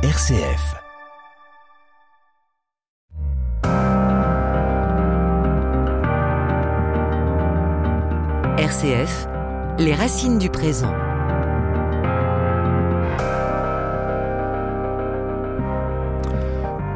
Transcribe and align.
RCF. 0.00 0.76
RCF, 8.58 9.26
les 9.80 9.92
racines 9.94 10.38
du 10.38 10.50
présent. 10.50 10.94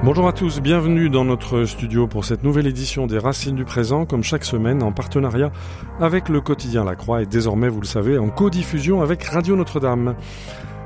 Bonjour 0.04 0.28
à 0.28 0.32
tous, 0.32 0.60
bienvenue 0.60 1.10
dans 1.10 1.24
notre 1.24 1.64
studio 1.64 2.06
pour 2.06 2.24
cette 2.24 2.44
nouvelle 2.44 2.68
édition 2.68 3.08
des 3.08 3.18
Racines 3.18 3.56
du 3.56 3.64
présent, 3.64 4.06
comme 4.06 4.22
chaque 4.22 4.44
semaine 4.44 4.80
en 4.84 4.92
partenariat 4.92 5.50
avec 6.00 6.28
le 6.28 6.40
quotidien 6.40 6.84
La 6.84 6.94
Croix 6.94 7.22
et 7.22 7.26
désormais, 7.26 7.68
vous 7.68 7.80
le 7.80 7.86
savez, 7.86 8.16
en 8.16 8.28
codiffusion 8.28 9.02
avec 9.02 9.24
Radio 9.24 9.56
Notre-Dame. 9.56 10.14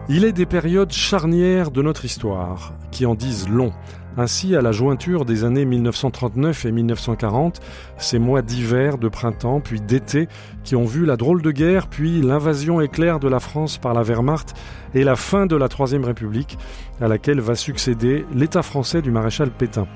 Il 0.09 0.25
est 0.25 0.33
des 0.33 0.47
périodes 0.47 0.93
charnières 0.93 1.73
de 1.73 1.83
notre 1.83 2.05
histoire 2.05 2.75
qui 2.93 3.07
en 3.07 3.17
disent 3.17 3.49
long. 3.49 3.73
Ainsi, 4.17 4.55
à 4.55 4.63
la 4.63 4.71
jointure 4.71 5.25
des 5.25 5.43
années 5.43 5.65
1939 5.65 6.65
et 6.65 6.71
1940, 6.71 7.61
ces 7.99 8.21
mois 8.21 8.41
d'hiver, 8.41 8.99
de 8.99 9.09
printemps, 9.09 9.61
puis 9.61 9.81
d'été, 9.81 10.29
qui 10.63 10.77
ont 10.77 10.85
vu 10.85 11.07
la 11.07 11.17
drôle 11.17 11.43
de 11.43 11.51
guerre, 11.51 11.89
puis 11.89 12.23
l'invasion 12.23 12.81
éclair 12.81 13.19
de 13.19 13.27
la 13.27 13.41
France 13.41 13.79
par 13.79 13.95
la 13.95 14.05
Wehrmacht 14.05 14.55
et 14.95 15.03
la 15.03 15.17
fin 15.17 15.47
de 15.47 15.57
la 15.57 15.69
Troisième 15.69 16.05
République, 16.05 16.57
à 17.01 17.09
laquelle 17.09 17.41
va 17.41 17.57
succéder 17.57 18.25
l'État 18.33 18.63
français 18.63 19.03
du 19.03 19.11
maréchal 19.11 19.51
Pétain. 19.51 19.89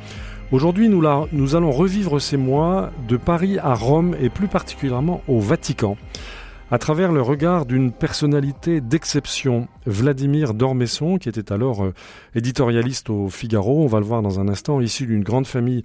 Aujourd'hui, 0.51 0.89
nous, 0.89 1.07
allons 1.55 1.71
revivre 1.71 2.21
ces 2.21 2.37
mois 2.37 2.91
de 3.07 3.17
Paris 3.17 3.59
à 3.61 3.75
Rome 3.75 4.17
et 4.21 4.31
plus 4.31 4.49
particulièrement 4.49 5.23
au 5.29 5.39
Vatican 5.39 5.97
à 6.71 6.79
travers 6.79 7.13
le 7.13 7.21
regard 7.21 7.67
d'une 7.67 7.91
personnalité 7.91 8.81
d'exception, 8.81 9.67
Vladimir 9.87 10.55
Dormesson, 10.55 11.19
qui 11.19 11.29
était 11.29 11.53
alors 11.53 11.85
euh, 11.85 11.95
éditorialiste 12.35 13.11
au 13.11 13.29
Figaro, 13.29 13.83
on 13.83 13.89
va 13.89 13.99
le 13.99 14.07
voir 14.07 14.23
dans 14.23 14.39
un 14.39 14.49
instant, 14.49 14.81
issu 14.81 15.07
d'une 15.07 15.25
grande 15.25 15.47
famille 15.47 15.83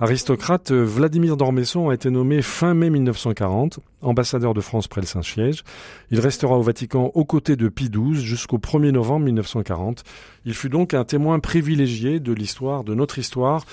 aristocrate, 0.00 0.70
euh, 0.70 0.84
Vladimir 0.84 1.36
Dormesson 1.36 1.88
a 1.88 1.94
été 1.94 2.10
nommé 2.10 2.40
fin 2.42 2.72
mai 2.74 2.88
1940 2.88 3.80
ambassadeur 4.02 4.54
de 4.54 4.60
France 4.60 4.86
près 4.86 5.00
le 5.00 5.06
Saint-Siège. 5.06 5.64
Il 6.10 6.20
restera 6.20 6.56
au 6.56 6.62
Vatican 6.62 7.10
aux 7.14 7.24
côtés 7.24 7.56
de 7.56 7.68
Pie 7.68 7.90
XII 7.90 8.14
jusqu'au 8.14 8.58
1er 8.58 8.90
novembre 8.90 9.26
1940. 9.26 10.04
Il 10.44 10.54
fut 10.54 10.68
donc 10.68 10.94
un 10.94 11.04
témoin 11.04 11.40
privilégié 11.40 12.20
de 12.20 12.32
l'histoire, 12.32 12.84
de 12.84 12.94
notre 12.94 13.18
histoire, 13.18 13.64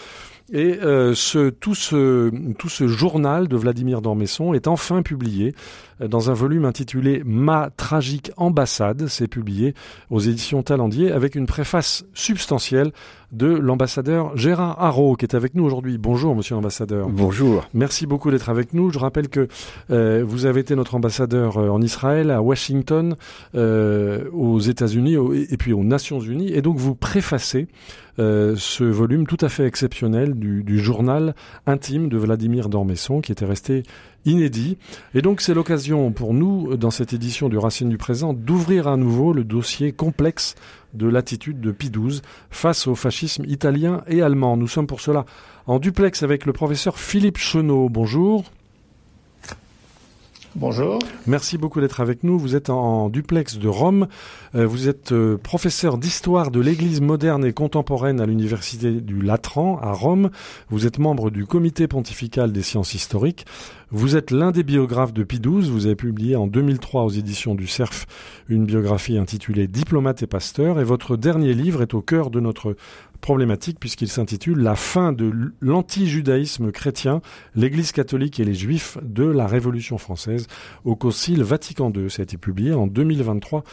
et 0.52 0.79
euh, 0.81 1.16
ce, 1.16 1.50
tout, 1.50 1.73
ce, 1.73 2.31
tout 2.53 2.69
ce 2.69 2.88
journal 2.88 3.47
de 3.47 3.57
Vladimir 3.57 4.02
Dormesson 4.02 4.53
est 4.53 4.67
enfin 4.67 5.02
publié 5.02 5.55
dans 5.99 6.29
un 6.29 6.33
volume 6.33 6.65
intitulé 6.65 7.21
Ma 7.25 7.69
tragique 7.75 8.31
ambassade. 8.38 9.07
C'est 9.07 9.27
publié 9.27 9.73
aux 10.09 10.19
éditions 10.19 10.63
Talendier 10.63 11.11
avec 11.11 11.35
une 11.35 11.45
préface 11.45 12.05
substantielle 12.13 12.91
de 13.31 13.47
l'ambassadeur 13.47 14.35
Gérard 14.38 14.81
Haro 14.81 15.16
qui 15.16 15.25
est 15.25 15.35
avec 15.35 15.55
nous 15.55 15.63
aujourd'hui. 15.63 15.97
Bonjour 15.97 16.35
monsieur 16.35 16.55
l'ambassadeur. 16.55 17.09
Bonjour. 17.09 17.67
Merci 17.73 18.07
beaucoup 18.07 18.31
d'être 18.31 18.49
avec 18.49 18.73
nous. 18.73 18.91
Je 18.91 18.99
rappelle 18.99 19.29
que 19.29 19.47
euh, 19.91 20.23
vous 20.25 20.45
avez 20.45 20.61
été 20.61 20.75
notre 20.75 20.95
ambassadeur 20.95 21.57
en 21.57 21.81
Israël, 21.81 22.31
à 22.31 22.41
Washington, 22.41 23.16
euh, 23.55 24.29
aux 24.31 24.59
États-Unis 24.59 25.16
et 25.49 25.57
puis 25.57 25.73
aux 25.73 25.83
Nations 25.83 26.19
Unies 26.19 26.53
et 26.53 26.61
donc 26.61 26.77
vous 26.77 26.95
préfacez 26.95 27.67
euh, 28.17 28.55
ce 28.57 28.85
volume 28.85 29.27
tout 29.27 29.38
à 29.41 29.49
fait 29.49 29.66
exceptionnel 29.66 30.35
du, 30.35 30.63
du, 30.63 30.79
journal 30.79 31.35
intime 31.66 32.07
de 32.07 32.17
Vladimir 32.17 32.69
Dormesson 32.69 33.19
qui 33.19 33.33
était 33.33 33.45
resté 33.45 33.83
inédit. 34.26 34.78
Et 35.14 35.22
donc 35.22 35.42
c'est 35.42 35.54
l'occasion 35.54 36.12
pour 36.12 36.34
nous, 36.34 36.76
dans 36.78 36.92
cette 36.92 37.14
édition 37.14 37.50
du 37.50 37.58
Racine 37.58 37.90
du 37.90 37.98
présent, 37.98 38.34
d'ouvrir 38.34 38.88
à 38.88 38.98
nouveau 38.98 39.34
le 39.34 39.44
dossier 39.44 39.92
complexe 39.92 40.56
de 40.94 41.08
l'attitude 41.08 41.59
de 41.59 41.72
Pie 41.72 41.92
XII 41.92 42.22
face 42.50 42.88
au 42.88 42.96
fascisme 42.96 43.46
italien 43.46 44.03
et 44.08 44.22
allemand. 44.22 44.58
Nous 44.58 44.68
sommes 44.68 44.88
pour 44.88 45.02
cela 45.02 45.26
en 45.68 45.80
duplex 45.80 46.23
avec 46.23 46.46
le 46.46 46.53
professeur 46.53 46.98
Philippe 47.00 47.38
Chenot. 47.38 47.90
Bonjour. 47.90 48.44
Bonjour. 50.57 50.99
Merci 51.27 51.57
beaucoup 51.57 51.81
d'être 51.81 51.99
avec 51.99 52.23
nous. 52.23 52.39
Vous 52.39 52.55
êtes 52.55 52.69
en 52.69 53.09
duplex 53.09 53.57
de 53.57 53.67
Rome. 53.67 54.07
Euh, 54.55 54.66
vous 54.66 54.88
êtes 54.88 55.11
euh, 55.11 55.38
professeur 55.38 55.97
d'histoire 55.97 56.49
de 56.49 56.61
l'Église 56.61 57.01
moderne 57.01 57.43
et 57.43 57.51
contemporaine 57.51 58.21
à 58.21 58.25
l'Université 58.25 59.01
du 59.01 59.21
Latran 59.21 59.77
à 59.81 59.91
Rome. 59.91 60.29
Vous 60.69 60.88
êtes 60.88 60.97
membre 60.97 61.29
du 61.29 61.45
Comité 61.45 61.89
pontifical 61.89 62.53
des 62.53 62.61
sciences 62.61 62.93
historiques. 62.93 63.45
Vous 63.91 64.16
êtes 64.16 64.31
l'un 64.31 64.51
des 64.51 64.63
biographes 64.63 65.13
de 65.13 65.23
Pie 65.23 65.41
XII. 65.41 65.69
Vous 65.69 65.88
avez 65.88 65.95
publié 65.95 66.38
en 66.38 66.47
2003 66.47 67.03
aux 67.03 67.09
éditions 67.09 67.53
du 67.53 67.67
CERF 67.67 68.05
une 68.47 68.63
biographie 68.63 69.17
intitulée 69.17 69.67
Diplomate 69.67 70.23
et 70.23 70.27
pasteur. 70.27 70.79
Et 70.79 70.85
votre 70.85 71.17
dernier 71.17 71.53
livre 71.53 71.81
est 71.81 71.93
au 71.93 72.01
cœur 72.01 72.29
de 72.29 72.39
notre 72.39 72.77
problématique 73.25 73.80
puisqu'il 73.80 74.08
s'intitule 74.08 74.59
La 74.59 74.75
fin 74.75 75.12
de 75.12 75.52
l'anti-judaïsme 75.59 76.72
chrétien, 76.72 77.22
l'Église 77.56 77.91
catholique 77.91 78.40
et 78.40 78.46
les 78.46 78.53
Juifs 78.53 79.00
de 79.02 79.24
la 79.24 79.47
Révolution 79.47 79.97
française 79.97 80.46
au 80.84 80.96
Concile 80.96 81.41
Vatican 81.41 81.91
II. 81.91 82.08
Ça 82.08 82.22
a 82.22 82.24
été 82.24 82.38
publié 82.38 82.74
en 82.74 82.85
2023 82.85 83.64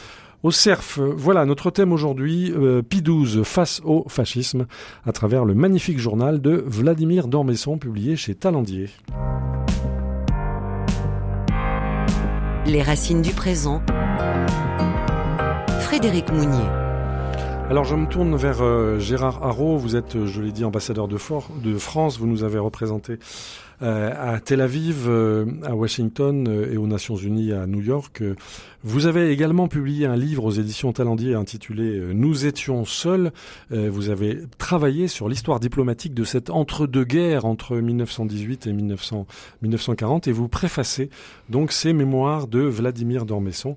au 0.43 0.51
CERF. 0.51 1.01
Voilà 1.01 1.45
notre 1.45 1.71
thème 1.71 1.93
aujourd'hui, 1.93 2.51
euh, 2.51 2.81
Pie 2.81 3.03
XII 3.03 3.45
face 3.45 3.83
au 3.85 4.07
fascisme, 4.09 4.65
à 5.05 5.13
travers 5.13 5.45
le 5.45 5.53
magnifique 5.53 5.99
journal 5.99 6.41
de 6.41 6.65
Vladimir 6.67 7.29
Dormesson 7.29 7.77
publié 7.77 8.17
chez 8.17 8.35
Talendier. 8.35 8.89
Les 12.65 12.83
racines 12.83 13.21
du 13.21 13.35
présent. 13.35 13.83
Frédéric 15.81 16.33
Mounier. 16.33 16.82
Alors 17.73 17.87
je 17.87 17.97
me 17.97 18.07
tourne 18.07 18.37
vers 18.37 18.61
euh, 18.61 18.99
Gérard 18.99 19.43
Haro, 19.43 19.79
vous 19.79 19.97
êtes, 19.97 20.27
je 20.27 20.43
l'ai 20.43 20.53
dit, 20.53 20.63
ambassadeur 20.63 21.09
de, 21.09 21.17
France, 21.17 22.19
vous 22.19 22.27
nous 22.27 22.45
avez 22.45 22.59
représenté 22.59 23.17
euh, 23.81 24.13
à 24.15 24.41
Tel 24.41 24.61
Aviv, 24.61 25.07
euh, 25.09 25.47
à 25.65 25.75
Washington 25.75 26.47
et 26.71 26.77
aux 26.77 26.87
Nations 26.87 27.17
Unies 27.17 27.51
à 27.51 27.67
New 27.67 27.81
York. 27.81 28.23
Vous 28.85 29.07
avez 29.07 29.31
également 29.31 29.69
publié 29.69 30.05
un 30.05 30.17
livre 30.17 30.45
aux 30.45 30.51
éditions 30.51 30.93
Talendier 30.93 31.35
intitulé 31.35 31.99
Nous 32.13 32.45
étions 32.45 32.85
seuls. 32.85 33.33
vous 33.71 34.11
avez 34.11 34.41
travaillé 34.59 35.09
sur 35.09 35.29
l'histoire 35.29 35.59
diplomatique 35.59 36.13
de 36.13 36.25
cette 36.25 36.51
entre-deux-guerres 36.51 37.47
entre 37.47 37.77
1918 37.77 38.67
et 38.67 38.73
1900, 38.75 39.27
1940 39.63 40.29
et 40.29 40.33
vous 40.33 40.49
préfacez 40.49 41.09
donc 41.49 41.73
ces 41.73 41.95
mémoires 41.95 42.49
de 42.49 42.61
Vladimir 42.61 43.25
Dormesson 43.25 43.77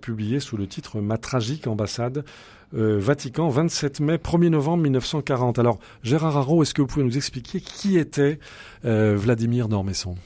publiés 0.00 0.40
sous 0.40 0.56
le 0.56 0.66
titre 0.66 1.00
Ma 1.00 1.18
tragique 1.18 1.66
ambassade. 1.66 2.24
Euh, 2.74 2.98
Vatican, 2.98 3.48
27 3.48 4.00
mai, 4.00 4.16
1er 4.16 4.48
novembre 4.48 4.82
1940. 4.84 5.58
Alors, 5.58 5.78
Gérard 6.02 6.36
Haro, 6.36 6.62
est-ce 6.62 6.74
que 6.74 6.82
vous 6.82 6.88
pouvez 6.88 7.04
nous 7.04 7.16
expliquer 7.16 7.60
qui 7.60 7.98
était 7.98 8.38
euh, 8.84 9.14
Vladimir 9.16 9.68
Dormesson 9.68 10.16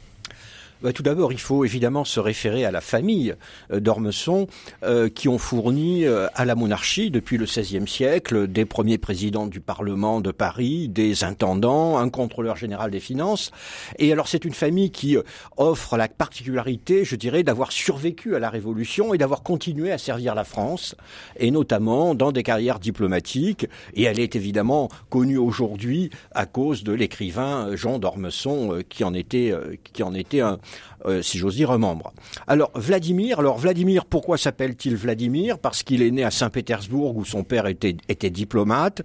bah, 0.83 0.95
tout 0.95 1.03
d'abord, 1.03 1.33
il 1.33 1.41
faut 1.41 1.65
évidemment 1.67 2.05
se 2.07 2.21
référer 2.21 2.65
à 2.65 2.71
la 2.71 2.81
famille 2.81 3.35
euh, 3.71 3.81
d'Ormesson, 3.81 4.47
euh, 4.83 5.11
qui 5.11 5.29
ont 5.29 5.37
fourni 5.37 6.07
euh, 6.07 6.27
à 6.35 6.47
la 6.47 6.55
monarchie 6.55 7.11
depuis 7.11 7.37
le 7.37 7.45
XVIe 7.45 7.87
siècle 7.87 8.49
des 8.49 8.65
premiers 8.65 8.97
présidents 8.97 9.47
du 9.47 9.61
Parlement 9.61 10.23
de 10.23 10.31
Paris, 10.31 10.89
des 10.89 11.23
intendants, 11.23 11.99
un 11.99 12.09
contrôleur 12.09 12.57
général 12.57 12.91
des 12.91 13.01
finances. 13.01 13.51
Et 13.99 14.11
alors, 14.11 14.27
c'est 14.27 14.47
une 14.47 14.55
famille 14.55 14.91
qui 14.91 15.19
offre 15.59 15.99
la 15.99 16.09
particularité, 16.09 17.05
je 17.05 17.17
dirais, 17.17 17.43
d'avoir 17.43 17.73
survécu 17.73 18.35
à 18.35 18.39
la 18.39 18.49
Révolution 18.49 19.13
et 19.13 19.19
d'avoir 19.19 19.43
continué 19.43 19.93
à 19.93 19.99
servir 19.99 20.35
la 20.35 20.45
France, 20.45 20.95
et 21.39 21.51
notamment 21.51 22.15
dans 22.15 22.33
des 22.33 22.43
carrières 22.43 22.79
diplomatiques. 22.79 23.67
Et 23.95 24.05
elle 24.05 24.19
est 24.19 24.35
évidemment 24.35 24.89
connue 25.11 25.39
aujourd'hui 25.39 26.11
à 26.33 26.47
cause 26.47 26.85
de 26.85 26.93
l'écrivain 26.93 27.77
Jean 27.77 27.99
d'Ormesson, 27.99 28.83
qui 28.89 29.05
en 29.05 29.13
était, 29.13 29.53
qui 29.93 30.03
en 30.03 30.15
était 30.15 30.41
un, 30.41 30.59
euh, 31.07 31.23
si 31.23 31.39
j'ose 31.39 31.57
dire, 31.57 31.71
un 31.71 31.79
membre. 31.79 32.13
Alors 32.47 32.71
Vladimir, 32.75 33.39
alors 33.41 33.59
Vladimir, 33.59 34.05
pourquoi 34.05 34.37
s'appelle-t-il 34.37 34.97
Vladimir? 34.97 35.59
Parce 35.59 35.83
qu'il 35.83 36.03
est 36.03 36.11
né 36.11 36.25
à 36.25 36.31
Saint-Pétersbourg 36.31 37.17
où 37.17 37.25
son 37.25 37.43
père 37.43 37.67
était, 37.67 37.97
était 38.09 38.31
diplomate. 38.31 39.03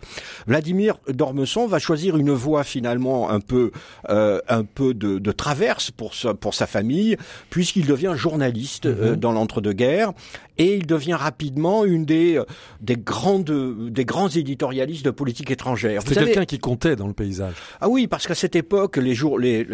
Vladimir 0.48 0.98
d'Ormesson 1.07 1.68
va 1.68 1.80
choisir 1.80 2.18
une 2.18 2.31
voie 2.31 2.63
finalement 2.63 3.30
un 3.30 3.40
peu, 3.40 3.72
euh, 4.10 4.42
un 4.50 4.63
peu 4.63 4.94
de, 4.94 5.19
de, 5.19 5.31
traverse 5.31 5.92
pour 5.92 6.16
sa, 6.16 6.34
pour 6.34 6.54
sa 6.54 6.68
famille, 6.68 7.18
puisqu'il 7.50 7.86
devient 7.86 8.13
journaliste 8.16 8.86
euh, 8.88 9.12
mhm. 9.12 9.16
dans 9.16 9.31
l'entre-deux-guerres 9.31 10.12
et 10.57 10.75
il 10.75 10.86
devient 10.86 11.13
rapidement 11.13 11.86
une 11.86 12.06
des 12.06 12.42
des 12.81 12.98
grandes 12.98 13.90
des 13.90 14.06
grands 14.06 14.30
éditorialistes 14.30 15.06
de 15.06 15.12
politique 15.12 15.52
étrangère. 15.52 16.02
C'est 16.06 16.16
quelqu'un 16.16 16.46
qui 16.46 16.60
comptait 16.60 16.96
dans 16.96 17.07
le 17.07 17.13
paysage. 17.13 17.56
Ah 17.81 17.90
oui, 17.90 18.07
parce 18.07 18.28
qu'à 18.28 18.36
cette 18.36 18.56
époque, 18.56 18.98
les 18.98 19.13
jours, 19.13 19.40
les, 19.40 19.66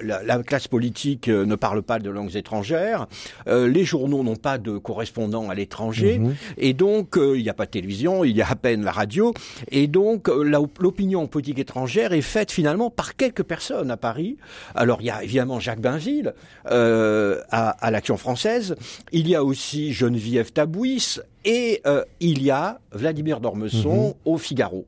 la, 0.00 0.22
la, 0.22 0.42
classe 0.42 0.68
politique 0.68 1.28
ne 1.28 1.54
parle 1.54 1.82
pas 1.82 1.98
de 1.98 2.10
langues 2.10 2.36
étrangères, 2.36 3.06
euh, 3.48 3.68
les 3.68 3.84
journaux 3.84 4.22
n'ont 4.22 4.36
pas 4.36 4.58
de 4.58 4.78
correspondants 4.78 5.50
à 5.50 5.54
l'étranger, 5.54 6.18
mhm. 6.18 6.34
et 6.58 6.72
donc 6.72 7.16
euh, 7.16 7.36
il 7.36 7.42
n'y 7.42 7.48
a 7.50 7.54
pas 7.54 7.66
de 7.66 7.70
télévision, 7.70 8.24
il 8.24 8.36
y 8.36 8.42
a 8.42 8.48
à 8.48 8.56
peine 8.56 8.84
la 8.84 8.92
radio, 8.92 9.34
et 9.70 9.86
donc 9.86 10.28
euh, 10.28 10.42
l'opinion 10.78 11.26
politique 11.26 11.58
étrangère 11.58 12.12
est 12.12 12.20
faite 12.22 12.50
finalement 12.50 12.90
par 12.90 13.16
quelques 13.16 13.42
personnes 13.42 13.90
à 13.90 13.96
Paris. 13.96 14.36
Alors 14.74 14.98
il 15.00 15.06
y 15.06 15.10
a 15.10 15.22
évidemment 15.22 15.60
Jacques 15.60 15.80
Bainville 15.80 16.34
à, 16.64 17.40
à 17.50 17.90
l'Action 17.90 18.16
française, 18.16 18.76
il 19.12 19.28
y 19.28 19.34
a 19.34 19.44
aussi 19.44 19.92
Geneviève 19.92 20.29
Tabouis, 20.52 21.20
et 21.44 21.80
euh, 21.86 22.04
il 22.20 22.42
y 22.42 22.50
a 22.50 22.78
Vladimir 22.92 23.40
d'Ormesson 23.40 24.08
Mhm. 24.08 24.14
au 24.24 24.38
Figaro. 24.38 24.84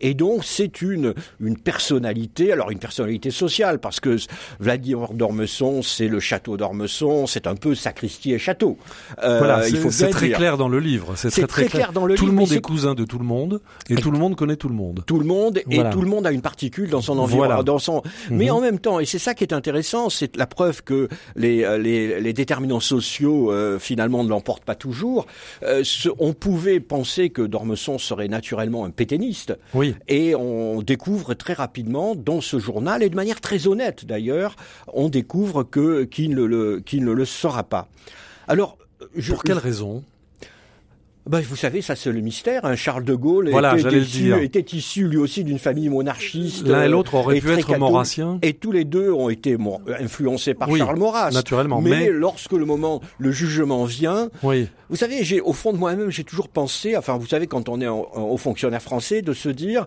Et 0.00 0.12
donc 0.14 0.44
c'est 0.44 0.82
une 0.82 1.14
une 1.40 1.56
personnalité, 1.56 2.52
alors 2.52 2.70
une 2.70 2.78
personnalité 2.78 3.30
sociale 3.30 3.78
parce 3.78 4.00
que 4.00 4.16
Vladimir 4.58 5.12
d'Ormesson, 5.12 5.82
c'est 5.82 6.08
le 6.08 6.18
château 6.20 6.56
d'Ormesson, 6.56 7.26
c'est 7.26 7.46
un 7.46 7.54
peu 7.54 7.74
sacristie 7.74 8.32
et 8.32 8.38
château. 8.38 8.76
Euh, 9.22 9.38
voilà, 9.38 9.68
il 9.68 9.76
faut 9.76 9.90
c'est 9.90 10.08
très 10.10 10.26
dire. 10.28 10.36
clair 10.36 10.56
dans 10.58 10.68
le 10.68 10.80
livre. 10.80 11.14
C'est 11.16 11.30
très, 11.30 11.42
très 11.46 11.62
très 11.66 11.78
clair 11.78 11.92
dans 11.92 12.06
le 12.06 12.16
tout 12.16 12.24
livre, 12.24 12.32
le 12.34 12.38
monde 12.40 12.48
mais 12.50 12.56
est 12.56 12.60
cousin 12.60 12.94
de 12.94 13.04
tout 13.04 13.18
le 13.18 13.24
monde 13.24 13.60
et 13.88 13.94
tout 13.94 14.10
le 14.10 14.18
monde 14.18 14.34
connaît 14.36 14.56
tout 14.56 14.68
le 14.68 14.74
monde. 14.74 15.02
tout 15.06 15.18
le 15.18 15.24
monde 15.24 15.58
et 15.70 15.78
tout 15.92 16.00
le 16.02 16.08
monde 16.08 16.26
a 16.26 16.32
une 16.32 16.42
particule 16.42 16.90
dans 16.90 17.00
son 17.00 17.18
environnement, 17.18 17.46
Voilà. 17.54 17.62
dans 17.62 17.78
son. 17.78 18.02
Mais 18.30 18.46
Mhm. 18.46 18.50
en 18.52 18.60
même 18.60 18.78
temps, 18.80 18.98
et 19.00 19.04
c'est 19.04 19.18
ça 19.20 19.34
qui 19.34 19.44
est 19.44 19.52
intéressant, 19.52 20.10
c'est 20.10 20.36
la 20.36 20.46
preuve 20.46 20.82
que 20.82 21.08
les 21.36 21.62
euh, 21.64 21.78
les, 21.78 22.20
les 22.20 22.32
déterminants 22.32 22.80
sociaux 22.80 23.52
euh, 23.52 23.78
finalement 23.78 24.24
ne 24.24 24.28
l'emportent 24.28 24.64
pas 24.64 24.74
toujours. 24.74 25.26
Euh, 25.96 26.02
ce- 26.02 26.08
on 26.18 26.32
pouvait 26.32 26.80
penser 26.80 27.30
que 27.30 27.42
Dormesson 27.42 27.98
serait 27.98 28.28
naturellement 28.28 28.84
un 28.84 28.90
pétainiste, 28.90 29.56
Oui. 29.74 29.94
et 30.08 30.34
on 30.34 30.82
découvre 30.82 31.34
très 31.34 31.52
rapidement 31.54 32.14
dans 32.14 32.40
ce 32.40 32.58
journal 32.58 33.02
et 33.02 33.08
de 33.10 33.16
manière 33.16 33.40
très 33.40 33.66
honnête 33.66 34.04
d'ailleurs, 34.04 34.56
on 34.92 35.08
découvre 35.08 35.62
que 35.62 36.04
qu'il 36.04 36.34
ne 36.34 36.44
le 36.44 36.80
qu'il 36.80 37.04
ne 37.04 37.12
le 37.12 37.24
sera 37.24 37.62
pas. 37.64 37.88
Alors. 38.48 38.78
Je, 39.16 39.32
Pour 39.32 39.42
quelle 39.42 39.58
raison? 39.58 40.02
Bah, 41.26 41.40
vous 41.48 41.56
savez, 41.56 41.80
ça 41.82 41.96
c'est 41.96 42.12
le 42.12 42.20
mystère. 42.20 42.64
hein. 42.64 42.76
Charles 42.76 43.04
de 43.04 43.14
Gaulle 43.14 43.50
Voilà, 43.50 43.78
était, 43.78 43.98
issu, 43.98 44.34
était 44.42 44.76
issu 44.76 45.08
lui 45.08 45.16
aussi 45.16 45.42
d'une 45.44 45.58
famille 45.58 45.88
monarchiste. 45.88 46.66
L'un 46.66 46.82
et 46.82 46.86
euh, 46.86 46.90
l'autre 46.90 47.14
auraient 47.14 47.40
pu 47.40 47.50
être 47.50 47.76
maurassiens. 47.78 48.38
Et 48.42 48.52
tous 48.52 48.72
les 48.72 48.84
deux 48.84 49.10
ont 49.10 49.28
été 49.30 49.56
bon, 49.56 49.80
influencés 49.98 50.54
par 50.54 50.68
Oui, 50.68 50.78
Charles 50.80 50.98
Maurras. 50.98 51.30
naturellement, 51.30 51.80
Mais, 51.80 51.90
mais- 51.90 52.10
lorsque 52.10 52.52
le 52.52 52.64
moment, 52.66 53.00
le 53.18 53.30
jugement 53.32 53.84
vient, 53.84 54.28
Oui. 54.42 54.68
vous 54.90 54.96
savez, 54.96 55.24
j'ai 55.24 55.40
au 55.40 55.52
fond 55.52 55.72
de 55.72 55.78
moi-même, 55.78 56.10
j'ai 56.10 56.24
toujours 56.24 56.48
pensé, 56.48 56.96
enfin, 56.96 57.16
vous 57.16 57.26
savez, 57.26 57.46
quand 57.46 57.68
on 57.68 57.80
est 57.80 57.88
haut 57.88 58.36
fonctionnaire 58.36 58.82
français, 58.82 59.22
de 59.22 59.32
se 59.32 59.48
dire, 59.48 59.86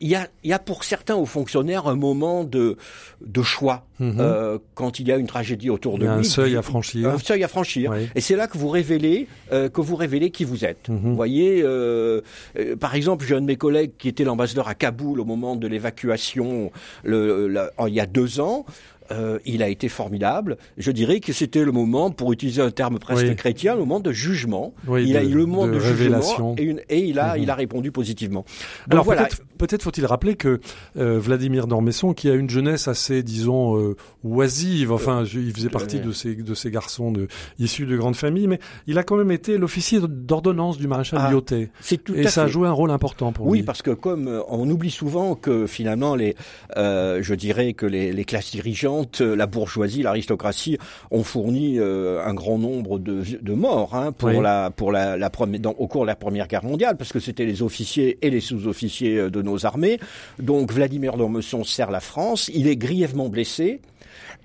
il 0.00 0.08
y 0.08 0.14
a, 0.14 0.28
il 0.44 0.50
y 0.50 0.52
a 0.52 0.58
pour 0.58 0.84
certains 0.84 1.14
hauts 1.16 1.26
fonctionnaires 1.26 1.86
un 1.88 1.96
moment 1.96 2.44
de, 2.44 2.76
de 3.20 3.42
choix 3.42 3.84
Mhm. 4.00 4.16
euh, 4.20 4.58
quand 4.76 5.00
il 5.00 5.08
y 5.08 5.12
a 5.12 5.16
une 5.16 5.26
tragédie 5.26 5.70
autour 5.70 5.98
de 5.98 6.04
lui. 6.04 6.08
un 6.08 6.22
seuil 6.22 6.56
à 6.56 6.62
franchir. 6.62 7.08
Un 7.08 7.18
seuil 7.18 7.42
à 7.42 7.48
franchir. 7.48 7.92
Et 8.14 8.20
c'est 8.20 8.36
là 8.36 8.46
que 8.46 8.56
vous 8.56 8.68
révélez 8.68 9.26
euh, 9.52 9.68
que 9.68 9.80
vous 9.80 9.96
révélez 9.96 10.30
qui 10.30 10.44
vous 10.44 10.64
êtes. 10.64 10.88
Mhm. 10.88 11.00
Vous 11.02 11.16
voyez, 11.16 11.62
euh, 11.64 12.20
euh, 12.58 12.76
par 12.76 12.94
exemple, 12.94 13.24
j'ai 13.26 13.34
un 13.34 13.40
de 13.40 13.46
mes 13.46 13.56
collègues 13.56 13.90
qui 13.98 14.06
était 14.08 14.22
l'ambassadeur 14.22 14.68
à 14.68 14.76
Kaboul 14.76 15.18
au 15.18 15.24
moment 15.24 15.56
de 15.56 15.66
l'évacuation 15.66 16.70
il 17.04 17.58
y 17.88 18.00
a 18.00 18.06
deux 18.06 18.38
ans. 18.40 18.66
Euh, 19.10 19.38
il 19.46 19.62
a 19.62 19.68
été 19.68 19.88
formidable. 19.88 20.58
Je 20.76 20.90
dirais 20.90 21.20
que 21.20 21.32
c'était 21.32 21.64
le 21.64 21.72
moment, 21.72 22.10
pour 22.10 22.30
utiliser 22.32 22.60
un 22.60 22.70
terme 22.70 22.98
presque 22.98 23.24
Oui. 23.26 23.36
chrétien, 23.36 23.72
le 23.74 23.80
moment 23.80 24.00
de 24.00 24.12
jugement. 24.12 24.74
Oui, 24.86 25.04
il 25.08 25.16
a 25.16 25.22
eu 25.24 25.32
le 25.32 25.46
moment 25.46 25.66
de 25.66 25.72
de, 25.72 25.78
révélation. 25.78 26.54
jugement 26.54 26.54
et, 26.58 26.62
une- 26.62 26.82
et 26.90 27.00
il 27.06 27.18
a, 27.18 27.36
Mhm. 27.36 27.42
il 27.42 27.50
a 27.50 27.54
répondu 27.54 27.90
positivement. 27.90 28.44
Donc 28.86 28.92
Alors 28.92 29.04
voilà. 29.04 29.28
peut-être 29.56 29.82
faut-il 29.82 30.04
rappeler 30.04 30.36
que 30.36 30.60
euh, 30.98 31.18
Vladimir 31.18 31.66
d'Ormesson, 31.66 32.12
qui 32.12 32.28
a 32.28 32.34
une 32.34 32.50
jeunesse 32.50 32.86
assez, 32.88 33.22
disons, 33.22 33.78
euh, 33.78 33.96
oisive, 34.24 34.92
enfin, 34.92 35.24
il 35.24 35.52
faisait 35.54 35.68
partie 35.70 36.00
de 36.00 36.12
ces 36.12 36.34
de 36.34 36.54
ces 36.54 36.70
garçons 36.70 37.10
de, 37.10 37.28
issus 37.58 37.86
de 37.86 37.96
grandes 37.96 38.16
familles, 38.16 38.46
mais 38.46 38.58
il 38.86 38.98
a 38.98 39.02
quand 39.02 39.16
même 39.16 39.30
été 39.30 39.56
l'officier 39.58 40.00
d'ordonnance 40.06 40.76
du 40.78 40.86
maréchal 40.86 41.18
Ah, 41.22 41.30
tout 41.32 42.14
et 42.14 42.28
ça 42.28 42.42
a 42.44 42.46
joué 42.46 42.68
un 42.68 42.72
rôle 42.72 42.90
important 42.90 43.32
pour 43.32 43.46
Oui, 43.46 43.58
lui. 43.58 43.64
parce 43.64 43.80
que 43.82 43.90
comme 43.90 44.42
on 44.48 44.68
oublie 44.68 44.90
souvent 44.90 45.34
que 45.34 45.66
finalement 45.66 46.14
les, 46.14 46.34
je 46.76 47.34
dirais 47.34 47.72
que 47.72 47.86
les, 47.86 48.12
les 48.12 48.24
classes 48.24 48.50
dirigeantes, 48.50 48.97
euh, 49.20 49.34
la 49.34 49.46
bourgeoisie, 49.46 50.02
l'aristocratie 50.02 50.78
ont 51.10 51.22
fourni 51.22 51.78
euh, 51.78 52.24
un 52.24 52.34
grand 52.34 52.58
nombre 52.58 52.98
de, 52.98 53.22
de 53.40 53.52
morts 53.54 53.94
hein, 53.94 54.12
pour 54.12 54.28
Oui. 54.30 54.40
la 54.42 54.70
pour 54.70 54.92
la, 54.92 55.16
la 55.16 55.30
première 55.30 55.60
dans- 55.60 55.74
au 55.78 55.86
cours 55.86 56.02
de 56.02 56.06
la 56.06 56.16
Première 56.16 56.46
Guerre 56.48 56.64
mondiale, 56.64 56.96
parce 56.96 57.12
que 57.12 57.20
c'était 57.20 57.44
les 57.46 57.62
officiers 57.62 58.18
et 58.22 58.30
les 58.30 58.40
sous-officiers 58.40 59.16
euh, 59.18 59.30
de 59.30 59.42
nos 59.42 59.66
armées. 59.66 59.98
Donc 60.38 60.72
Vladimir 60.72 61.16
d'Ormesson 61.16 61.64
sert 61.64 61.90
la 61.90 62.00
France. 62.00 62.50
Il 62.54 62.66
est 62.68 62.76
grièvement 62.76 63.28
blessé. 63.28 63.80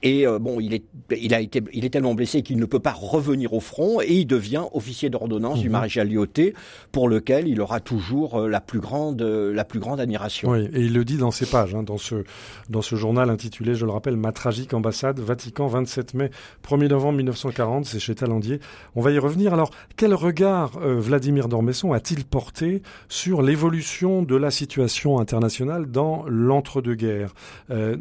Et 0.04 0.28
euh, 0.28 0.38
bon, 0.38 0.60
il 0.60 0.74
est, 0.74 0.84
il 1.18 1.34
a 1.34 1.40
été, 1.40 1.64
il 1.74 1.86
est 1.86 1.90
tellement 1.90 2.14
blessé 2.14 2.42
qu'il 2.44 2.58
ne 2.58 2.66
peut 2.66 2.80
pas 2.80 2.92
revenir 2.92 3.54
au 3.54 3.60
front 3.62 4.02
et 4.02 4.14
il 4.14 4.26
devient 4.28 4.64
officier 4.74 5.10
d'ordonnance 5.10 5.60
du 5.62 5.68
Mhm. 5.68 5.72
maréchal 5.72 6.10
Lyotet, 6.10 6.54
pour 6.92 7.08
lequel 7.10 7.48
il 7.48 7.60
aura 7.62 7.80
toujours 7.80 8.42
euh, 8.42 8.48
la 8.50 8.60
plus 8.62 8.80
grande, 8.82 9.22
euh, 9.22 9.54
la 9.54 9.64
plus 9.64 9.80
grande 9.80 10.00
admiration. 10.02 10.50
Oui, 10.52 10.68
et 10.74 10.82
il 10.82 10.94
le 10.94 11.06
dit 11.06 11.18
dans 11.18 11.32
ses 11.32 11.46
pages, 11.46 11.74
hein, 11.74 11.84
dans 11.84 11.98
ce 11.98 12.24
dans 12.70 12.82
ce 12.82 12.96
journal 12.96 13.30
intitulé, 13.30 13.76
je 13.76 13.86
le 13.86 13.92
rappelle, 13.92 14.18
Ma 14.18 14.32
tragique 14.34 14.74
ambassade, 14.74 15.20
Vatican, 15.20 15.68
27 15.68 16.14
mai, 16.14 16.30
1er 16.68 16.90
novembre 16.90 17.18
1940, 17.18 17.86
c'est 17.86 18.00
chez 18.00 18.14
Talandier. 18.14 18.60
On 18.96 19.02
va 19.02 19.12
y 19.12 19.20
revenir. 19.20 19.54
Alors, 19.54 19.72
quel 19.96 20.14
regard 20.14 20.78
euh, 20.82 21.00
Vladimir 21.00 21.48
d'Ormesson 21.48 21.94
a-t-il 21.94 22.26
porté 22.26 22.82
sur 23.08 23.42
l'évolution 23.42 24.22
de 24.22 24.36
la 24.36 24.52
situation 24.52 25.20
internationale 25.20 25.86
dans 25.90 26.26
l'entre-deux-guerres, 26.28 27.34
euh, 27.72 27.96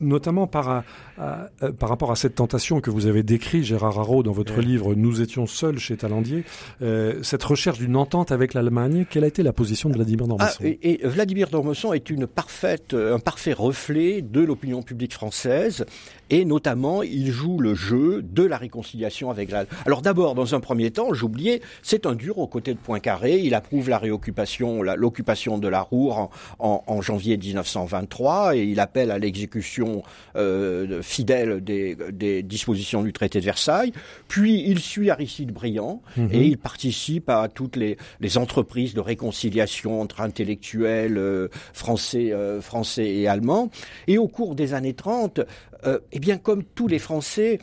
notamment 0.00 0.46
par, 0.46 0.82
à- 1.18 1.41
euh, 1.62 1.72
par 1.72 1.88
rapport 1.88 2.10
à 2.10 2.16
cette 2.16 2.34
tentation 2.34 2.80
que 2.80 2.90
vous 2.90 3.06
avez 3.06 3.22
décrit, 3.22 3.62
Gérard 3.64 3.98
Haro, 3.98 4.22
dans 4.22 4.32
votre 4.32 4.56
Ouais. 4.58 4.62
livre 4.62 4.94
Nous 4.94 5.20
étions 5.20 5.46
seuls 5.46 5.78
chez 5.78 5.96
Talandier, 5.96 6.44
euh, 6.82 7.22
cette 7.22 7.42
recherche 7.42 7.78
d'une 7.78 7.96
entente 7.96 8.32
avec 8.32 8.54
l'Allemagne, 8.54 9.06
quelle 9.08 9.24
a 9.24 9.26
été 9.28 9.42
la 9.42 9.52
position 9.52 9.88
de 9.88 9.94
Vladimir 9.94 10.24
Ah, 10.24 10.28
d'Ormesson 10.28 10.64
et, 10.64 10.78
et 11.02 11.06
Vladimir 11.06 11.48
d'Ormesson 11.48 11.92
est 11.92 12.10
une 12.10 12.26
parfaite, 12.26 12.94
un 12.94 13.18
parfait 13.18 13.52
reflet 13.52 14.22
de 14.22 14.40
l'opinion 14.40 14.82
publique 14.82 15.12
française, 15.14 15.84
et 16.30 16.44
notamment 16.44 17.02
il 17.02 17.30
joue 17.30 17.58
le 17.58 17.74
jeu 17.74 18.22
de 18.22 18.42
la 18.42 18.56
réconciliation 18.56 19.30
avec 19.30 19.50
la. 19.50 19.64
Alors 19.86 20.02
d'abord, 20.02 20.34
dans 20.34 20.54
un 20.54 20.60
premier 20.60 20.90
temps, 20.90 21.12
j'oubliais, 21.12 21.60
c'est 21.82 22.06
un 22.06 22.14
dur 22.14 22.38
aux 22.38 22.46
côtés 22.46 22.72
de 22.74 22.78
Poincaré. 22.78 23.38
Il 23.40 23.54
approuve 23.54 23.88
la 23.90 23.98
réoccupation, 23.98 24.82
l'occupation 24.82 25.58
de 25.58 25.68
la 25.68 25.80
Roure 25.82 26.18
en, 26.18 26.30
en- 26.58 26.84
en 26.86 27.02
janvier 27.02 27.36
1923, 27.36 28.56
et 28.56 28.64
il 28.64 28.80
appelle 28.80 29.10
à 29.10 29.18
l'exécution 29.18 30.02
euh, 30.36 31.02
fidèle 31.02 31.62
des, 31.62 31.96
des 32.12 32.42
dispositions 32.42 33.02
du 33.02 33.12
traité 33.12 33.40
de 33.40 33.44
Versailles. 33.44 33.92
Puis 34.28 34.64
il 34.66 34.78
suit 34.78 35.10
Aristide 35.10 35.52
Briand 35.52 36.02
Mhm. 36.16 36.28
et 36.32 36.46
il 36.46 36.58
participe 36.58 37.28
à 37.28 37.48
toutes 37.48 37.76
les, 37.76 37.96
les 38.20 38.38
entreprises 38.38 38.94
de 38.94 39.00
réconciliation 39.00 40.00
entre 40.00 40.20
intellectuels 40.20 41.16
euh, 41.18 41.48
français, 41.72 42.32
euh, 42.32 42.60
français 42.60 43.06
et 43.06 43.28
allemands. 43.28 43.70
Et 44.06 44.18
au 44.18 44.28
cours 44.28 44.54
des 44.54 44.74
années 44.74 44.94
30, 44.94 45.40
euh, 45.84 45.98
eh 46.12 46.18
bien, 46.18 46.38
comme 46.38 46.64
tous 46.64 46.88
les 46.88 46.98
Français, 46.98 47.60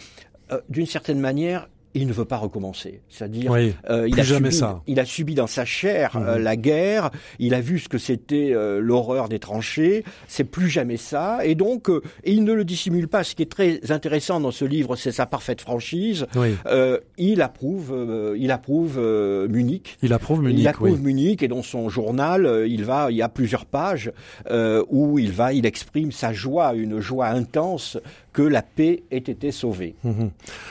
euh, 0.51 0.62
d'une 0.69 0.86
certaine 0.86 1.19
manière, 1.19 1.69
il 1.95 2.07
ne 2.07 2.13
veut 2.13 2.25
pas 2.25 2.38
recommencer. 2.38 3.01
C'est-à-dire, 3.09 3.50
Oui, 3.51 3.74
euh, 3.89 4.07
il 4.07 4.19
a 4.19 4.24
subi, 4.24 4.51
ça. 4.51 4.81
Il 4.88 5.00
a 5.00 5.06
subi 5.06 5.33
dans 5.36 5.47
sa 5.47 5.65
chair 5.65 6.15
euh, 6.15 6.36
Mhm. 6.38 6.44
la 6.44 6.56
guerre. 6.56 7.09
Il 7.39 7.53
a 7.56 7.62
vu 7.62 7.80
ce 7.80 7.89
que 7.89 7.97
c'était 7.97 8.52
euh, 8.54 8.80
l'horreur 8.80 9.28
des 9.28 9.40
tranchées. 9.40 10.04
C'est 10.28 10.44
plus 10.44 10.69
jamais 10.69 10.97
ça. 10.97 11.40
Et 11.44 11.56
donc, 11.56 11.90
euh, 11.90 12.02
et 12.23 12.31
il 12.33 12.44
ne 12.44 12.54
le 12.54 12.64
dissimule 12.64 13.07
pas. 13.07 13.23
Ce 13.23 13.33
qui 13.33 13.42
est 13.42 13.52
très 13.52 13.92
intéressant 13.92 14.40
dans 14.40 14.52
ce 14.52 14.66
livre, 14.66 14.95
c'est 14.95 15.11
sa 15.11 15.25
parfaite 15.25 15.61
franchise. 15.61 16.28
oui. 16.35 16.56
Euh, 16.68 16.99
il 17.18 17.42
approuve, 17.42 17.92
euh, 17.94 18.35
il 18.37 18.52
approuve 18.52 18.97
euh, 18.99 19.47
Munich. 19.47 19.97
Il 20.04 20.14
approuve 20.14 20.42
Munich, 20.44 20.59
il 20.59 20.68
approuve 20.68 20.92
oui. 20.94 21.02
Munich 21.14 21.42
et 21.44 21.47
dans 21.47 21.64
son 21.64 21.90
journal, 21.90 22.45
euh, 22.45 22.68
il 22.68 22.83
va, 22.85 23.09
il 23.11 23.18
y 23.18 23.21
a 23.21 23.30
plusieurs 23.30 23.66
pages 23.66 24.11
euh, 24.52 24.83
où 24.90 25.18
il 25.19 25.31
va, 25.31 25.54
il 25.54 25.66
exprime 25.66 26.11
sa 26.11 26.33
joie, 26.33 26.73
une 26.75 26.99
joie 26.99 27.28
intense 27.28 27.97
que 28.31 28.42
la 28.44 28.61
paix 28.61 29.04
ait 29.11 29.18
été 29.18 29.52
sauvée. 29.52 29.95
Mhm. 30.04 30.30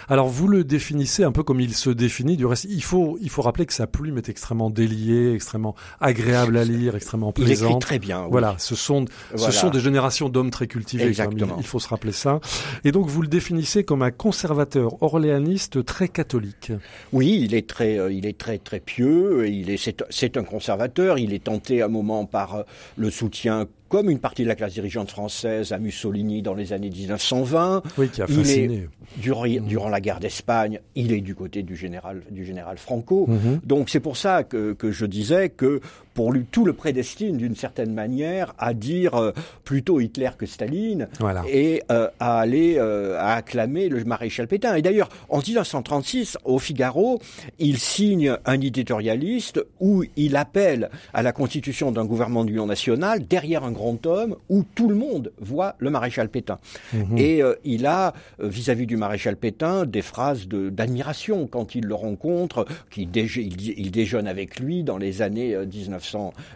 Alors 0.08 0.28
vous 0.28 0.46
le 0.46 0.62
définissez 0.64 1.07
un 1.24 1.32
peu 1.32 1.42
comme 1.42 1.60
il 1.60 1.74
se 1.74 1.90
définit. 1.90 2.36
Du 2.36 2.46
reste, 2.46 2.64
il 2.68 2.82
faut 2.82 3.18
il 3.20 3.30
faut 3.30 3.42
rappeler 3.42 3.66
que 3.66 3.72
sa 3.72 3.86
plume 3.86 4.18
est 4.18 4.28
extrêmement 4.28 4.70
déliée, 4.70 5.32
extrêmement 5.34 5.74
agréable 6.00 6.56
à 6.56 6.64
lire, 6.64 6.94
extrêmement 6.96 7.32
Il 7.36 7.42
écrit 7.42 7.56
plaisante. 7.56 7.80
très 7.82 7.98
bien. 7.98 8.22
oui. 8.24 8.28
Voilà, 8.30 8.54
ce 8.58 8.74
sont 8.74 9.04
Voilà. 9.34 9.52
ce 9.52 9.58
sont 9.58 9.70
des 9.70 9.80
générations 9.80 10.28
d'hommes 10.28 10.50
très 10.50 10.66
cultivés. 10.66 11.10
Il, 11.10 11.46
il 11.58 11.66
faut 11.66 11.78
se 11.80 11.88
rappeler 11.88 12.12
ça. 12.12 12.40
Et 12.84 12.92
donc 12.92 13.08
vous 13.08 13.22
le 13.22 13.28
définissez 13.28 13.84
comme 13.84 14.02
un 14.02 14.10
conservateur 14.10 15.02
orléaniste 15.02 15.84
très 15.84 16.08
catholique. 16.08 16.72
Oui, 17.12 17.40
il 17.42 17.54
est 17.54 17.68
très, 17.68 17.98
euh, 17.98 18.12
il 18.12 18.26
est 18.26 18.38
très 18.38 18.58
très 18.58 18.80
pieux. 18.80 19.48
Il 19.48 19.70
est, 19.70 19.76
c'est, 19.76 20.02
c'est 20.10 20.36
un 20.36 20.44
conservateur. 20.44 21.18
Il 21.18 21.32
est 21.32 21.44
tenté 21.44 21.82
à 21.82 21.86
un 21.86 21.88
moment 21.88 22.26
par 22.26 22.54
euh, 22.54 22.62
le 22.96 23.10
soutien, 23.10 23.66
comme 23.88 24.10
une 24.10 24.18
partie 24.18 24.42
de 24.42 24.48
la 24.48 24.54
classe 24.54 24.74
dirigeante 24.74 25.10
française, 25.10 25.72
à 25.72 25.78
Mussolini 25.78 26.42
dans 26.42 26.54
les 26.54 26.72
années 26.72 26.90
1920. 26.90 27.82
Oui, 27.96 28.08
qui 28.10 28.20
a 28.22 28.26
Il 28.28 28.34
est- 28.34 28.42
fasciné. 28.42 28.88
Durant, 29.16 29.46
durant 29.46 29.88
la 29.88 30.00
guerre 30.00 30.20
d'Espagne, 30.20 30.80
il 30.94 31.12
est 31.12 31.20
du 31.22 31.34
côté 31.34 31.62
du 31.62 31.74
général, 31.76 32.22
du 32.30 32.44
général 32.44 32.76
Franco. 32.78 33.26
Mhm. 33.28 33.60
Donc 33.64 33.88
c'est 33.88 34.00
pour 34.00 34.16
ça 34.18 34.44
que, 34.44 34.74
que 34.74 34.90
je 34.92 35.06
disais 35.06 35.48
que 35.48 35.80
pour 36.18 36.32
lui, 36.32 36.46
tout 36.50 36.64
le 36.64 36.72
prédestine 36.72 37.36
d'une 37.36 37.54
certaine 37.54 37.94
manière 37.94 38.52
à 38.58 38.74
dire 38.74 39.14
euh, 39.14 39.30
plutôt 39.62 40.00
Hitler 40.00 40.30
que 40.36 40.46
Staline 40.46 41.06
et 41.48 41.84
euh, 41.92 42.08
à 42.18 42.40
aller 42.40 42.74
euh, 42.76 43.16
à 43.20 43.34
acclamer 43.34 43.88
le 43.88 44.02
maréchal 44.02 44.48
Pétain. 44.48 44.74
Et 44.74 44.82
d'ailleurs, 44.82 45.10
en 45.28 45.38
1936, 45.38 46.36
au 46.44 46.58
Figaro, 46.58 47.20
il 47.60 47.78
signe 47.78 48.36
un 48.46 48.60
éditorialiste 48.60 49.64
où 49.78 50.02
il 50.16 50.34
appelle 50.34 50.90
à 51.14 51.22
la 51.22 51.30
constitution 51.30 51.92
d'un 51.92 52.04
gouvernement 52.04 52.44
d'union 52.44 52.66
nationale 52.66 53.24
derrière 53.24 53.62
un 53.62 53.70
grand 53.70 54.04
homme 54.04 54.34
où 54.48 54.64
tout 54.74 54.88
le 54.88 54.96
monde 54.96 55.30
voit 55.38 55.76
le 55.78 55.90
maréchal 55.90 56.30
Pétain. 56.30 56.58
Mhm. 56.94 57.16
Et 57.16 57.42
il 57.62 57.86
a, 57.86 58.12
vis-à-vis 58.40 58.86
du 58.86 58.96
maréchal 58.96 59.36
Pétain, 59.36 59.86
des 59.86 60.02
phrases 60.02 60.48
d'admiration 60.48 61.46
quand 61.46 61.76
il 61.76 61.84
le 61.84 61.94
rencontre, 61.94 62.66
qu'il 62.90 63.08
il, 63.14 63.90
déjeune 63.92 64.26
avec 64.26 64.58
lui 64.58 64.82
dans 64.82 64.98
les 64.98 65.22
années 65.22 65.56
1900, 65.56 66.07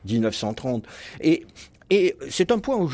1930. 0.04 0.85
Et 1.21 1.44
et 1.90 2.16
c'est 2.30 2.50
un 2.52 2.59
point 2.59 2.88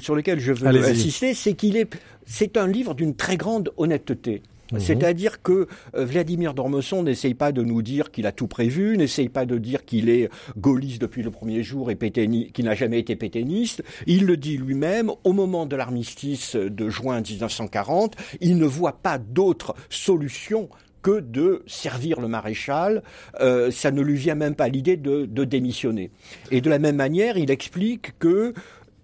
sur 0.00 0.14
lequel 0.14 0.40
je 0.40 0.54
veux 0.54 0.66
insister, 0.66 1.34
c'est 1.34 1.52
qu'il 1.52 1.76
est, 1.76 1.94
c'est 2.24 2.56
un 2.56 2.66
livre 2.66 2.94
d'une 2.94 3.14
très 3.14 3.36
grande 3.36 3.70
honnêteté. 3.76 4.40
Mhm. 4.72 4.80
C'est-à-dire 4.80 5.42
que 5.42 5.66
euh, 5.94 6.04
Vladimir 6.04 6.54
Dormesson 6.54 7.02
n'essaye 7.02 7.34
pas 7.34 7.52
de 7.52 7.62
nous 7.62 7.82
dire 7.82 8.10
qu'il 8.10 8.26
a 8.26 8.32
tout 8.32 8.46
prévu, 8.46 8.96
n'essaye 8.96 9.28
pas 9.28 9.44
de 9.44 9.58
dire 9.58 9.84
qu'il 9.84 10.08
est 10.08 10.30
gaulliste 10.56 11.00
depuis 11.00 11.22
le 11.22 11.30
premier 11.30 11.62
jour 11.62 11.90
et 11.90 11.96
qu'il 11.96 12.64
n'a 12.64 12.74
jamais 12.74 12.98
été 12.98 13.16
pétainiste. 13.16 13.82
Il 14.06 14.24
le 14.24 14.38
dit 14.38 14.56
lui-même, 14.56 15.10
au 15.24 15.32
moment 15.34 15.66
de 15.66 15.76
l'armistice 15.76 16.56
de 16.56 16.88
juin 16.88 17.20
1940, 17.20 18.16
il 18.40 18.56
ne 18.56 18.66
voit 18.66 18.98
pas 19.02 19.18
d'autre 19.18 19.74
solution 19.90 20.70
que 21.02 21.20
de 21.20 21.62
servir 21.66 22.20
le 22.20 22.28
maréchal. 22.28 23.02
Euh, 23.40 23.70
ça 23.70 23.90
ne 23.90 24.00
lui 24.00 24.16
vient 24.16 24.34
même 24.34 24.54
pas 24.54 24.68
l'idée 24.68 24.96
de, 24.96 25.26
de, 25.26 25.44
démissionner. 25.44 26.10
Et 26.50 26.60
de 26.60 26.70
la 26.70 26.78
même 26.78 26.96
manière, 26.96 27.36
il 27.36 27.50
explique 27.50 28.18
que 28.18 28.54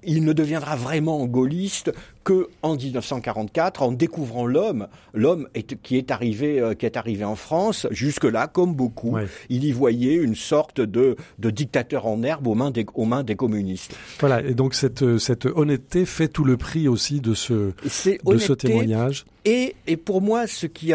il 0.05 0.25
ne 0.25 0.33
deviendra 0.33 0.77
vraiment 0.77 1.27
gaulliste 1.27 1.93
que 2.29 2.49
en 2.61 2.77
1944, 2.77 3.83
en 3.83 3.91
découvrant 3.91 4.45
l'homme, 4.45 4.89
l'homme 5.15 5.49
qui 5.83 5.97
est 5.97 6.11
arrivé, 6.11 6.61
euh, 6.61 6.75
qui 6.75 6.85
est 6.85 6.99
arrivé 6.99 7.25
en 7.25 7.37
France, 7.37 7.87
jusque-là, 7.91 8.49
comme 8.49 8.75
beaucoup, 8.75 9.17
il 9.49 9.65
y 9.65 9.73
voyait 9.73 10.17
une 10.17 10.35
sorte 10.35 10.83
de, 10.83 11.17
de 11.39 11.49
dictateur 11.49 12.05
en 12.07 12.23
herbe 12.23 12.47
aux 12.47 12.55
mains 12.55 12.71
des, 12.71 12.85
aux 12.93 13.07
mains 13.07 13.25
des 13.25 13.35
communistes. 13.35 13.97
Voilà, 14.21 14.43
et 14.43 14.53
donc 14.53 14.75
cette, 14.75 15.03
euh, 15.03 15.19
cette 15.19 15.47
honnêteté 15.47 16.05
fait 16.05 16.29
tout 16.29 16.45
le 16.45 16.59
prix 16.59 16.87
aussi 16.87 17.23
de 17.23 17.33
ce, 17.33 17.73
de 17.83 18.37
ce 18.37 18.53
témoignage. 18.53 19.25
Et, 19.47 19.77
et, 19.87 19.97
pour 19.97 20.21
moi, 20.21 20.47
ce 20.47 20.67
qui, 20.67 20.93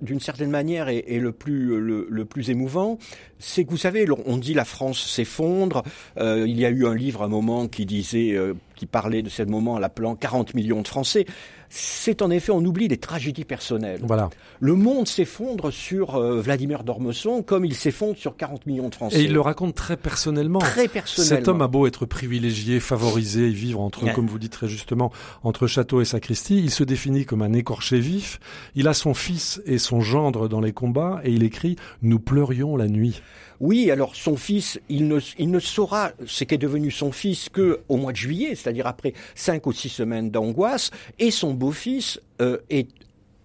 d'une 0.00 0.20
certaine 0.20 0.50
manière, 0.50 0.88
est, 0.88 1.04
est 1.08 1.18
le, 1.18 1.32
plus, 1.32 1.80
le, 1.80 2.06
le, 2.08 2.24
plus 2.24 2.50
émouvant, 2.50 3.00
c'est 3.40 3.64
que 3.64 3.70
vous 3.70 3.76
savez, 3.76 4.06
on 4.26 4.36
dit 4.36 4.54
la 4.54 4.64
France 4.64 5.04
s'effondre. 5.04 5.82
Euh, 6.18 6.44
il 6.46 6.56
y 6.56 6.64
a 6.64 6.70
eu 6.70 6.86
un 6.86 6.94
livre 6.94 7.22
à 7.22 7.24
un 7.24 7.28
moment 7.28 7.66
qui 7.66 7.84
disait, 7.84 8.36
qui 8.76 8.86
parlait 8.86 9.22
de 9.22 9.28
ce 9.28 9.42
moment, 9.42 9.78
l'appelant 9.78 10.14
40 10.14 10.54
millions 10.54 10.82
de 10.82 10.88
Français 10.88 11.26
c'est 11.68 12.22
en 12.22 12.30
effet, 12.30 12.52
on 12.52 12.64
oublie 12.64 12.88
les 12.88 12.96
tragédies 12.96 13.44
personnelles. 13.44 14.00
Voilà. 14.02 14.30
Le 14.60 14.74
monde 14.74 15.08
s'effondre 15.08 15.72
sur 15.72 16.16
euh, 16.16 16.40
Vladimir 16.40 16.84
Dormesson 16.84 17.42
comme 17.42 17.64
il 17.64 17.74
s'effondre 17.74 18.16
sur 18.16 18.36
40 18.36 18.66
millions 18.66 18.88
de 18.88 18.94
Français. 18.94 19.20
Et 19.20 19.24
il 19.24 19.32
le 19.32 19.40
raconte 19.40 19.74
très 19.74 19.96
personnellement. 19.96 20.60
Très 20.60 20.88
personnellement. 20.88 21.36
Cet 21.36 21.48
homme 21.48 21.62
a 21.62 21.68
beau 21.68 21.86
être 21.86 22.06
privilégié, 22.06 22.80
favorisé, 22.80 23.48
vivre 23.50 23.80
entre, 23.80 24.12
comme 24.14 24.26
vous 24.26 24.38
dites 24.38 24.52
très 24.52 24.68
justement, 24.68 25.12
entre 25.42 25.66
château 25.66 26.00
et 26.00 26.04
sacristie, 26.04 26.58
il 26.58 26.70
se 26.70 26.84
définit 26.84 27.24
comme 27.24 27.42
un 27.42 27.52
écorché 27.52 27.98
vif. 27.98 28.40
Il 28.74 28.88
a 28.88 28.94
son 28.94 29.14
fils 29.14 29.60
et 29.66 29.78
son 29.78 30.00
gendre 30.00 30.48
dans 30.48 30.60
les 30.60 30.72
combats 30.72 31.20
et 31.24 31.32
il 31.32 31.42
écrit 31.42 31.76
«Nous 32.02 32.18
pleurions 32.18 32.76
la 32.76 32.86
nuit». 32.86 33.22
Oui, 33.60 33.90
alors 33.90 34.14
son 34.14 34.36
fils, 34.36 34.80
il 34.88 35.08
ne, 35.08 35.58
saura 35.58 36.12
ce 36.26 36.44
qu'est 36.44 36.58
devenu 36.58 36.90
son 36.90 37.12
fils 37.12 37.48
que 37.48 37.80
au 37.88 37.96
mois 37.96 38.12
de 38.12 38.16
juillet, 38.16 38.54
c'est-à-dire 38.54 38.86
après 38.86 39.14
cinq 39.34 39.66
ou 39.66 39.72
six 39.72 39.88
semaines 39.88 40.30
d'angoisse, 40.30 40.90
et 41.18 41.30
son 41.30 41.54
beau-fils 41.54 42.20
euh, 42.40 42.58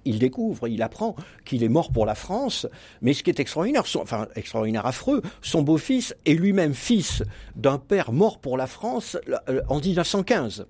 il 0.06 0.20
découvre, 0.20 0.68
il 0.68 0.82
apprend 0.82 1.15
qu'il 1.46 1.63
est 1.63 1.70
mort 1.70 1.91
pour 1.91 2.06
la 2.06 2.15
France, 2.15 2.68
mais 3.01 3.13
ce 3.13 3.24
qui 3.24 3.30
est 3.30 3.39
extraordinaire, 3.39 3.84
enfin 3.96 4.27
extraordinaire, 4.36 4.86
affreux, 4.86 5.22
son 5.41 5.62
beau-fils 5.62 6.15
est 6.25 6.34
lui-même 6.34 6.74
fils 6.74 7.24
d'un 7.56 7.77
père 7.77 8.12
mort 8.12 8.39
pour 8.39 8.58
la 8.58 8.68
France 8.68 9.18
euh, 9.50 9.62
en 9.70 9.80
1915. 9.80 10.65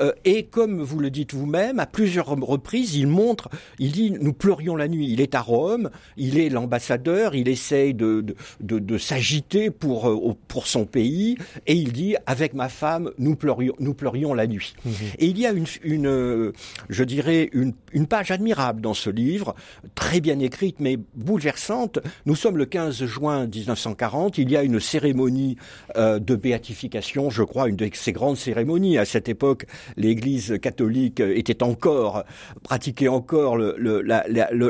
Euh, 0.00 0.12
et 0.24 0.44
comme 0.44 0.80
vous 0.82 0.98
le 0.98 1.10
dites 1.10 1.34
vous-même, 1.34 1.80
à 1.80 1.86
plusieurs 1.86 2.26
reprises, 2.26 2.94
il 2.94 3.06
montre, 3.06 3.48
il 3.78 3.92
dit, 3.92 4.10
nous 4.10 4.32
pleurions 4.32 4.76
la 4.76 4.88
nuit. 4.88 5.08
Il 5.10 5.20
est 5.20 5.34
à 5.34 5.40
Rome, 5.40 5.90
il 6.16 6.38
est 6.38 6.48
l'ambassadeur, 6.48 7.34
il 7.34 7.48
essaye 7.48 7.94
de, 7.94 8.24
de, 8.60 8.78
de, 8.78 8.98
s'agiter 8.98 9.70
pour, 9.70 10.08
euh, 10.08 10.34
pour 10.48 10.66
son 10.66 10.84
pays, 10.84 11.36
et 11.66 11.74
il 11.74 11.92
dit, 11.92 12.16
avec 12.26 12.54
ma 12.54 12.68
femme, 12.68 13.10
nous 13.18 13.36
pleurions, 13.36 13.74
nous 13.78 13.94
pleurions 13.94 14.34
la 14.34 14.46
nuit. 14.46 14.74
Mhm. 14.84 14.92
Et 15.18 15.26
il 15.26 15.38
y 15.38 15.46
a 15.46 15.52
une, 15.52 15.66
une 15.82 16.06
euh, 16.06 16.52
je 16.88 17.04
dirais, 17.04 17.48
une, 17.52 17.72
une 17.92 18.06
page 18.06 18.30
admirable 18.30 18.80
dans 18.80 18.94
ce 18.94 19.10
livre, 19.10 19.54
très 19.94 20.20
bien 20.20 20.38
écrite, 20.38 20.76
mais 20.80 20.98
bouleversante. 21.14 21.98
Nous 22.26 22.36
sommes 22.36 22.56
le 22.56 22.66
15 22.66 23.04
juin 23.04 23.46
1940, 23.46 24.38
il 24.38 24.50
y 24.50 24.56
a 24.56 24.62
une 24.62 24.80
cérémonie 24.80 25.56
de 25.96 26.34
béatification, 26.34 27.30
je 27.30 27.42
crois, 27.42 27.68
une 27.68 27.76
de 27.76 27.88
ces 27.92 28.12
grandes 28.12 28.36
cérémonies. 28.36 28.98
À 28.98 29.04
cette 29.04 29.28
époque, 29.28 29.66
l'Église 29.96 30.58
catholique 30.60 31.20
était 31.20 31.62
encore 31.62 32.24
pratiquait 32.62 33.08
encore 33.08 33.56
le, 33.56 33.74
le, 33.78 34.02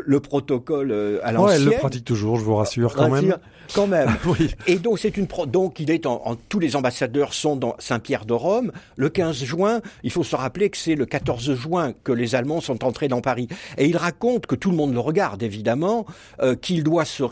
le, 0.04 0.20
protocole 0.20 0.90
euh, 0.92 1.18
à 1.22 1.32
l'ancienne. 1.32 1.62
elle 1.62 1.68
le 1.68 1.78
pratique 1.78 2.04
toujours, 2.04 2.36
je 2.36 2.44
vous 2.44 2.56
rassure 2.56 2.94
quand 2.94 3.10
même. 3.10 3.36
Quand 3.74 3.86
même. 3.86 4.16
oui. 4.26 4.50
Et 4.66 4.76
donc 4.76 4.98
c'est 4.98 5.16
une 5.16 5.26
donc 5.46 5.80
il 5.80 5.90
est 5.90 6.06
en, 6.06 6.36
tous 6.48 6.58
les 6.58 6.76
ambassadeurs 6.76 7.32
sont 7.32 7.56
dans 7.56 7.74
Saint-Pierre 7.78 8.24
de 8.24 8.34
Rome. 8.34 8.72
Le 8.96 9.08
15 9.08 9.44
juin, 9.44 9.80
il 10.02 10.10
faut 10.10 10.24
se 10.24 10.36
rappeler 10.36 10.70
que 10.70 10.76
c'est 10.76 10.94
le 10.94 11.06
14 11.06 11.54
juin 11.54 11.92
que 12.04 12.12
les 12.12 12.34
Allemands 12.34 12.60
sont 12.60 12.84
entrés 12.84 13.08
dans 13.08 13.20
Paris. 13.20 13.48
Et 13.78 13.86
il 13.86 13.96
raconte 13.96 14.46
que 14.46 14.54
tout 14.54 14.70
le 14.70 14.76
monde 14.76 14.92
le 14.92 15.00
regarde 15.00 15.42
évidemment, 15.42 16.06
euh, 16.40 16.54
qu'il 16.54 16.82
doit 16.82 17.04
se 17.04 17.24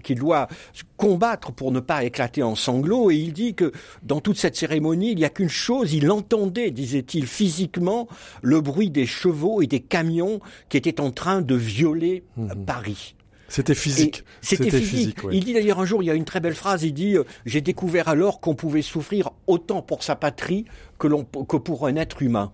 qu'il 0.00 0.18
doit 0.18 0.48
combattre 0.96 1.52
pour 1.52 1.70
ne 1.70 1.80
pas 1.80 2.04
éclater 2.04 2.42
en 2.42 2.54
sanglots. 2.54 3.10
Et 3.10 3.16
il 3.16 3.32
dit 3.32 3.54
que 3.54 3.72
dans 4.02 4.20
toute 4.20 4.36
cette 4.36 4.56
cérémonie, 4.56 5.12
il 5.12 5.16
n'y 5.16 5.24
a 5.24 5.30
qu'une 5.30 5.48
chose, 5.48 5.92
il 5.92 6.10
entendait, 6.10 6.70
disait-il, 6.70 7.26
physiquement 7.26 8.08
le 8.42 8.60
bruit 8.60 8.90
des 8.90 9.06
chevaux 9.06 9.62
et 9.62 9.66
des 9.66 9.80
camions 9.80 10.40
qui 10.68 10.76
étaient 10.76 11.00
en 11.00 11.10
train 11.10 11.40
de 11.42 11.54
violer 11.54 12.24
mmh. 12.36 12.64
Paris. 12.66 13.14
C'était 13.48 13.74
physique. 13.74 14.24
C'était 14.40 14.70
physique. 14.80 15.18
Il 15.30 15.44
dit 15.44 15.54
d'ailleurs 15.54 15.80
un 15.80 15.84
jour, 15.84 16.02
il 16.02 16.06
y 16.06 16.10
a 16.10 16.14
une 16.14 16.24
très 16.24 16.40
belle 16.40 16.54
phrase, 16.54 16.82
il 16.82 16.92
dit 16.92 17.16
euh, 17.16 17.24
J'ai 17.46 17.60
découvert 17.60 18.08
alors 18.08 18.40
qu'on 18.40 18.54
pouvait 18.54 18.82
souffrir 18.82 19.30
autant 19.46 19.82
pour 19.82 20.02
sa 20.02 20.16
patrie 20.16 20.64
que, 20.98 21.08
que 21.44 21.56
pour 21.56 21.86
un 21.86 21.96
être 21.96 22.22
humain. 22.22 22.52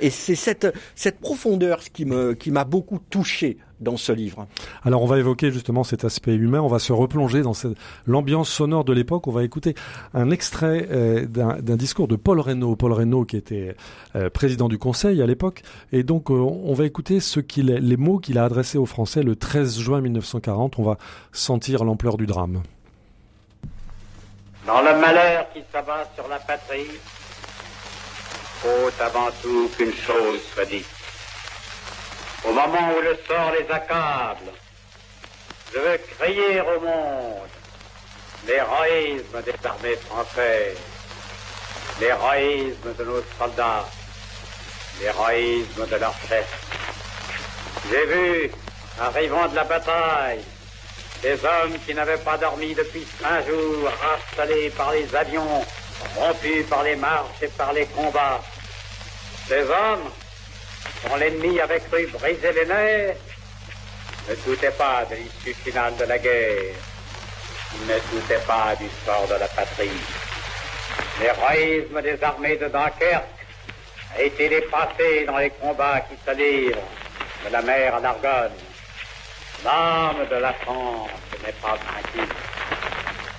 Et 0.00 0.10
c'est 0.10 0.34
cette, 0.34 0.72
cette 0.94 1.20
profondeur 1.20 1.80
qui 1.80 2.04
me 2.04 2.34
qui 2.34 2.50
m'a 2.50 2.64
beaucoup 2.64 2.98
touché 3.10 3.58
dans 3.80 3.96
ce 3.96 4.12
livre. 4.12 4.46
Alors 4.84 5.02
on 5.02 5.06
va 5.06 5.18
évoquer 5.18 5.50
justement 5.50 5.84
cet 5.84 6.04
aspect 6.04 6.34
humain, 6.34 6.60
on 6.60 6.68
va 6.68 6.78
se 6.78 6.92
replonger 6.92 7.42
dans 7.42 7.52
l'ambiance 8.06 8.48
sonore 8.48 8.84
de 8.84 8.92
l'époque, 8.92 9.26
on 9.26 9.32
va 9.32 9.44
écouter 9.44 9.74
un 10.14 10.30
extrait 10.30 10.88
euh, 10.90 11.26
d'un 11.26 11.76
discours 11.76 12.08
de 12.08 12.16
Paul 12.16 12.40
Reynaud, 12.40 12.76
Paul 12.76 12.92
Reynaud 12.92 13.24
qui 13.24 13.36
était 13.36 13.76
euh, 14.14 14.30
président 14.30 14.68
du 14.68 14.78
Conseil 14.78 15.20
à 15.20 15.26
l'époque, 15.26 15.62
et 15.92 16.02
donc 16.02 16.30
euh, 16.30 16.34
on 16.34 16.72
va 16.72 16.84
écouter 16.84 17.20
ce 17.20 17.40
qu'il, 17.40 17.66
les 17.66 17.96
mots 17.96 18.18
qu'il 18.18 18.38
a 18.38 18.44
adressés 18.44 18.78
aux 18.78 18.86
Français 18.86 19.22
le 19.22 19.36
13 19.36 19.78
juin 19.78 20.00
1940, 20.00 20.78
on 20.78 20.82
va 20.82 20.96
sentir 21.32 21.84
l'ampleur 21.84 22.16
du 22.16 22.26
drame. 22.26 22.62
Dans 24.66 24.80
le 24.80 24.98
malheur 25.00 25.46
qui 25.52 25.60
s'abat 25.70 26.10
sur 26.16 26.26
la 26.28 26.38
patrie, 26.38 26.88
faut 28.62 28.90
avant 29.02 29.30
tout 29.42 29.70
qu'une 29.76 29.94
chose 29.94 30.40
soit 30.54 30.64
dite. 30.64 30.86
Au 32.44 32.52
moment 32.52 32.92
où 32.96 33.00
le 33.00 33.18
sort 33.26 33.52
les 33.58 33.70
accable, 33.72 34.52
je 35.72 35.78
veux 35.78 35.98
crier 36.18 36.60
au 36.60 36.80
monde 36.80 37.48
l'héroïsme 38.46 39.42
des 39.42 39.66
armées 39.66 39.96
françaises, 39.96 40.78
l'héroïsme 42.00 42.94
de 42.98 43.04
nos 43.04 43.22
soldats, 43.38 43.84
l'héroïsme 45.00 45.86
de 45.86 45.96
leurs 45.96 46.14
chefs. 46.28 46.66
J'ai 47.90 48.06
vu, 48.06 48.50
arrivant 49.00 49.48
de 49.48 49.56
la 49.56 49.64
bataille, 49.64 50.40
des 51.22 51.44
hommes 51.44 51.78
qui 51.84 51.94
n'avaient 51.94 52.18
pas 52.18 52.36
dormi 52.38 52.74
depuis 52.74 53.06
cinq 53.20 53.46
jours, 53.46 53.90
installés 54.14 54.70
par 54.70 54.92
les 54.92 55.14
avions, 55.14 55.64
rompus 56.16 56.66
par 56.68 56.82
les 56.82 56.96
marches 56.96 57.42
et 57.42 57.48
par 57.48 57.72
les 57.72 57.86
combats. 57.86 58.40
Ces 59.48 59.62
hommes, 59.62 60.10
dont 61.04 61.16
l'ennemi 61.16 61.60
avait 61.60 61.80
cru 61.80 62.06
briser 62.06 62.52
les 62.52 62.66
nerfs, 62.66 63.16
ne 64.28 64.34
doutaient 64.34 64.70
pas 64.72 65.04
de 65.10 65.16
l'issue 65.16 65.54
finale 65.54 65.96
de 65.96 66.04
la 66.04 66.18
guerre. 66.18 66.74
Ils 67.74 67.86
ne 67.86 67.98
doutaient 68.10 68.44
pas 68.46 68.74
du 68.78 68.88
sort 69.04 69.26
de 69.28 69.34
la 69.34 69.48
patrie. 69.48 69.90
L'héroïsme 71.20 72.02
des 72.02 72.22
armées 72.22 72.56
de 72.56 72.68
Dunkerque 72.68 73.24
a 74.16 74.22
été 74.22 74.48
dépassé 74.48 75.24
dans 75.26 75.38
les 75.38 75.50
combats 75.50 76.00
qui 76.00 76.16
se 76.24 76.36
livrent 76.36 76.82
de 77.44 77.52
la 77.52 77.62
mer 77.62 77.94
à 77.94 78.00
l'Argonne. 78.00 78.52
L'âme 79.64 80.26
de 80.30 80.36
la 80.36 80.52
France 80.52 81.10
n'est 81.44 81.52
pas 81.52 81.76
vaincue. 81.76 82.28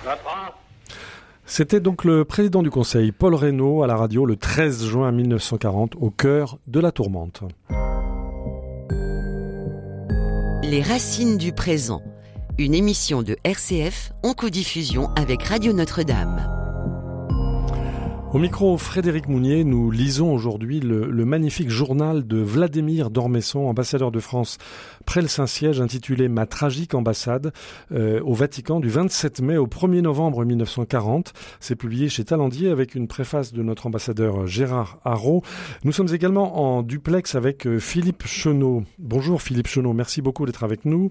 Notre 0.04 0.52
C'était 1.50 1.80
donc 1.80 2.04
le 2.04 2.26
président 2.26 2.62
du 2.62 2.68
Conseil, 2.68 3.10
Paul 3.10 3.34
Reynaud, 3.34 3.82
à 3.82 3.86
la 3.86 3.96
radio 3.96 4.26
le 4.26 4.36
13 4.36 4.84
juin 4.84 5.10
1940, 5.10 5.94
au 5.98 6.10
cœur 6.10 6.58
de 6.66 6.78
la 6.78 6.92
tourmente. 6.92 7.42
Les 10.62 10.82
racines 10.82 11.38
du 11.38 11.52
présent, 11.52 12.02
une 12.58 12.74
émission 12.74 13.22
de 13.22 13.38
RCF 13.44 14.12
en 14.22 14.34
codiffusion 14.34 15.08
avec 15.16 15.42
Radio 15.42 15.72
Notre-Dame. 15.72 16.57
Au 18.34 18.38
micro, 18.38 18.76
Frédéric 18.76 19.26
Mounier, 19.26 19.64
nous 19.64 19.90
lisons 19.90 20.34
aujourd'hui 20.34 20.80
le, 20.80 21.24
magnifique 21.24 21.70
journal 21.70 22.26
de 22.26 22.36
Vladimir 22.36 23.08
Dormesson, 23.08 23.60
ambassadeur 23.60 24.10
de 24.10 24.20
France 24.20 24.58
près 25.06 25.22
le 25.22 25.28
Saint-Siège, 25.28 25.80
intitulé 25.80 26.28
Ma 26.28 26.44
tragique 26.44 26.92
ambassade, 26.92 27.54
euh, 27.90 28.20
au 28.20 28.34
Vatican 28.34 28.80
du 28.80 28.90
27 28.90 29.40
mai 29.40 29.56
au 29.56 29.66
1er 29.66 30.02
novembre 30.02 30.44
1940. 30.44 31.32
C'est 31.58 31.74
publié 31.74 32.10
chez 32.10 32.22
Talandier 32.22 32.68
avec 32.68 32.94
une 32.94 33.08
préface 33.08 33.54
de 33.54 33.62
notre 33.62 33.86
ambassadeur 33.86 34.46
Gérard 34.46 34.98
Haro. 35.06 35.42
Nous 35.84 35.92
sommes 35.92 36.12
également 36.12 36.76
en 36.76 36.82
duplex 36.82 37.34
avec 37.34 37.66
euh, 37.66 37.78
Philippe 37.78 38.26
Chenot. 38.26 38.82
Bonjour 38.98 39.40
Philippe 39.40 39.68
Chenot, 39.68 39.94
merci 39.94 40.20
beaucoup 40.20 40.44
d'être 40.44 40.64
avec 40.64 40.84
nous. 40.84 41.08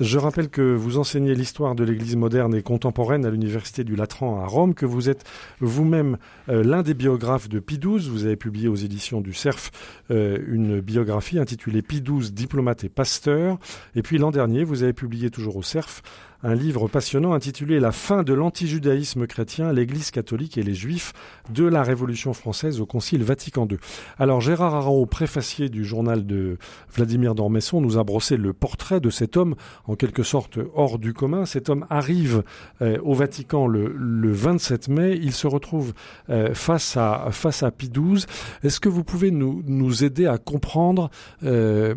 Je 0.00 0.16
rappelle 0.18 0.48
que 0.48 0.62
vous 0.62 0.96
enseignez 0.96 1.34
l'histoire 1.34 1.74
de 1.74 1.84
l'Église 1.84 2.16
moderne 2.16 2.54
et 2.54 2.62
contemporaine 2.62 3.26
à 3.26 3.30
l'Université 3.30 3.84
du 3.84 3.94
Latran 3.94 4.42
à 4.42 4.46
Rome, 4.46 4.72
que 4.72 4.86
vous 4.86 5.10
êtes 5.10 5.24
vous-même 5.60 6.16
euh, 6.48 6.62
l'un 6.64 6.82
des 6.82 6.94
biographes 6.94 7.48
de 7.48 7.60
XII. 7.60 8.08
Vous 8.08 8.24
avez 8.24 8.36
publié 8.36 8.68
aux 8.68 8.76
éditions 8.76 9.20
du 9.20 9.32
CERF 9.32 9.70
euh, 10.10 10.38
une 10.46 10.80
biographie 10.80 11.38
intitulée 11.38 11.82
XII, 11.82 12.30
diplomate 12.32 12.84
et 12.84 12.88
pasteur. 12.88 13.58
Et 13.94 14.02
puis 14.02 14.18
l'an 14.18 14.30
dernier, 14.30 14.64
vous 14.64 14.82
avez 14.82 14.92
publié 14.92 15.30
toujours 15.30 15.56
au 15.56 15.62
CERF 15.62 16.02
un 16.42 16.54
livre 16.54 16.88
passionnant 16.88 17.34
intitulé 17.34 17.80
La 17.80 17.92
fin 17.92 18.22
de 18.22 18.32
l'antijudaïsme 18.32 19.26
chrétien, 19.26 19.72
l'Église 19.72 20.10
catholique 20.10 20.56
et 20.56 20.62
les 20.62 20.74
Juifs 20.74 21.12
de 21.52 21.64
la 21.64 21.82
Révolution 21.82 22.32
française 22.32 22.80
au 22.80 22.86
Concile 22.86 23.22
Vatican 23.24 23.66
II. 23.70 23.76
Alors 24.18 24.40
Gérard 24.40 24.74
Aron, 24.74 25.04
préfacier 25.06 25.68
du 25.68 25.84
journal 25.84 26.26
de 26.26 26.56
Vladimir 26.94 27.34
d'Ormesson, 27.34 27.80
nous 27.80 27.98
a 27.98 28.04
brossé 28.04 28.36
le 28.36 28.52
portrait 28.52 29.00
de 29.00 29.10
cet 29.10 29.36
homme 29.36 29.54
en 29.86 29.96
quelque 29.96 30.22
sorte 30.22 30.58
hors 30.74 30.98
du 30.98 31.12
commun. 31.12 31.44
Cet 31.44 31.68
homme 31.68 31.86
arrive 31.90 32.42
euh, 32.80 32.98
au 33.02 33.14
Vatican 33.14 33.66
le, 33.66 33.92
27 34.32 34.88
mai. 34.88 35.18
Il 35.20 35.32
se 35.32 35.46
retrouve 35.46 35.92
euh, 36.30 36.54
face 36.54 36.96
à 36.96 37.28
face 37.32 37.62
à 37.62 37.70
Pie 37.70 37.90
XII. 37.90 38.24
Est-ce 38.62 38.80
que 38.80 38.88
vous 38.88 39.04
pouvez 39.04 39.30
nous, 39.30 39.62
nous 39.66 40.04
aider 40.04 40.26
à 40.26 40.38
comprendre, 40.38 41.10
euh, 41.42 41.94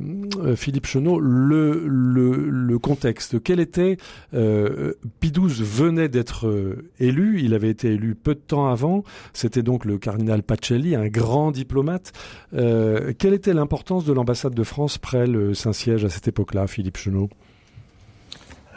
Philippe 0.55 0.87
Chenot, 0.87 1.19
le, 1.19 1.83
le, 1.87 2.49
le 2.49 2.79
contexte? 2.79 3.41
Quel 3.41 3.59
était 3.59 3.97
euh, 4.33 4.93
XII 5.21 5.63
venait 5.63 6.09
d'être 6.09 6.47
euh, 6.47 6.89
élu, 6.99 7.41
il 7.41 7.53
avait 7.53 7.69
été 7.69 7.89
élu 7.89 8.15
peu 8.15 8.35
de 8.35 8.39
temps 8.39 8.67
avant, 8.67 9.03
c'était 9.33 9.61
donc 9.61 9.85
le 9.85 9.97
cardinal 9.97 10.43
Pacelli, 10.43 10.95
un 10.95 11.07
grand 11.07 11.51
diplomate. 11.51 12.13
Euh, 12.53 13.13
quelle 13.17 13.33
était 13.33 13.53
l'importance 13.53 14.05
de 14.05 14.13
l'ambassade 14.13 14.53
de 14.53 14.63
France 14.63 14.97
près 14.97 15.27
le 15.27 15.53
Saint-Siège 15.53 16.05
à 16.05 16.09
cette 16.09 16.27
époque-là, 16.27 16.67
Philippe 16.67 16.97
Chenot? 16.97 17.29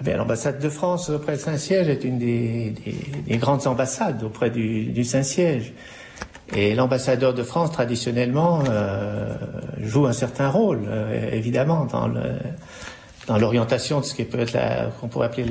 Eh 0.06 0.12
L'ambassade 0.12 0.60
de 0.60 0.68
France 0.68 1.08
auprès 1.08 1.36
du 1.36 1.42
Saint-Siège 1.42 1.88
est 1.88 2.04
une 2.04 2.18
des, 2.18 2.74
grandes 3.38 3.66
ambassades 3.66 4.22
auprès 4.22 4.50
du, 4.50 5.04
Saint-Siège. 5.04 5.72
Et 6.54 6.74
l'ambassadeur 6.74 7.32
de 7.32 7.42
France, 7.42 7.72
traditionnellement, 7.72 8.62
joue 9.80 10.06
un 10.06 10.12
certain 10.12 10.50
rôle, 10.50 10.80
évidemment, 11.32 11.86
dans 11.86 12.08
le, 12.08 12.20
dans 13.26 13.38
l'orientation 13.38 14.00
de 14.00 14.04
ce 14.04 14.14
qui 14.14 14.24
peut 14.24 14.40
être 14.40 14.56
qu'on 15.00 15.08
pourrait 15.08 15.26
appeler 15.26 15.46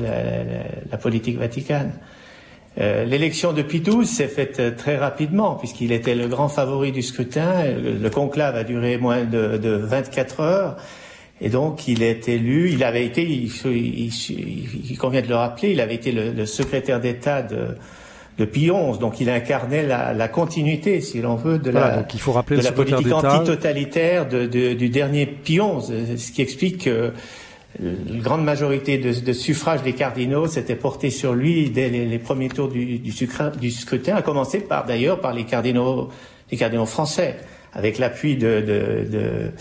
la, 0.92 0.98
politique 0.98 1.38
vaticane. 1.38 1.94
Euh, 2.78 3.06
l'élection 3.06 3.54
de 3.54 3.62
Pie 3.62 3.80
XII 3.82 4.06
s'est 4.06 4.28
faite 4.28 4.60
euh, 4.60 4.72
très 4.76 4.98
rapidement 4.98 5.56
puisqu'il 5.56 5.94
était 5.94 6.16
le 6.16 6.28
grand 6.28 6.50
favori 6.50 6.92
du 6.92 7.02
scrutin. 7.02 7.64
Le, 7.64 8.10
conclave 8.10 8.56
a 8.56 8.66
duré 8.66 8.98
moins 8.98 9.24
de, 9.24 9.58
de, 9.58 9.70
24 9.70 10.40
heures 10.42 10.76
et 11.40 11.50
donc 11.50 11.88
il 11.88 12.04
est 12.04 12.28
élu. 12.28 12.72
Il 12.72 12.84
avait 12.84 13.06
été, 13.06 13.24
il, 13.24 13.50
il, 13.66 14.98
convient 14.98 15.22
de 15.22 15.28
le 15.30 15.36
rappeler, 15.36 15.72
il 15.72 15.80
avait 15.80 15.96
été 15.96 16.12
le, 16.12 16.46
secrétaire 16.46 17.00
d'État 17.00 17.44
de, 17.44 17.78
de 18.38 18.46
Pie 18.46 18.70
XI, 18.70 19.00
donc 19.00 19.22
il 19.22 19.30
incarnait 19.30 19.86
la, 19.86 20.14
la 20.14 20.28
continuité, 20.28 21.00
si 21.00 21.22
l'on 21.22 21.36
veut, 21.36 21.60
de 21.60 21.72
la, 21.72 22.06
il 22.14 22.20
faut 22.20 22.34
rappeler 22.34 22.58
de 22.58 22.64
la 22.64 22.74
politique 22.74 23.12
antitotalitaire 23.12 24.28
de, 24.28 24.46
du 24.46 24.90
dernier 24.90 25.26
Pie 25.26 25.60
XI, 25.60 26.18
ce 26.18 26.32
qui 26.34 26.42
explique 26.42 26.86
que 26.86 27.14
une 27.80 28.22
grande 28.22 28.44
majorité 28.44 28.98
de, 28.98 29.34
suffrages 29.34 29.84
des 29.84 29.94
cardinaux 29.94 30.48
s'était 30.48 30.76
portés 30.76 31.10
sur 31.10 31.34
lui 31.34 31.70
dès 31.70 31.90
les, 31.90 32.20
premiers 32.20 32.50
tours 32.50 32.70
du, 32.70 33.12
scrutin, 33.12 34.16
à 34.16 34.22
commencer 34.22 34.60
par 34.60 34.86
d'ailleurs 34.86 35.20
par 35.20 35.34
les 35.34 35.44
cardinaux, 35.44 36.10
les 36.52 36.58
cardinaux 36.58 36.86
français, 36.86 37.36
avec 37.74 37.98
l'appui 37.98 38.38
de, 38.38 38.62
de 38.62 39.52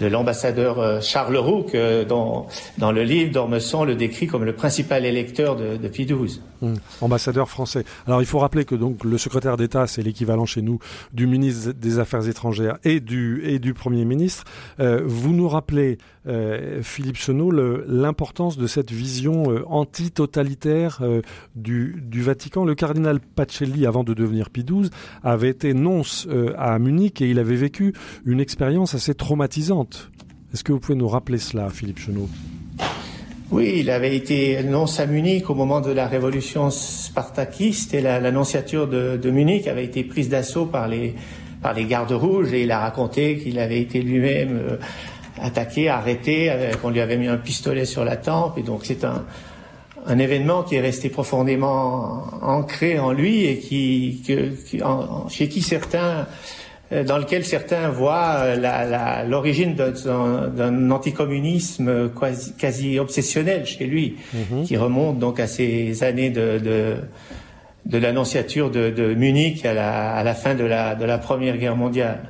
l'ambassadeur 0.00 0.78
euh, 0.78 1.00
Charles 1.00 1.36
Roux, 1.36 1.66
dont, 2.08 2.46
dans 2.78 2.92
le 2.92 3.02
livre, 3.02 3.32
Dormesson 3.32 3.84
le 3.84 3.94
décrit 3.94 4.26
comme 4.26 4.44
le 4.44 4.54
principal 4.54 5.04
électeur 5.04 5.56
de, 5.56 5.76
de 5.76 5.88
XII. 5.88 6.40
Hum, 6.62 6.76
ambassadeur 7.00 7.48
français. 7.50 7.84
Alors 8.06 8.22
il 8.22 8.26
faut 8.26 8.38
rappeler 8.38 8.64
que 8.64 8.74
donc 8.74 9.04
le 9.04 9.18
secrétaire 9.18 9.56
d'État, 9.56 9.86
c'est 9.86 10.02
l'équivalent 10.02 10.46
chez 10.46 10.62
nous 10.62 10.78
du 11.12 11.26
ministre 11.26 11.72
des 11.72 11.98
Affaires 11.98 12.26
étrangères 12.28 12.78
et 12.84 13.00
du, 13.00 13.42
et 13.44 13.58
du 13.58 13.74
Premier 13.74 14.04
ministre. 14.04 14.44
Euh, 14.80 15.02
vous 15.04 15.34
nous 15.34 15.48
rappelez, 15.48 15.98
euh, 16.26 16.80
Philippe 16.82 17.16
Chenot, 17.16 17.50
l'importance 17.50 18.56
de 18.56 18.66
cette 18.66 18.90
vision 18.90 19.50
euh, 19.50 19.62
anti-totalitaire 19.66 21.02
du, 21.54 22.02
du, 22.02 22.22
Vatican. 22.22 22.64
Le 22.64 22.74
cardinal 22.74 23.20
Pacelli, 23.20 23.86
avant 23.86 24.04
de 24.04 24.14
devenir 24.14 24.48
Pie 24.48 24.64
XII, 24.64 24.90
avait 25.22 25.50
été 25.50 25.74
nonce 25.74 26.26
à 26.56 26.78
Munich 26.78 27.20
et 27.20 27.28
il 27.28 27.38
avait 27.38 27.56
vécu 27.56 27.92
une 28.24 28.40
expérience 28.40 28.94
assez 28.94 29.14
traumatisante 29.14 29.83
est-ce 30.52 30.62
que 30.62 30.72
vous 30.72 30.80
pouvez 30.80 30.96
nous 30.96 31.08
rappeler 31.08 31.38
cela, 31.38 31.68
Philippe 31.70 31.98
Chenot? 31.98 32.28
Oui, 33.50 33.74
il 33.78 33.90
avait 33.90 34.16
été 34.16 34.62
nonce 34.62 35.00
à 35.00 35.06
Munich 35.06 35.50
au 35.50 35.54
moment 35.54 35.80
de 35.80 35.92
la 35.92 36.08
révolution 36.08 36.70
spartakiste 36.70 37.94
et 37.94 38.00
l'annonciature 38.00 38.88
de, 38.88 39.30
Munich 39.30 39.68
avait 39.68 39.84
été 39.84 40.02
prise 40.02 40.28
d'assaut 40.28 40.66
par 40.66 40.88
les, 40.88 41.14
par 41.62 41.74
les 41.74 41.84
gardes 41.84 42.12
rouges 42.12 42.52
et 42.52 42.62
il 42.62 42.72
a 42.72 42.80
raconté 42.80 43.38
qu'il 43.38 43.58
avait 43.58 43.80
été 43.80 44.00
lui-même 44.00 44.56
euh, 44.56 44.76
attaqué, 45.40 45.88
arrêté, 45.88 46.50
euh, 46.50 46.72
qu'on 46.74 46.90
lui 46.90 47.00
avait 47.00 47.16
mis 47.16 47.28
un 47.28 47.36
pistolet 47.36 47.84
sur 47.84 48.04
la 48.04 48.16
tempe 48.16 48.58
et 48.58 48.62
donc 48.62 48.80
c'est 48.84 49.04
un, 49.04 49.24
un 50.06 50.18
événement 50.18 50.62
qui 50.62 50.76
est 50.76 50.80
resté 50.80 51.08
profondément 51.08 52.24
ancré 52.42 52.98
en 52.98 53.12
lui 53.12 53.44
et 53.44 53.58
qui, 53.58 54.22
chez 55.28 55.48
qui 55.48 55.62
certains 55.62 56.26
dans 57.02 57.18
lequel 57.18 57.44
certains 57.44 57.88
voient 57.88 58.36
euh, 58.38 59.24
l'origine 59.26 59.74
d'un 59.74 60.90
anticommunisme 60.90 62.10
quasi, 62.10 62.54
quasi, 62.54 62.98
obsessionnel 62.98 63.66
chez 63.66 63.86
lui, 63.86 64.16
mhm. 64.32 64.64
qui 64.64 64.76
remonte 64.76 65.18
donc 65.18 65.40
à 65.40 65.46
ces 65.46 66.04
années 66.04 66.30
de, 66.30 66.58
de, 66.58 66.96
de 67.86 67.98
l'annonciature 67.98 68.70
de, 68.70 68.90
de, 68.90 69.14
Munich 69.14 69.64
à 69.64 69.74
la, 69.74 70.14
à 70.14 70.22
la 70.22 70.34
fin 70.34 70.54
de 70.54 70.64
la, 70.64 70.94
de 70.94 71.04
la 71.04 71.18
Première 71.18 71.56
Guerre 71.56 71.76
mondiale. 71.76 72.20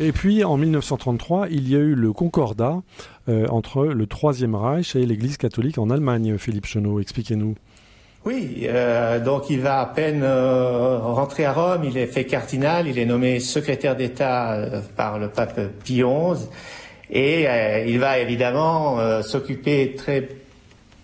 Et 0.00 0.12
puis 0.12 0.42
en 0.42 0.56
1933, 0.56 1.48
il 1.50 1.68
y 1.68 1.76
a 1.76 1.78
eu 1.78 1.94
le 1.94 2.12
concordat 2.12 2.82
euh, 3.28 3.46
entre 3.48 3.84
le 3.84 4.06
Troisième 4.06 4.54
Reich 4.54 4.96
et 4.96 5.06
l'Église 5.06 5.36
catholique 5.36 5.78
en 5.78 5.90
Allemagne. 5.90 6.36
Philippe 6.38 6.66
Chenot, 6.66 7.00
expliquez-nous. 7.00 7.54
Oui, 8.24 8.68
euh, 8.68 9.18
donc 9.18 9.50
il 9.50 9.60
va 9.60 9.80
à 9.80 9.86
peine 9.86 10.22
euh, 10.22 10.98
rentrer 10.98 11.44
à 11.44 11.52
Rome, 11.52 11.82
il 11.82 11.98
est 11.98 12.06
fait 12.06 12.24
cardinal, 12.24 12.86
il 12.86 12.96
est 12.96 13.04
nommé 13.04 13.40
secrétaire 13.40 13.96
d'État 13.96 14.52
euh, 14.52 14.80
par 14.96 15.18
le 15.18 15.28
pape 15.28 15.58
Pie 15.82 16.04
XI 16.04 16.46
et 17.10 17.46
il 17.86 17.98
va 17.98 18.20
évidemment 18.20 18.96
s'occuper 19.22 19.94
très 19.94 20.26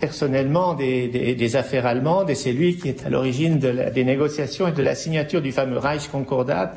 personnellement 0.00 0.72
des, 0.72 1.56
affaires 1.56 1.84
allemandes. 1.84 2.30
Et 2.30 2.34
c'est 2.34 2.52
lui 2.52 2.78
qui 2.78 2.88
est 2.88 3.04
à 3.04 3.10
l'origine 3.10 3.58
des 3.58 4.04
négociations 4.04 4.68
et 4.68 4.72
de 4.72 4.82
la 4.82 4.94
signature 4.94 5.42
du 5.42 5.52
fameux 5.52 5.76
Reich 5.76 6.08
Concordat 6.08 6.72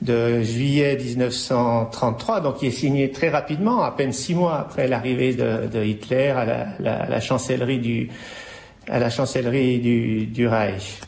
de 0.00 0.42
juillet 0.44 0.96
1933, 0.96 2.40
donc 2.40 2.58
qui 2.58 2.68
est 2.68 2.70
signé 2.70 3.10
très 3.10 3.30
rapidement, 3.30 3.82
à 3.82 3.90
peine 3.90 4.12
six 4.12 4.36
mois 4.36 4.60
après 4.60 4.86
l'arrivée 4.86 5.34
de, 5.34 5.82
Hitler 5.82 6.28
à 6.28 6.78
la 6.78 7.20
chancellerie 7.20 7.80
du, 7.80 8.10
à 8.88 8.98
la 8.98 9.10
chancellerie 9.10 9.78
du, 10.26 10.46
Reich. 10.46 11.00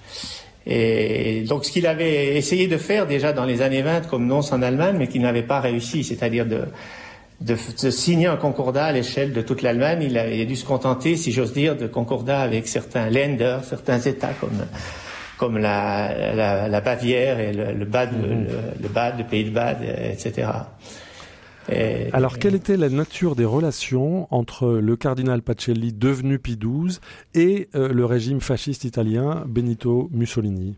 Et 0.66 1.42
donc 1.46 1.64
ce 1.64 1.72
qu'il 1.72 1.86
avait 1.86 2.36
essayé 2.36 2.68
de 2.68 2.78
faire 2.78 3.06
déjà 3.06 3.32
dans 3.32 3.44
les 3.44 3.60
années 3.60 3.82
20 3.82 4.08
comme 4.08 4.26
nonce 4.26 4.52
en 4.52 4.62
Allemagne, 4.62 4.96
mais 4.98 5.08
qu'il 5.08 5.22
n'avait 5.22 5.42
pas 5.42 5.60
réussi, 5.60 6.04
c'est-à-dire 6.04 6.46
de, 6.46 7.56
signer 7.90 8.26
un 8.26 8.36
concordat 8.36 8.86
à 8.86 8.92
l'échelle 8.92 9.32
de 9.32 9.42
toute 9.42 9.60
l'Allemagne, 9.60 10.02
il, 10.02 10.16
a, 10.16 10.44
dû 10.44 10.56
se 10.56 10.64
contenter, 10.64 11.16
si 11.16 11.32
j'ose 11.32 11.52
dire, 11.52 11.76
de 11.76 11.86
concordat 11.86 12.40
avec 12.40 12.66
certains 12.66 13.10
Länder, 13.10 13.58
certains 13.62 14.00
États 14.00 14.32
comme 14.40 14.64
comme 15.36 15.58
la, 15.58 16.68
la, 16.68 16.80
Bavière 16.80 17.40
et 17.40 17.52
le, 17.52 17.72
le, 17.72 17.84
Bad, 17.84 18.10
le, 18.12 18.80
le, 18.80 18.88
Bad, 18.88 19.18
le 19.18 19.24
pays 19.24 19.44
de 19.44 19.50
Bad, 19.50 19.78
etc. 19.82 20.46
Alors, 22.12 22.38
quelle 22.38 22.54
était 22.54 22.76
la 22.76 22.88
nature 22.88 23.36
des 23.36 23.44
relations 23.44 24.28
entre 24.30 24.68
le 24.68 24.96
cardinal 24.96 25.42
Pacelli, 25.42 25.92
devenu 25.92 26.38
Pie 26.38 26.58
XII, 26.58 26.98
et 27.34 27.68
euh, 27.74 27.92
le 27.92 28.04
régime 28.04 28.40
fasciste 28.40 28.84
italien 28.84 29.44
Benito 29.46 30.08
Mussolini? 30.12 30.76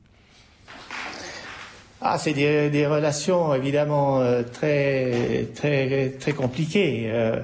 Ah, 2.00 2.18
c'est 2.18 2.34
des, 2.34 2.86
relations 2.86 3.54
évidemment 3.54 4.20
euh, 4.20 4.42
très 4.42 5.48
très 5.54 6.10
très 6.10 6.32
compliquées. 6.32 7.06
Euh, 7.06 7.40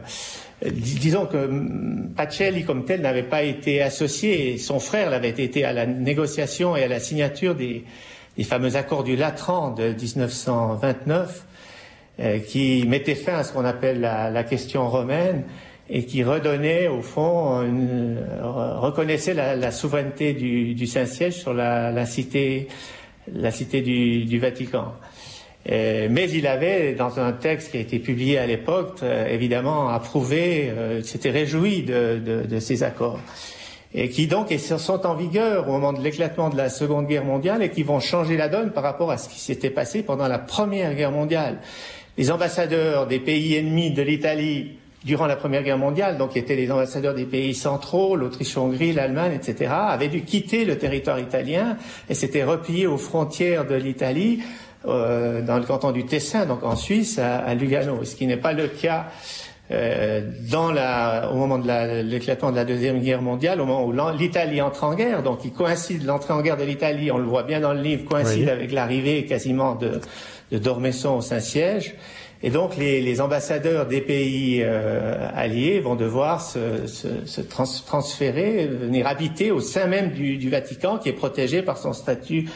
disons 0.70 1.26
que 1.26 1.48
Pacelli 2.14 2.64
comme 2.64 2.84
tel 2.84 3.00
n'avait 3.00 3.22
pas 3.24 3.42
été 3.42 3.82
associé, 3.82 4.58
son 4.58 4.78
frère 4.78 5.10
l'avait 5.10 5.30
été 5.30 5.64
à 5.64 5.72
la 5.72 5.86
négociation 5.86 6.76
et 6.76 6.84
à 6.84 6.88
la 6.88 7.00
signature 7.00 7.54
des, 7.54 7.84
des 8.36 8.44
fameux 8.44 8.76
accords 8.76 9.04
du 9.04 9.16
Latran 9.16 9.70
de 9.70 9.88
1929 9.88 11.18
euh, 11.18 11.51
qui 12.46 12.84
mettait 12.86 13.14
fin 13.14 13.38
à 13.38 13.44
ce 13.44 13.52
qu'on 13.52 13.64
appelle 13.64 14.00
la, 14.00 14.44
question 14.44 14.88
romaine 14.88 15.44
et 15.88 16.04
qui 16.04 16.22
redonnait, 16.22 16.88
au 16.88 17.02
fond, 17.02 17.64
reconnaissait 18.80 19.34
la, 19.34 19.70
souveraineté 19.70 20.32
du, 20.32 20.86
Saint-Siège 20.86 21.34
sur 21.34 21.54
la, 21.54 22.06
cité, 22.06 22.68
la 23.32 23.50
cité 23.50 23.80
du, 23.82 24.38
Vatican. 24.38 24.92
Euh, 25.70 26.08
mais 26.10 26.28
il 26.28 26.48
avait, 26.48 26.94
dans 26.94 27.20
un 27.20 27.32
texte 27.32 27.70
qui 27.70 27.76
a 27.76 27.80
été 27.80 28.00
publié 28.00 28.36
à 28.36 28.46
l'époque, 28.46 28.98
euh, 29.04 29.28
évidemment 29.28 29.90
approuvé, 29.90 30.72
s'était 31.04 31.30
réjoui 31.30 31.82
de, 31.82 32.58
ces 32.58 32.82
accords 32.82 33.20
et 33.94 34.08
qui 34.08 34.26
donc 34.26 34.52
sont 34.52 35.06
en 35.06 35.14
vigueur 35.14 35.68
au 35.68 35.72
moment 35.72 35.92
de 35.92 36.00
l'éclatement 36.00 36.48
de 36.48 36.56
la 36.56 36.68
Seconde 36.68 37.06
Guerre 37.06 37.24
mondiale 37.24 37.62
et 37.62 37.70
qui 37.70 37.82
vont 37.82 38.00
changer 38.00 38.36
la 38.36 38.48
donne 38.48 38.72
par 38.72 38.82
rapport 38.82 39.10
à 39.10 39.18
ce 39.18 39.28
qui 39.28 39.38
s'était 39.38 39.70
passé 39.70 40.02
pendant 40.02 40.28
la 40.28 40.38
Première 40.38 40.94
Guerre 40.94 41.10
mondiale 41.10 41.58
les 42.18 42.30
ambassadeurs 42.30 43.06
des 43.06 43.18
pays 43.18 43.56
ennemis 43.56 43.90
de 43.90 44.02
l'Italie 44.02 44.72
durant 45.04 45.26
la 45.26 45.36
Première 45.36 45.62
Guerre 45.62 45.78
mondiale, 45.78 46.16
donc 46.16 46.32
qui 46.32 46.38
étaient 46.38 46.54
les 46.54 46.70
ambassadeurs 46.70 47.14
des 47.14 47.24
pays 47.24 47.54
centraux, 47.54 48.14
l'Autriche-Hongrie, 48.16 48.92
l'Allemagne, 48.92 49.32
etc., 49.34 49.72
avaient 49.74 50.08
dû 50.08 50.22
quitter 50.22 50.64
le 50.64 50.78
territoire 50.78 51.18
italien 51.18 51.76
et 52.08 52.14
s'étaient 52.14 52.44
repliés 52.44 52.86
aux 52.86 52.98
frontières 52.98 53.66
de 53.66 53.74
l'Italie, 53.74 54.40
euh, 54.86 55.42
dans 55.42 55.58
le 55.58 55.64
canton 55.64 55.92
du 55.92 56.06
Tessin, 56.06 56.46
donc 56.46 56.62
en 56.64 56.76
Suisse, 56.76 57.18
à, 57.18 57.54
Lugano, 57.54 58.04
ce 58.04 58.14
qui 58.14 58.26
n'est 58.26 58.36
pas 58.36 58.52
le 58.52 58.68
cas 58.68 59.06
euh, 59.70 60.22
dans 60.50 60.72
la, 60.72 61.30
au 61.32 61.36
moment 61.36 61.58
de 61.58 62.02
l'éclatement 62.02 62.50
de 62.50 62.56
la 62.56 62.64
Deuxième 62.64 63.00
Guerre 63.00 63.22
mondiale, 63.22 63.60
au 63.60 63.64
moment 63.64 63.84
où 63.84 63.92
l'Italie 64.18 64.60
entre 64.60 64.84
en 64.84 64.94
guerre, 64.94 65.22
donc 65.22 65.44
il 65.44 65.52
coïncide 65.52 66.04
l'entrée 66.04 66.34
en 66.34 66.42
guerre 66.42 66.56
de 66.56 66.64
l'Italie, 66.64 67.10
on 67.10 67.18
le 67.18 67.24
voit 67.24 67.44
bien 67.44 67.60
dans 67.60 67.72
le 67.72 67.80
livre, 67.80 68.08
coïncide 68.08 68.48
avec 68.48 68.72
l'arrivée 68.72 69.24
quasiment 69.24 69.74
de, 69.74 70.00
de 70.52 70.58
Dormesson 70.58 71.16
au 71.16 71.20
Saint-Siège. 71.20 71.96
Et 72.44 72.50
donc 72.50 72.76
les, 72.76 73.20
ambassadeurs 73.20 73.86
des 73.86 74.00
pays 74.00 74.62
euh, 74.62 75.28
alliés 75.34 75.80
vont 75.80 75.94
devoir 75.94 76.40
se, 76.40 77.40
transférer, 77.86 78.66
venir 78.66 79.06
habiter 79.06 79.52
au 79.52 79.60
sein 79.60 79.86
même 79.86 80.10
du, 80.10 80.50
Vatican, 80.50 80.98
qui 80.98 81.08
est 81.08 81.14
protégé 81.14 81.62
par 81.62 81.78
son 81.78 81.92
statut 81.92 82.48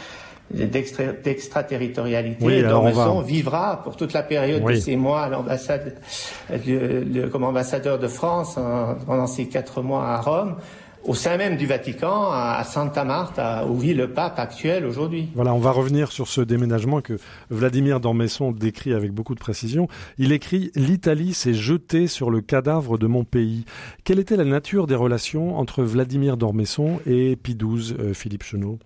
d'extraterritorialité. 0.50 2.62
Dormesson 2.62 3.20
vivra 3.20 3.82
pour 3.82 3.96
toute 3.96 4.12
la 4.12 4.22
période 4.22 4.64
de 4.64 4.74
ces 4.74 4.96
mois 4.96 5.22
à 5.22 5.28
l'ambassade, 5.28 5.94
comme 7.32 7.44
ambassadeur 7.44 7.98
de 7.98 8.08
France 8.08 8.56
pendant 9.06 9.26
ces 9.26 9.46
quatre 9.46 9.82
mois 9.82 10.08
à 10.08 10.20
Rome 10.20 10.56
au 11.06 11.14
sein 11.14 11.36
même 11.36 11.56
du 11.56 11.66
Vatican, 11.66 12.30
à 12.32 12.62
Santa 12.64 13.04
Marta, 13.04 13.66
où 13.66 13.78
vit 13.78 13.94
le 13.94 14.10
pape 14.10 14.38
actuel 14.38 14.84
aujourd'hui. 14.84 15.28
Voilà, 15.34 15.54
on 15.54 15.58
va 15.58 15.70
revenir 15.70 16.10
sur 16.10 16.28
ce 16.28 16.40
déménagement 16.40 17.00
que 17.00 17.18
Vladimir 17.50 18.00
d'Ormesson 18.00 18.52
décrit 18.52 18.92
avec 18.92 19.12
beaucoup 19.12 19.34
de 19.34 19.40
précision. 19.40 19.88
Il 20.18 20.32
écrit 20.32 20.70
L'Italie 20.74 21.34
s'est 21.34 21.54
jetée 21.54 22.08
sur 22.08 22.30
le 22.30 22.40
cadavre 22.40 22.98
de 22.98 23.06
mon 23.06 23.24
pays. 23.24 23.64
Quelle 24.04 24.18
était 24.18 24.36
la 24.36 24.44
nature 24.44 24.86
des 24.86 24.94
relations 24.94 25.56
entre 25.58 25.82
Vladimir 25.82 26.36
d'Ormesson 26.36 27.00
et 27.06 27.36
Pie 27.36 27.56
euh, 27.62 28.12
Philippe 28.12 28.42
Chenot? 28.42 28.78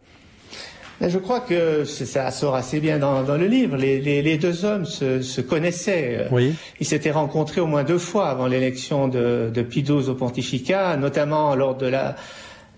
Je 1.08 1.18
crois 1.18 1.40
que 1.40 1.84
ça 1.84 2.30
sort 2.30 2.54
assez 2.54 2.80
bien 2.80 2.98
dans, 2.98 3.22
le 3.22 3.46
livre. 3.46 3.76
Les, 3.76 4.38
deux 4.38 4.64
hommes 4.64 4.84
se, 4.84 5.40
connaissaient. 5.40 6.26
Oui. 6.30 6.54
Ils 6.78 6.86
s'étaient 6.86 7.10
rencontrés 7.10 7.60
au 7.60 7.66
moins 7.66 7.84
deux 7.84 7.98
fois 7.98 8.28
avant 8.28 8.46
l'élection 8.46 9.08
de, 9.08 9.50
de 9.52 9.62
Pie 9.62 9.82
XII 9.82 10.08
au 10.08 10.14
pontificat, 10.14 10.96
notamment 10.96 11.54
lors 11.54 11.76
de 11.76 11.86
la, 11.86 12.16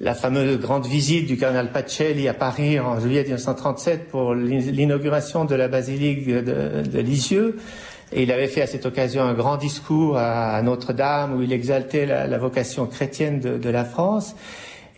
la 0.02 0.14
fameuse 0.14 0.58
grande 0.58 0.84
visite 0.84 1.26
du 1.26 1.36
cardinal 1.36 1.70
Pacelli 1.70 2.28
à 2.28 2.34
Paris 2.34 2.80
en 2.80 2.98
juillet 2.98 3.22
1937 3.22 4.08
pour 4.08 4.34
l'inauguration 4.34 5.44
de 5.44 5.54
la 5.54 5.68
basilique 5.68 6.26
de, 6.26 6.98
Lisieux. 6.98 7.56
Et 8.12 8.24
il 8.24 8.32
avait 8.32 8.48
fait 8.48 8.62
à 8.62 8.66
cette 8.66 8.84
occasion 8.84 9.22
un 9.22 9.32
grand 9.32 9.56
discours 9.56 10.18
à, 10.18 10.60
Notre-Dame 10.62 11.36
où 11.36 11.42
il 11.42 11.52
exaltait 11.52 12.04
la, 12.04 12.38
vocation 12.38 12.86
chrétienne 12.86 13.38
de 13.40 13.70
la 13.70 13.84
France. 13.84 14.34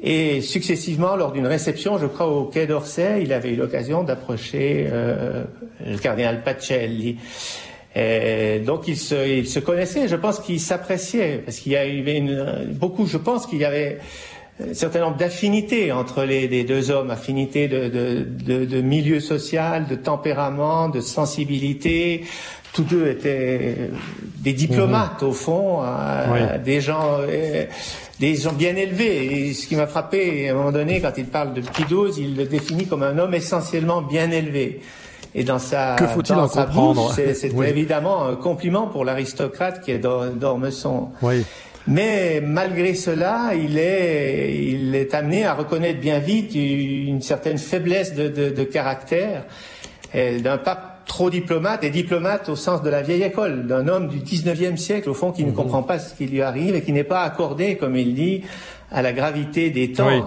Et 0.06 0.42
successivement, 0.42 1.16
lors 1.16 1.32
d'une 1.32 1.46
réception, 1.46 1.96
je 1.96 2.04
crois 2.06 2.26
au 2.26 2.44
Quai 2.44 2.66
d'Orsay, 2.66 3.22
il 3.22 3.32
avait 3.32 3.50
eu 3.50 3.56
l'occasion 3.56 4.04
d'approcher 4.04 4.86
euh, 4.92 5.44
le 5.84 5.96
cardinal 5.96 6.42
Pacelli. 6.42 7.16
Donc 8.66 8.86
ils 8.86 8.98
se, 8.98 9.26
il 9.26 9.48
se 9.48 9.60
connaissaient, 9.60 10.06
je 10.06 10.16
pense 10.16 10.40
qu'ils 10.40 10.60
s'appréciaient, 10.60 11.40
parce 11.44 11.58
qu'il 11.58 11.72
y 11.72 11.76
avait 11.76 12.22
beaucoup, 12.68 13.06
je 13.06 13.16
pense 13.16 13.46
qu'il 13.46 13.60
y 13.60 13.64
avait 13.64 13.98
un 14.60 14.74
certain 14.74 15.00
nombre 15.00 15.16
d'affinités 15.16 15.90
entre 15.90 16.22
les, 16.22 16.64
deux 16.64 16.90
hommes, 16.90 17.10
affinités 17.10 17.66
de, 17.68 17.88
de, 17.88 18.64
de, 18.64 18.80
milieu 18.80 19.20
social, 19.20 19.86
de 19.86 19.96
tempérament, 19.96 20.88
de 20.88 21.00
sensibilité. 21.00 22.24
Tous 22.72 22.82
deux 22.84 23.08
étaient 23.08 23.90
des 24.38 24.52
diplomates, 24.52 25.22
mhm. 25.22 25.28
au 25.28 25.32
fond, 25.32 25.82
euh, 25.82 26.58
des 26.58 26.80
gens... 26.80 27.18
Euh, 27.20 27.64
des 28.20 28.36
gens 28.36 28.52
bien 28.52 28.76
élevés. 28.76 29.48
Et 29.48 29.54
ce 29.54 29.66
qui 29.66 29.74
m'a 29.74 29.88
frappé, 29.88 30.48
à 30.48 30.52
un 30.52 30.56
moment 30.56 30.70
donné, 30.70 31.00
quand 31.00 31.12
il 31.16 31.26
parle 31.26 31.52
de 31.52 31.60
Pidose, 31.60 32.18
il 32.18 32.36
le 32.36 32.44
définit 32.44 32.86
comme 32.86 33.02
un 33.02 33.18
homme 33.18 33.34
essentiellement 33.34 34.02
bien 34.02 34.30
élevé. 34.30 34.80
Et 35.34 35.42
dans 35.42 35.58
sa, 35.58 35.96
que 35.98 36.06
faut-il 36.06 36.36
en 36.36 36.48
comprendre? 36.48 37.12
C'est 37.12 37.52
évidemment 37.52 38.24
un 38.24 38.36
compliment 38.36 38.86
pour 38.86 39.04
l'aristocrate 39.04 39.82
qui 39.82 39.90
est 39.90 39.98
d'Ormesson. 39.98 41.08
Oui. 41.22 41.44
Mais 41.86 42.40
malgré 42.42 42.94
cela, 42.94 43.52
il 43.54 43.78
est, 43.78 44.56
il 44.56 44.94
est 44.94 45.14
amené 45.14 45.44
à 45.44 45.54
reconnaître 45.54 46.00
bien 46.00 46.18
vite 46.18 46.54
une 46.54 47.20
certaine 47.20 47.58
faiblesse 47.58 48.14
de, 48.14 48.28
de, 48.28 48.50
de 48.50 48.64
caractère 48.64 49.44
d'un 50.14 50.58
pape 50.58 50.94
trop 51.06 51.30
diplomate, 51.30 51.84
et 51.84 51.90
diplomate 51.90 52.48
au 52.48 52.56
sens 52.56 52.82
de 52.82 52.90
la 52.90 53.02
vieille 53.02 53.22
école, 53.22 53.66
d'un 53.66 53.88
homme 53.88 54.08
du 54.08 54.18
19e 54.18 54.76
siècle, 54.76 55.10
au 55.10 55.14
fond, 55.14 55.32
qui 55.32 55.44
ne 55.44 55.50
mhm. 55.50 55.54
comprend 55.54 55.82
pas 55.82 55.98
ce 55.98 56.14
qui 56.14 56.26
lui 56.26 56.42
arrive 56.42 56.74
et 56.74 56.82
qui 56.82 56.92
n'est 56.92 57.04
pas 57.04 57.22
accordé, 57.22 57.76
comme 57.76 57.96
il 57.96 58.14
dit, 58.14 58.42
à 58.94 59.02
la 59.02 59.12
gravité 59.12 59.70
des 59.70 59.92
temps, 59.92 60.24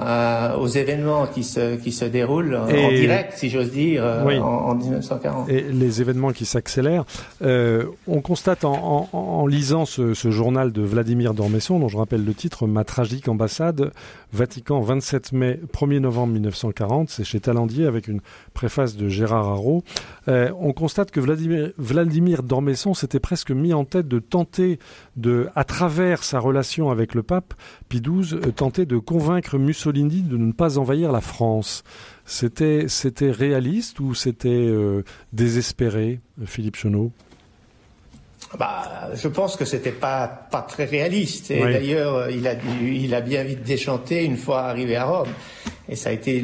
aux 0.59 0.67
événements 0.67 1.25
qui 1.25 1.43
se, 1.43 1.77
qui 1.77 1.91
se 1.91 2.05
déroulent 2.05 2.55
en 2.55 2.89
direct, 2.89 3.33
si 3.35 3.49
j'ose 3.49 3.71
dire, 3.71 4.03
euh, 4.03 4.39
en, 4.39 4.75
1940. 4.75 5.49
Et 5.49 5.61
les 5.61 6.01
événements 6.01 6.31
qui 6.31 6.45
s'accélèrent. 6.45 7.05
Euh, 7.41 7.85
on 8.07 8.21
constate 8.21 8.65
en, 8.65 9.09
en, 9.11 9.47
lisant 9.47 9.85
ce, 9.85 10.13
ce, 10.13 10.31
journal 10.31 10.71
de 10.71 10.81
Vladimir 10.81 11.33
Dormesson, 11.33 11.79
dont 11.79 11.87
je 11.87 11.97
rappelle 11.97 12.25
le 12.25 12.33
titre, 12.33 12.67
Ma 12.67 12.83
tragique 12.83 13.29
ambassade, 13.29 13.91
Vatican, 14.33 14.81
27 14.81 15.31
mai, 15.31 15.59
1er 15.73 15.99
novembre 15.99 16.33
1940, 16.33 17.09
c'est 17.09 17.23
chez 17.23 17.39
Talandier 17.39 17.85
avec 17.85 18.07
une 18.07 18.19
préface 18.53 18.97
de 18.97 19.07
Gérard 19.07 19.47
Haro. 19.47 19.83
Euh, 20.27 20.51
on 20.59 20.73
constate 20.73 21.11
que 21.11 21.19
Vladimir, 21.19 21.71
Vladimir 21.77 22.43
Dormesson 22.43 22.93
s'était 22.93 23.21
presque 23.21 23.51
mis 23.51 23.73
en 23.73 23.85
tête 23.85 24.07
de 24.07 24.19
tenter 24.19 24.79
de, 25.15 25.47
à 25.55 25.63
travers 25.63 26.23
sa 26.23 26.39
relation 26.39 26.91
avec 26.91 27.15
le 27.15 27.23
pape 27.23 27.53
Pie 27.87 28.01
XII, 28.01 28.39
tenter 28.53 28.85
de 28.85 28.97
convaincre 28.97 29.57
Mussolini 29.57 30.21
de 30.21 30.37
ne 30.37 30.51
pas 30.51 30.77
envahir 30.77 31.11
la 31.11 31.21
France. 31.21 31.83
C'était, 32.25 32.85
c'était 32.87 33.31
réaliste 33.31 33.99
ou 33.99 34.13
c'était 34.13 34.49
euh, 34.49 35.03
désespéré, 35.33 36.19
Philippe 36.45 36.75
Chenot? 36.75 37.11
Bah, 38.57 39.09
je 39.13 39.27
pense 39.27 39.57
que 39.57 39.65
c'était 39.65 39.91
pas 39.91 40.27
pas 40.27 40.61
très 40.61 40.85
réaliste. 40.85 41.51
Et 41.51 41.59
d'ailleurs, 41.59 42.29
il 42.29 42.47
a 42.47 42.53
il 42.81 43.13
a 43.13 43.21
bien 43.21 43.43
vite 43.43 43.63
déchanté 43.63 44.23
une 44.23 44.37
fois 44.37 44.61
arrivé 44.61 44.95
à 44.95 45.05
Rome. 45.05 45.27
Et 45.89 45.95
ça 45.95 46.09
a 46.09 46.13
été, 46.13 46.43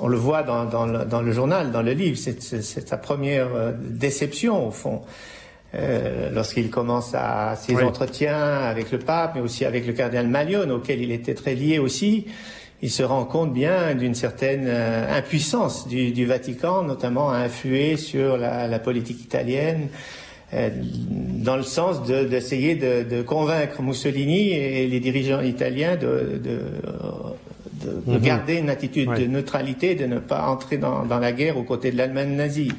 on 0.00 0.08
le 0.08 0.16
voit 0.16 0.42
dans, 0.42 0.64
dans, 0.64 0.86
le, 0.86 1.04
dans 1.04 1.22
le 1.22 1.32
journal, 1.32 1.70
dans 1.70 1.82
le 1.82 1.92
livre. 1.92 2.18
C'est 2.18 2.40
sa 2.40 2.96
première 2.96 3.54
euh, 3.54 3.72
déception 3.78 4.68
au 4.68 4.70
fond. 4.70 5.02
Euh, 5.74 6.30
lorsqu'il 6.32 6.70
commence 6.70 7.14
à 7.14 7.56
ses 7.56 7.76
entretiens 7.82 8.38
avec 8.38 8.92
le 8.92 8.98
pape, 8.98 9.32
mais 9.34 9.40
aussi 9.40 9.64
avec 9.64 9.86
le 9.86 9.92
cardinal 9.92 10.28
Malione, 10.28 10.70
auquel 10.70 11.02
il 11.02 11.10
était 11.10 11.34
très 11.34 11.54
lié 11.54 11.78
aussi, 11.78 12.26
il 12.80 12.90
se 12.90 13.02
rend 13.02 13.24
compte 13.24 13.52
bien 13.52 13.94
d'une 13.94 14.14
certaine 14.14 14.66
euh, 14.68 15.18
impuissance 15.18 15.88
du, 15.88 16.12
du, 16.12 16.26
Vatican, 16.26 16.82
notamment 16.82 17.30
à 17.30 17.38
influer 17.38 17.96
sur 17.96 18.36
la, 18.36 18.68
la 18.68 18.78
politique 18.78 19.20
italienne, 19.22 19.88
euh, 20.52 20.68
dans 20.70 21.56
le 21.56 21.62
sens 21.64 22.04
d'essayer 22.04 22.76
de, 22.76 23.02
de, 23.02 23.16
de, 23.16 23.22
convaincre 23.22 23.82
Mussolini 23.82 24.52
et 24.52 24.86
les 24.86 25.00
dirigeants 25.00 25.40
italiens 25.40 25.96
de, 25.96 26.40
de 26.44 26.60
de, 27.84 28.12
mhm. 28.12 28.18
garder 28.20 28.54
une 28.54 28.70
attitude 28.70 29.10
de 29.10 29.26
neutralité, 29.26 29.94
de 29.94 30.06
ne 30.06 30.18
pas 30.18 30.46
entrer 30.46 30.78
dans, 30.78 31.04
dans 31.04 31.18
la 31.18 31.32
guerre 31.32 31.56
aux 31.58 31.64
côtés 31.64 31.90
de 31.90 31.98
l'Allemagne 31.98 32.34
nazie. 32.34 32.72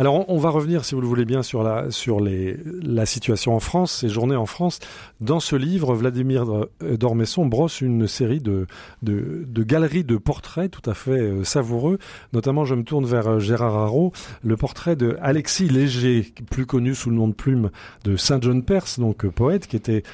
Alors, 0.00 0.28
on, 0.30 0.38
va 0.38 0.50
revenir, 0.50 0.84
si 0.84 0.94
vous 0.94 1.00
le 1.00 1.08
voulez 1.08 1.24
bien, 1.24 1.42
sur 1.42 1.64
la, 1.64 1.90
sur 1.90 2.20
les, 2.20 2.56
la 2.82 3.04
situation 3.04 3.56
en 3.56 3.58
France, 3.58 3.90
ces 3.92 4.08
journées 4.08 4.36
en 4.36 4.46
France. 4.46 4.78
Dans 5.20 5.40
ce 5.40 5.56
livre, 5.56 5.92
Vladimir 5.92 6.46
Dormesson 6.80 7.46
brosse 7.46 7.80
une 7.80 8.06
série 8.06 8.38
de, 8.38 8.68
de, 9.02 9.44
de 9.48 9.62
galeries 9.64 10.04
de 10.04 10.16
portraits 10.16 10.70
tout 10.70 10.88
à 10.88 10.94
fait 10.94 11.42
savoureux. 11.42 11.98
Notamment, 12.32 12.64
je 12.64 12.76
me 12.76 12.84
tourne 12.84 13.06
vers 13.06 13.40
Gérard 13.40 13.76
Haro, 13.76 14.12
le 14.44 14.56
portrait 14.56 14.94
de 14.94 15.16
Alexis 15.20 15.68
Léger, 15.68 16.32
plus 16.48 16.64
connu 16.64 16.94
sous 16.94 17.10
le 17.10 17.16
nom 17.16 17.26
de 17.26 17.34
plume 17.34 17.70
de 18.04 18.16
Saint 18.16 18.40
John 18.40 18.62
Perse, 18.62 19.00
donc 19.00 19.26
poète, 19.26 19.66
qui 19.66 19.74
était 19.74 20.04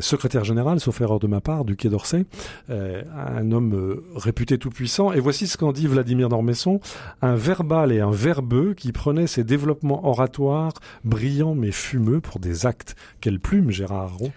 secrétaire 0.00 0.44
général, 0.44 0.80
sauf 0.80 0.98
erreur 1.02 1.18
de 1.18 1.26
ma 1.26 1.42
part, 1.42 1.66
du 1.66 1.76
Quai 1.76 1.90
d'Orsay, 1.90 2.24
un 2.70 3.52
homme 3.52 4.00
réputé 4.14 4.56
tout 4.56 4.70
puissant. 4.70 5.12
Et 5.12 5.20
voici 5.20 5.46
ce 5.46 5.58
qu'en 5.58 5.72
dit 5.72 5.86
Vladimir 5.86 6.30
Dormesson, 6.30 6.80
un 7.20 7.34
verbal 7.34 7.92
et 7.92 8.00
un 8.00 8.10
verbeux 8.10 8.72
qui 8.72 8.92
prenait 8.92 9.25
ses 9.26 9.44
développements 9.44 10.06
oratoires 10.06 10.74
brillants 11.04 11.54
mais 11.54 11.72
fumeux 11.72 12.20
pour 12.20 12.40
des 12.40 12.66
actes. 12.66 12.96
Quelle 13.20 13.40
plume, 13.40 13.70
Gérard 13.70 14.12
Aron 14.12 14.32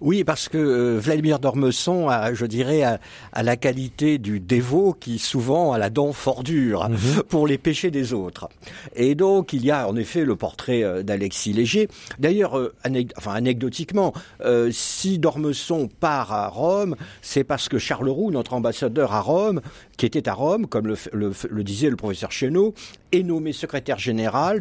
oui, 0.00 0.22
parce 0.22 0.50
que 0.50 0.58
euh, 0.58 0.98
Vladimir 0.98 1.38
d'Ormesson 1.38 2.08
a, 2.08 2.34
je 2.34 2.44
dirais, 2.44 2.82
a, 2.82 2.98
la 3.42 3.56
qualité 3.56 4.18
du 4.18 4.38
dévot 4.38 4.92
qui 4.92 5.18
souvent 5.18 5.72
a 5.72 5.78
la 5.78 5.88
dent 5.88 6.12
fort 6.12 6.42
dure 6.42 6.88
mhm. 6.88 7.22
pour 7.28 7.46
les 7.46 7.56
péchés 7.56 7.90
des 7.90 8.12
autres. 8.12 8.50
Et 8.96 9.14
donc, 9.14 9.54
il 9.54 9.64
y 9.64 9.70
a 9.70 9.88
en 9.88 9.96
effet 9.96 10.24
le 10.24 10.36
portrait 10.36 10.82
euh, 10.82 11.02
d'Alexis 11.02 11.54
Léger. 11.54 11.88
D'ailleurs, 12.18 12.58
euh, 12.58 12.74
enfin, 13.16 13.32
anecdotiquement, 13.32 14.12
si 14.70 15.18
d'Ormesson 15.18 15.88
part 16.00 16.32
à 16.32 16.48
Rome, 16.48 16.96
c'est 17.22 17.44
parce 17.44 17.68
que 17.68 17.78
Charles 17.78 18.08
Roux, 18.10 18.30
notre 18.30 18.52
ambassadeur 18.52 19.14
à 19.14 19.20
Rome, 19.20 19.60
qui 19.96 20.06
était 20.06 20.28
à 20.28 20.34
Rome, 20.34 20.66
comme 20.66 20.86
le, 20.86 21.62
disait 21.62 21.90
le 21.90 21.96
professeur 21.96 22.32
Chéneau, 22.32 22.74
est 23.12 23.22
nommé 23.22 23.52
secrétaire 23.52 23.98
général. 23.98 24.60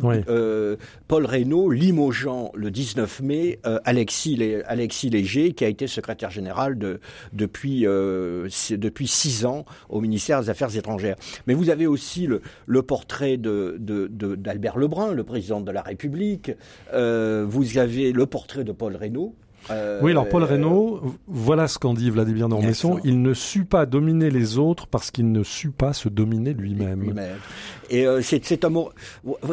Paul 1.08 1.26
Reynaud 1.26 1.70
limogeant 1.70 2.52
le 2.56 2.72
19 2.72 3.22
mai 3.22 3.60
Alexis, 3.86 4.40
Alexis 4.68 5.10
Léger 5.10 5.54
qui 5.54 5.66
a 5.66 5.68
été 5.68 5.88
secrétaire 5.88 6.30
général 6.30 6.78
de, 6.78 7.00
depuis, 7.34 7.86
euh, 7.86 8.48
depuis 8.72 9.08
six 9.08 9.46
ans 9.46 9.66
au 9.90 10.02
ministère 10.02 10.42
des 10.42 10.50
Affaires 10.50 10.76
étrangères. 10.76 11.16
Mais 11.48 11.54
vous 11.54 11.70
avez 11.70 11.88
aussi 11.88 12.28
le, 12.28 12.42
le 12.66 12.82
portrait 12.82 13.38
d'Albert 13.38 14.10
de, 14.10 14.36
de, 14.36 14.80
Lebrun, 14.80 15.14
le 15.14 15.24
président 15.24 15.62
de 15.62 15.72
la 15.72 15.82
République. 15.82 16.52
Euh, 16.94 17.46
vous 17.48 17.78
avez 17.78 18.12
le 18.12 18.26
portrait 18.26 18.64
de 18.64 18.72
Paul 18.72 18.96
Reynaud, 18.96 19.36
euh, 19.72 20.00
oui, 20.02 20.12
alors 20.12 20.28
Paul 20.28 20.44
Reynaud, 20.44 21.02
voilà 21.28 21.68
ce 21.68 21.80
qu'en 21.80 21.94
dit 21.94 22.10
Vladimir 22.10 22.50
Dormesson. 22.50 23.00
Il 23.04 23.22
ne 23.22 23.34
sut 23.34 23.66
pas 23.66 23.86
dominer 23.86 24.30
les 24.30 24.58
autres 24.58 24.88
parce 24.88 25.12
qu'il 25.12 25.32
ne 25.32 25.44
sut 25.44 25.72
pas 25.72 25.94
se 25.94 26.10
dominer 26.10 26.54
lui-même. 26.54 27.14
et 27.90 28.06
euh, 28.06 28.22
c'est 28.22 28.42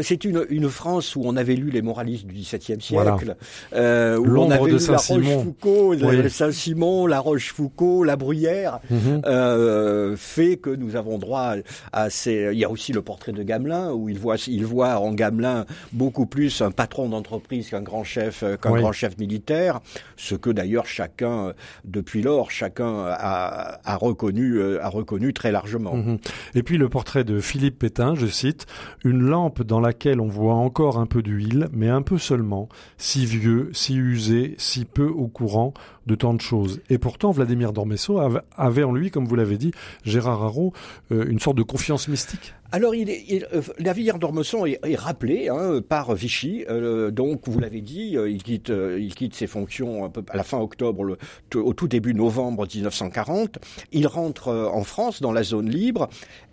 c'est 0.01 0.25
une, 0.25 0.45
une 0.49 0.69
France 0.69 1.17
où 1.17 1.23
on 1.25 1.37
avait 1.37 1.55
lu 1.55 1.71
les 1.71 1.83
moralistes 1.83 2.27
du 2.27 2.35
XVIIe 2.35 2.81
siècle, 2.81 3.37
euh, 3.73 4.19
où 4.19 4.37
on 4.37 4.51
avait 4.51 4.73
de 4.73 4.79
lu 4.79 4.87
la 4.89 4.97
Rochefoucauld, 4.97 6.29
Saint-Simon, 6.29 7.07
la 7.07 7.21
Rochefoucauld, 7.21 8.07
la 8.07 8.17
Bruyère, 8.17 8.81
euh, 9.27 10.17
fait 10.17 10.57
que 10.57 10.71
nous 10.71 10.97
avons 10.97 11.19
droit 11.19 11.55
à 11.93 12.11
ces. 12.11 12.51
Il 12.53 12.59
y 12.59 12.65
a 12.65 12.71
aussi 12.71 12.93
le 12.93 13.03
portrait 13.03 13.33
de 13.33 13.43
Gamelin 13.43 13.93
où 13.93 14.09
il 14.09 14.19
voit, 14.19 14.37
il 14.47 14.65
voit 14.65 14.99
en 14.99 15.13
Gamelin 15.13 15.67
beaucoup 15.93 16.27
plus 16.27 16.63
un 16.63 16.71
patron 16.71 17.09
d'entreprise 17.09 17.71
qu'un 17.71 17.83
grand 17.83 18.05
chef, 18.05 18.45
qu'un 18.61 18.77
grand 18.77 18.93
chef 18.93 19.19
militaire 19.19 19.81
ce 20.17 20.35
que 20.35 20.51
d'ailleurs 20.51 20.87
chacun, 20.87 21.49
euh, 21.49 21.53
depuis 21.85 22.23
lors, 22.23 22.51
chacun 22.51 23.07
a, 23.09 23.97
reconnu, 23.97 24.57
euh, 24.57 24.83
a 24.83 24.89
reconnu 24.89 25.33
très 25.33 25.53
largement. 25.53 25.95
Mhm. 25.95 26.19
Et 26.55 26.63
puis 26.63 26.79
le 26.79 26.89
portrait 26.89 27.25
de 27.25 27.41
Philippe 27.41 27.79
Pétain, 27.79 28.15
je 28.15 28.27
cite, 28.27 28.67
une 29.05 29.23
lampe 29.23 29.63
dans 29.63 29.81
laquelle 29.81 30.21
on 30.21 30.29
voit 30.29 30.55
encore 30.55 30.99
un 30.99 31.07
peu 31.07 31.23
d'huile, 31.23 31.69
mais 31.73 31.89
un 31.89 32.03
peu 32.03 32.19
seulement, 32.19 32.69
si 32.99 33.27
vieux, 33.27 33.71
si 33.73 33.97
usé, 33.97 34.55
si 34.59 34.85
peu 34.85 35.07
au 35.07 35.29
courant 35.29 35.73
de 36.07 36.15
tant 36.15 36.35
de 36.35 36.41
choses. 36.41 36.81
Et 36.89 36.99
pourtant, 36.99 37.31
Vladimir 37.31 37.73
Dormesso 37.73 38.21
avait 38.57 38.83
en 38.83 38.93
lui, 38.93 39.11
comme 39.11 39.27
vous 39.27 39.37
l'avez 39.37 39.59
dit, 39.59 39.73
Gérard 40.05 40.43
Haro, 40.43 40.73
euh, 41.13 41.27
une 41.29 41.41
sorte 41.41 41.57
de 41.57 41.63
confiance 41.63 42.09
mystique. 42.09 42.55
Alors, 42.73 42.95
il 42.95 43.11
est, 43.11 43.25
il, 43.29 43.47
euh, 43.53 44.19
d'Ormesson 44.19 44.65
est, 44.65 44.79
est, 44.85 44.95
rappelé 44.95 45.49
hein, 45.49 45.81
par 45.87 46.15
Vichy. 46.15 46.65
Euh, 46.69 47.11
donc, 47.11 47.49
vous 47.49 47.59
l'avez 47.59 47.81
dit, 47.81 48.17
euh, 48.17 48.31
il 48.31 48.43
quitte, 48.43 48.69
il 48.71 49.15
quitte 49.15 49.35
ses 49.35 49.49
fonctions 49.49 50.09
peu, 50.11 50.23
à 50.31 50.37
la 50.37 50.45
fin 50.45 50.59
octobre, 50.59 51.03
le, 51.03 51.19
au 51.57 51.73
tout 51.73 51.89
début 51.89 52.15
novembre 52.15 52.67
1940. 52.73 53.59
Il 53.93 54.07
rentre 54.07 54.49
en 54.51 54.85
France, 54.85 55.21
dans 55.21 55.33
la 55.33 55.43
zone 55.43 55.69
libre, 55.69 56.09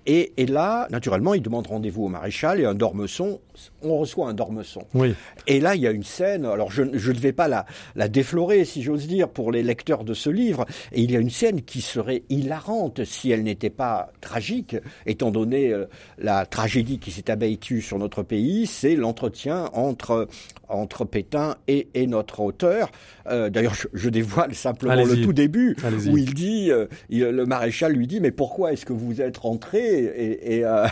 et, 0.07 0.31
et, 0.37 0.45
là, 0.45 0.87
naturellement, 0.89 1.33
il 1.33 1.41
demande 1.41 1.67
rendez-vous 1.67 2.05
au 2.05 2.07
maréchal 2.07 2.61
et 2.61 2.65
un 2.65 2.73
dormesson. 2.73 3.41
On 3.83 3.97
reçoit 3.97 4.29
un 4.29 4.33
dormesson. 4.33 4.85
Oui. 4.93 5.13
Et 5.47 5.59
là, 5.59 5.75
il 5.75 5.81
y 5.81 5.87
a 5.87 5.91
une 5.91 6.03
scène. 6.03 6.45
Alors, 6.45 6.71
je, 6.71 6.83
je 6.93 7.11
ne 7.11 7.17
vais 7.19 7.33
pas 7.33 7.49
la, 7.49 7.65
la 7.95 8.07
déflorer, 8.07 8.63
si 8.63 8.81
j'ose 8.81 9.05
dire, 9.05 9.27
pour 9.37 9.51
les 9.51 9.61
lecteurs 9.61 10.03
de 10.03 10.15
ce 10.15 10.31
livre. 10.31 10.65
Et 10.93 11.01
il 11.01 11.11
y 11.11 11.15
a 11.15 11.19
une 11.19 11.29
scène 11.29 11.61
qui 11.61 11.81
serait 11.81 12.23
hilarante 12.29 13.03
si 13.03 13.29
elle 13.29 13.43
n'était 13.43 13.69
pas 13.69 14.09
tragique, 14.19 14.75
étant 15.05 15.29
donné 15.29 15.71
la 16.17 16.47
tragédie 16.47 16.97
qui 16.97 17.11
s'est 17.11 17.29
abattue 17.29 17.83
sur 17.83 17.99
notre 17.99 18.23
pays. 18.23 18.65
C'est 18.65 18.95
l'entretien 18.95 19.69
entre 19.73 20.27
entre 20.69 21.05
Pétain 21.05 21.55
et, 21.67 21.87
et 21.93 22.07
notre 22.07 22.41
auteur. 22.41 22.91
Euh, 23.29 23.49
D'ailleurs, 23.49 23.73
je, 23.73 23.87
je, 23.93 24.09
dévoile 24.09 24.53
simplement 24.55 25.03
le 25.03 25.21
tout 25.21 25.33
début 25.33 25.75
où 26.09 26.17
il 26.17 26.33
dit, 26.33 26.71
euh, 26.71 26.87
le 27.09 27.45
maréchal 27.45 27.93
lui 27.93 28.07
dit, 28.07 28.19
mais 28.19 28.31
pourquoi 28.31 28.73
est-ce 28.73 28.85
que 28.85 28.93
vous 28.93 29.21
êtes 29.21 29.37
rentré? 29.37 29.79
Et, 29.79 30.57
et, 30.57 30.65
euh, 30.65 30.87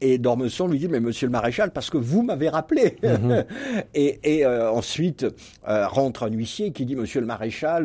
et 0.00 0.18
Dormesson 0.18 0.66
lui 0.66 0.78
dit, 0.78 0.88
mais 0.88 1.00
Monsieur 1.00 1.26
le 1.26 1.32
maréchal, 1.32 1.70
parce 1.72 1.90
que 1.90 1.98
vous 1.98 2.22
m'avez 2.22 2.48
rappelé. 2.48 2.96
Mhm. 3.02 3.44
et, 3.94 4.18
et 4.22 4.46
euh, 4.46 4.70
ensuite 4.70 5.26
rentre 5.64 6.24
un 6.24 6.30
huissier 6.30 6.72
qui 6.72 6.84
dit, 6.84 6.96
Monsieur 6.96 7.20
le 7.20 7.26
maréchal, 7.26 7.83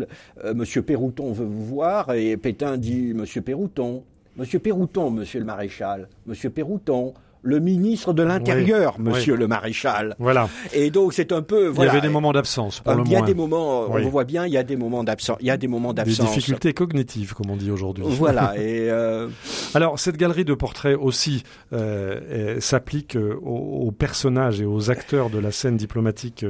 Monsieur 0.53 0.81
Pérouton 0.81 1.31
veut 1.31 1.45
vous 1.45 1.65
voir. 1.65 2.13
Et 2.13 2.37
Pétain 2.37 2.77
dit, 2.77 3.13
Monsieur 3.13 3.41
Pérouton, 3.41 4.03
Monsieur 4.37 4.59
Pérouton, 4.59 5.11
Monsieur 5.11 5.39
le 5.39 5.45
maréchal, 5.45 6.07
Monsieur 6.25 6.49
Pérouton 6.49 7.13
le 7.41 7.59
ministre 7.59 8.13
de 8.13 8.23
l'Intérieur, 8.23 8.99
Monsieur 8.99 9.35
le 9.35 9.47
Maréchal. 9.47 10.15
Voilà. 10.19 10.49
Et 10.73 10.91
donc 10.91 11.13
c'est 11.13 11.31
un 11.31 11.41
peu. 11.41 11.67
Voilà. 11.67 11.91
Il 11.91 11.95
y 11.95 11.97
avait 11.97 12.07
des 12.07 12.13
moments 12.13 12.33
d'absence. 12.33 12.81
Pour 12.81 12.93
euh, 12.93 12.97
le 12.97 13.03
il 13.05 13.11
y 13.11 13.15
a 13.15 13.21
des 13.21 13.33
moments, 13.33 13.85
on 13.89 14.09
voit 14.09 14.23
bien, 14.23 14.45
il 14.45 14.53
y 14.53 14.57
a 14.57 14.63
des 14.63 14.75
moments 14.75 15.03
d'absence. 15.03 15.37
Il 15.39 15.47
y 15.47 15.51
a 15.51 15.57
des 15.57 15.67
moments 15.67 15.93
d'absence. 15.93 16.17
Des 16.17 16.35
difficultés 16.35 16.73
cognitives, 16.73 17.33
comme 17.33 17.49
on 17.49 17.55
dit 17.55 17.71
aujourd'hui. 17.71 18.03
Voilà. 18.07 18.53
et 18.57 18.89
euh... 18.89 19.27
Alors 19.73 19.99
cette 19.99 20.17
galerie 20.17 20.45
de 20.45 20.53
portraits 20.53 20.97
aussi 20.99 21.43
euh, 21.73 22.59
s'applique 22.59 23.15
euh, 23.15 23.39
aux, 23.41 23.87
aux, 23.87 23.91
personnages 23.91 24.61
et 24.61 24.65
aux 24.65 24.91
acteurs 24.91 25.29
de 25.29 25.39
la 25.39 25.51
scène 25.51 25.77
diplomatique 25.77 26.45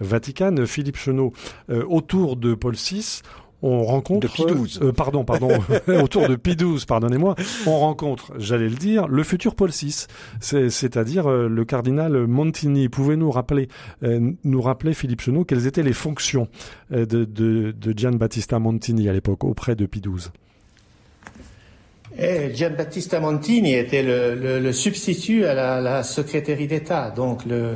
vaticane. 0.00 0.66
Philippe 0.66 0.96
Chenot, 0.96 1.32
autour 1.68 2.36
de 2.36 2.54
Paul 2.54 2.74
VI 2.74 3.22
on 3.62 3.84
rencontre 3.84 4.28
euh, 4.82 4.92
pardon, 4.92 5.24
pardon, 5.24 5.48
autour 6.02 6.28
de 6.28 6.36
Pidouze, 6.36 6.84
pardonnez-moi, 6.84 7.34
on 7.66 7.78
rencontre, 7.78 8.32
j'allais 8.38 8.68
le 8.68 8.74
dire, 8.76 9.08
le 9.08 9.22
futur 9.22 9.54
Paul 9.54 9.70
VI, 9.70 10.06
c'est-à-dire 10.40 11.26
euh, 11.26 11.48
le 11.48 11.64
cardinal 11.64 12.26
Montini. 12.26 12.88
Pouvez-nous 12.88 13.30
rappeler, 13.30 13.68
euh, 14.02 14.32
nous 14.44 14.62
rappeler 14.62 14.94
Philippe 14.94 15.22
Chenot, 15.22 15.44
quelles 15.44 15.66
étaient 15.66 15.82
les 15.82 15.92
fonctions 15.92 16.48
de, 16.90 17.04
de, 17.04 17.24
de 17.72 17.98
Gian 17.98 18.12
Battista 18.12 18.58
Montini 18.58 19.08
à 19.08 19.12
l'époque 19.12 19.44
auprès 19.44 19.74
de 19.74 19.86
Pidouze 19.86 20.32
eh, 22.18 22.54
Gian 22.54 22.70
Battista 22.76 23.20
Montini 23.20 23.74
était 23.74 24.02
le, 24.02 24.58
le, 24.58 24.72
substitut 24.72 25.44
à 25.44 25.52
la, 25.52 25.80
la 25.82 26.02
secrétaire 26.02 26.56
d'État, 26.56 27.10
donc 27.10 27.44
le 27.44 27.74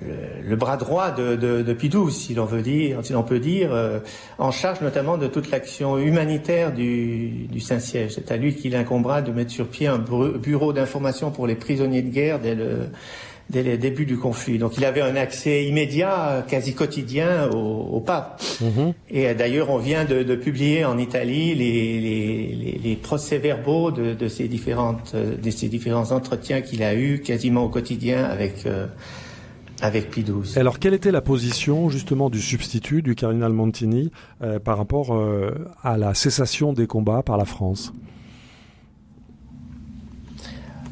le, 0.00 0.56
bras 0.56 0.76
droit 0.76 1.10
de, 1.10 1.36
de, 1.36 1.62
de 1.62 1.72
Pidou, 1.72 2.10
si 2.10 2.34
l'on 2.34 2.44
veut 2.44 2.62
dire, 2.62 2.98
si 3.02 3.12
l'on 3.12 3.22
peut 3.22 3.38
dire, 3.38 3.72
euh, 3.72 3.98
en 4.38 4.50
charge 4.50 4.80
notamment 4.80 5.18
de 5.18 5.26
toute 5.26 5.50
l'action 5.50 5.98
humanitaire 5.98 6.72
du, 6.72 7.46
du 7.50 7.60
Saint-Siège. 7.60 8.12
C'est 8.14 8.30
à 8.30 8.36
lui 8.36 8.54
qu'il 8.54 8.74
incombera 8.74 9.22
de 9.22 9.32
mettre 9.32 9.50
sur 9.50 9.68
pied 9.68 9.86
un 9.86 9.98
bureau 9.98 10.72
d'information 10.72 11.30
pour 11.30 11.46
les 11.46 11.54
prisonniers 11.54 12.02
de 12.02 12.10
guerre 12.10 12.40
dès 12.40 12.54
le, 12.54 12.88
dès 13.50 13.62
le 13.62 13.76
début 13.76 14.06
du 14.06 14.16
conflit. 14.16 14.58
Donc 14.58 14.76
il 14.76 14.84
avait 14.84 15.02
un 15.02 15.14
accès 15.16 15.64
immédiat, 15.64 16.44
quasi 16.48 16.74
quotidien 16.74 17.48
au, 17.50 17.88
au 17.92 18.00
pape. 18.00 18.40
Mm-hmm. 18.62 18.92
Et 19.10 19.34
d'ailleurs, 19.34 19.70
on 19.70 19.78
vient 19.78 20.04
de, 20.04 20.22
de, 20.22 20.34
publier 20.34 20.84
en 20.84 20.98
Italie 20.98 21.54
les, 21.54 22.00
les, 22.00 22.80
les 22.82 22.96
procès-verbaux 22.96 23.90
de, 23.90 24.14
de, 24.14 24.28
ces 24.28 24.48
différentes, 24.48 25.14
de 25.14 25.50
ces 25.50 25.68
différents 25.68 26.12
entretiens 26.12 26.62
qu'il 26.62 26.82
a 26.82 26.94
eus 26.94 27.20
quasiment 27.20 27.64
au 27.64 27.68
quotidien 27.68 28.24
avec 28.24 28.66
euh, 28.66 28.86
avec 29.82 30.10
Pie 30.10 30.24
Alors, 30.56 30.78
quelle 30.78 30.94
était 30.94 31.10
la 31.10 31.20
position 31.20 31.90
justement 31.90 32.30
du 32.30 32.40
substitut 32.40 33.02
du 33.02 33.16
cardinal 33.16 33.52
Montini 33.52 34.12
euh, 34.40 34.60
par 34.60 34.78
rapport 34.78 35.12
euh, 35.12 35.68
à 35.82 35.98
la 35.98 36.14
cessation 36.14 36.72
des 36.72 36.86
combats 36.86 37.22
par 37.22 37.36
la 37.36 37.44
France? 37.44 37.92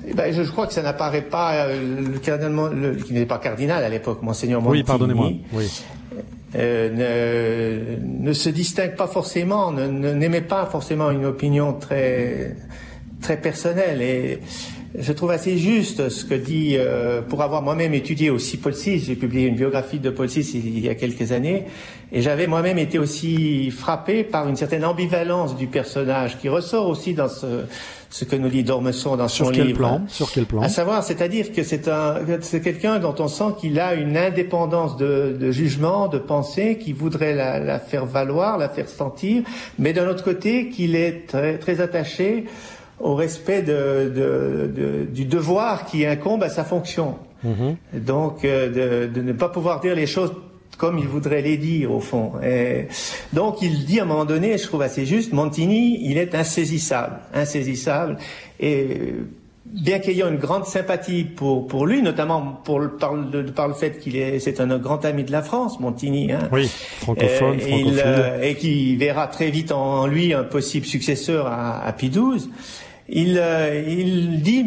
Eh 0.09 0.13
ben, 0.13 0.35
je, 0.35 0.43
crois 0.43 0.67
que 0.67 0.73
ça 0.73 0.83
n'apparaît 0.83 1.23
pas. 1.23 1.67
Euh, 1.67 2.11
le 2.13 2.19
cardinal, 2.19 2.75
le, 2.75 2.95
qui 2.97 3.13
n'était 3.13 3.27
pas 3.27 3.39
cardinal 3.39 3.85
à 3.85 3.89
l'époque, 3.89 4.23
monseigneur 4.23 4.61
Montini. 4.61 4.81
Oui, 4.81 4.85
pardonnez-moi. 4.85 5.31
Oui. 5.53 5.83
Ne, 6.53 7.97
ne, 8.03 8.33
se 8.33 8.49
distingue 8.49 8.97
pas 8.97 9.07
forcément, 9.07 9.71
n'émet 9.71 10.41
pas 10.41 10.67
forcément 10.67 11.13
une 11.13 11.25
opinion 11.25 11.75
très 11.75 12.57
très 13.21 13.37
personnelle 13.37 14.03
et 14.03 14.41
je 14.99 15.13
trouve 15.13 15.31
assez 15.31 15.57
juste 15.57 16.09
ce 16.09 16.25
que 16.25 16.35
dit, 16.35 16.75
euh, 16.77 17.23
pour 17.23 17.43
avoir 17.43 17.63
moi-même 17.63 17.95
étudié 17.95 18.31
aussi 18.31 18.57
Paul 18.57 18.73
VI, 18.73 18.99
j'ai 18.99 19.15
publié 19.15 19.47
une 19.47 19.55
biographie 19.55 19.99
de 20.01 20.11
Paul 20.11 20.27
VI 20.27 20.41
il 20.55 20.81
y 20.81 20.89
a 20.89 20.95
quelques 20.95 21.33
années, 21.33 21.65
et 22.13 22.23
j'avais 22.23 22.47
moi-même 22.49 22.79
été 22.79 22.99
aussi 22.99 23.71
frappé 23.71 24.25
par 24.25 24.49
une 24.49 24.57
certaine 24.57 24.85
ambivalence 24.85 25.57
du 25.57 25.69
personnage 25.69 26.39
qui 26.39 26.49
ressort 26.49 26.89
aussi 26.89 27.15
dans 27.15 27.29
ce, 27.29 27.47
ce 28.11 28.25
que 28.25 28.35
nous 28.35 28.49
dit 28.49 28.65
Dormesson 28.65 29.17
dans 29.17 29.29
son 29.29 29.45
Sur 29.45 29.53
quel 29.53 29.67
livre. 29.69 29.79
plan? 29.79 30.03
Sur 30.09 30.33
quel 30.33 30.45
plan? 30.47 30.63
À 30.63 30.69
savoir, 30.69 31.05
c'est-à-dire 31.05 31.53
que 31.53 31.63
c'est 31.63 31.87
un, 31.87 32.17
c'est 32.41 32.61
quelqu'un 32.61 32.99
dont 32.99 33.15
on 33.21 33.29
sent 33.29 33.55
qu'il 33.61 33.79
a 33.79 33.95
une 33.95 34.17
indépendance 34.17 34.97
de, 34.97 35.37
de 35.39 35.53
jugement, 35.53 36.09
de 36.09 36.19
pensée, 36.19 36.79
qui 36.79 36.93
voudrait 36.93 37.35
la, 37.35 37.61
la 37.61 37.79
faire 37.79 38.07
valoir, 38.07 38.59
la 38.59 38.69
faire 38.69 38.89
sentir, 38.89 39.45
mais 39.79 39.93
d'un 39.93 40.09
autre 40.09 40.25
côté, 40.25 40.69
qu'il 40.69 40.97
est 40.97 41.29
très, 41.29 41.59
très 41.59 41.81
attaché 41.81 42.47
au 43.01 43.15
respect 43.15 43.63
de, 43.63 44.13
de- 44.15 44.71
de- 44.75 45.05
du 45.11 45.25
devoir 45.25 45.87
qui 45.87 46.05
incombe 46.07 46.43
à 46.43 46.49
sa 46.51 46.65
fonction. 46.65 47.17
Mhm. 47.43 47.77
Donc, 47.95 48.45
euh, 48.45 49.07
de, 49.09 49.21
ne 49.23 49.33
pas 49.33 49.49
pouvoir 49.49 49.81
dire 49.81 49.95
les 49.95 50.07
choses 50.07 50.33
comme 50.77 50.99
il 50.99 51.07
voudrait 51.09 51.43
les 51.43 51.57
dire, 51.59 51.93
au 51.93 52.01
fond. 52.01 52.33
Et 52.43 52.87
donc, 53.35 53.61
il 53.63 53.85
dit 53.85 54.01
à 54.01 54.05
un 54.05 54.07
moment 54.07 54.25
donné, 54.25 54.57
je 54.57 54.67
trouve 54.67 54.81
assez 54.83 55.05
juste, 55.05 55.33
Montini, 55.33 55.99
il 56.09 56.17
est 56.17 56.35
insaisissable, 56.35 57.17
insaisissable. 57.35 58.17
Et 58.61 58.87
euh, 58.91 59.27
bien 59.67 59.99
qu'ayant 59.99 60.29
une 60.29 60.39
grande 60.39 60.65
sympathie 60.65 61.25
pour, 61.25 61.67
pour 61.67 61.87
lui, 61.87 62.01
notamment 62.03 62.61
pour, 62.65 62.81
par, 62.99 63.13
le, 63.15 63.45
par 63.47 63.69
le 63.69 63.75
fait 63.75 63.99
qu'il 63.99 64.17
est, 64.17 64.39
c'est 64.39 64.59
un, 64.61 64.79
grand 64.79 65.05
ami 65.05 65.25
de 65.25 65.33
la 65.33 65.43
France, 65.43 65.79
Montini, 65.81 66.33
hein, 66.33 66.49
Oui, 66.51 66.67
francophone, 66.67 67.59
euh, 67.61 67.67
il, 67.67 67.69
francophile. 67.69 68.03
euh, 68.07 68.43
et 68.43 68.55
qui 68.55 68.97
verra 68.97 69.27
très 69.27 69.51
vite 69.51 69.73
en 69.73 70.07
lui 70.07 70.33
un 70.33 70.45
possible 70.45 70.87
successeur 70.87 71.47
à, 71.47 71.83
à 71.85 71.93
Pie 71.93 72.09
XII. 72.11 72.49
Il, 73.13 73.39
euh, 73.39 73.83
il 73.89 74.41
dit 74.41 74.65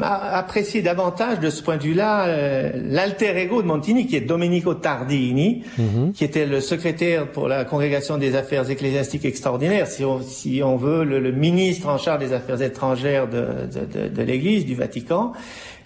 a- 0.00 0.38
apprécier 0.38 0.80
davantage 0.80 1.40
de 1.40 1.50
ce 1.50 1.60
point 1.60 1.76
de 1.76 1.82
vue-là 1.82 2.26
euh, 2.28 2.70
l'alter 2.88 3.36
ego 3.36 3.62
de 3.62 3.66
Montini, 3.66 4.06
qui 4.06 4.14
est 4.14 4.20
Domenico 4.20 4.74
Tardini, 4.74 5.64
Mhm. 5.76 6.12
qui 6.12 6.22
était 6.24 6.46
le 6.46 6.60
secrétaire 6.60 7.26
pour 7.32 7.48
la 7.48 7.64
Congrégation 7.64 8.16
des 8.16 8.36
affaires 8.36 8.70
ecclésiastiques 8.70 9.24
extraordinaires, 9.24 9.88
si 9.88 10.04
on, 10.04 10.20
si 10.22 10.62
on 10.64 10.76
veut, 10.76 11.02
le, 11.04 11.18
le 11.18 11.32
ministre 11.32 11.88
en 11.88 11.98
charge 11.98 12.20
des 12.20 12.32
affaires 12.32 12.62
étrangères 12.62 13.28
de, 13.28 13.40
de, 13.74 14.00
de, 14.04 14.08
de 14.08 14.22
l'Église, 14.22 14.64
du 14.66 14.76
Vatican, 14.76 15.32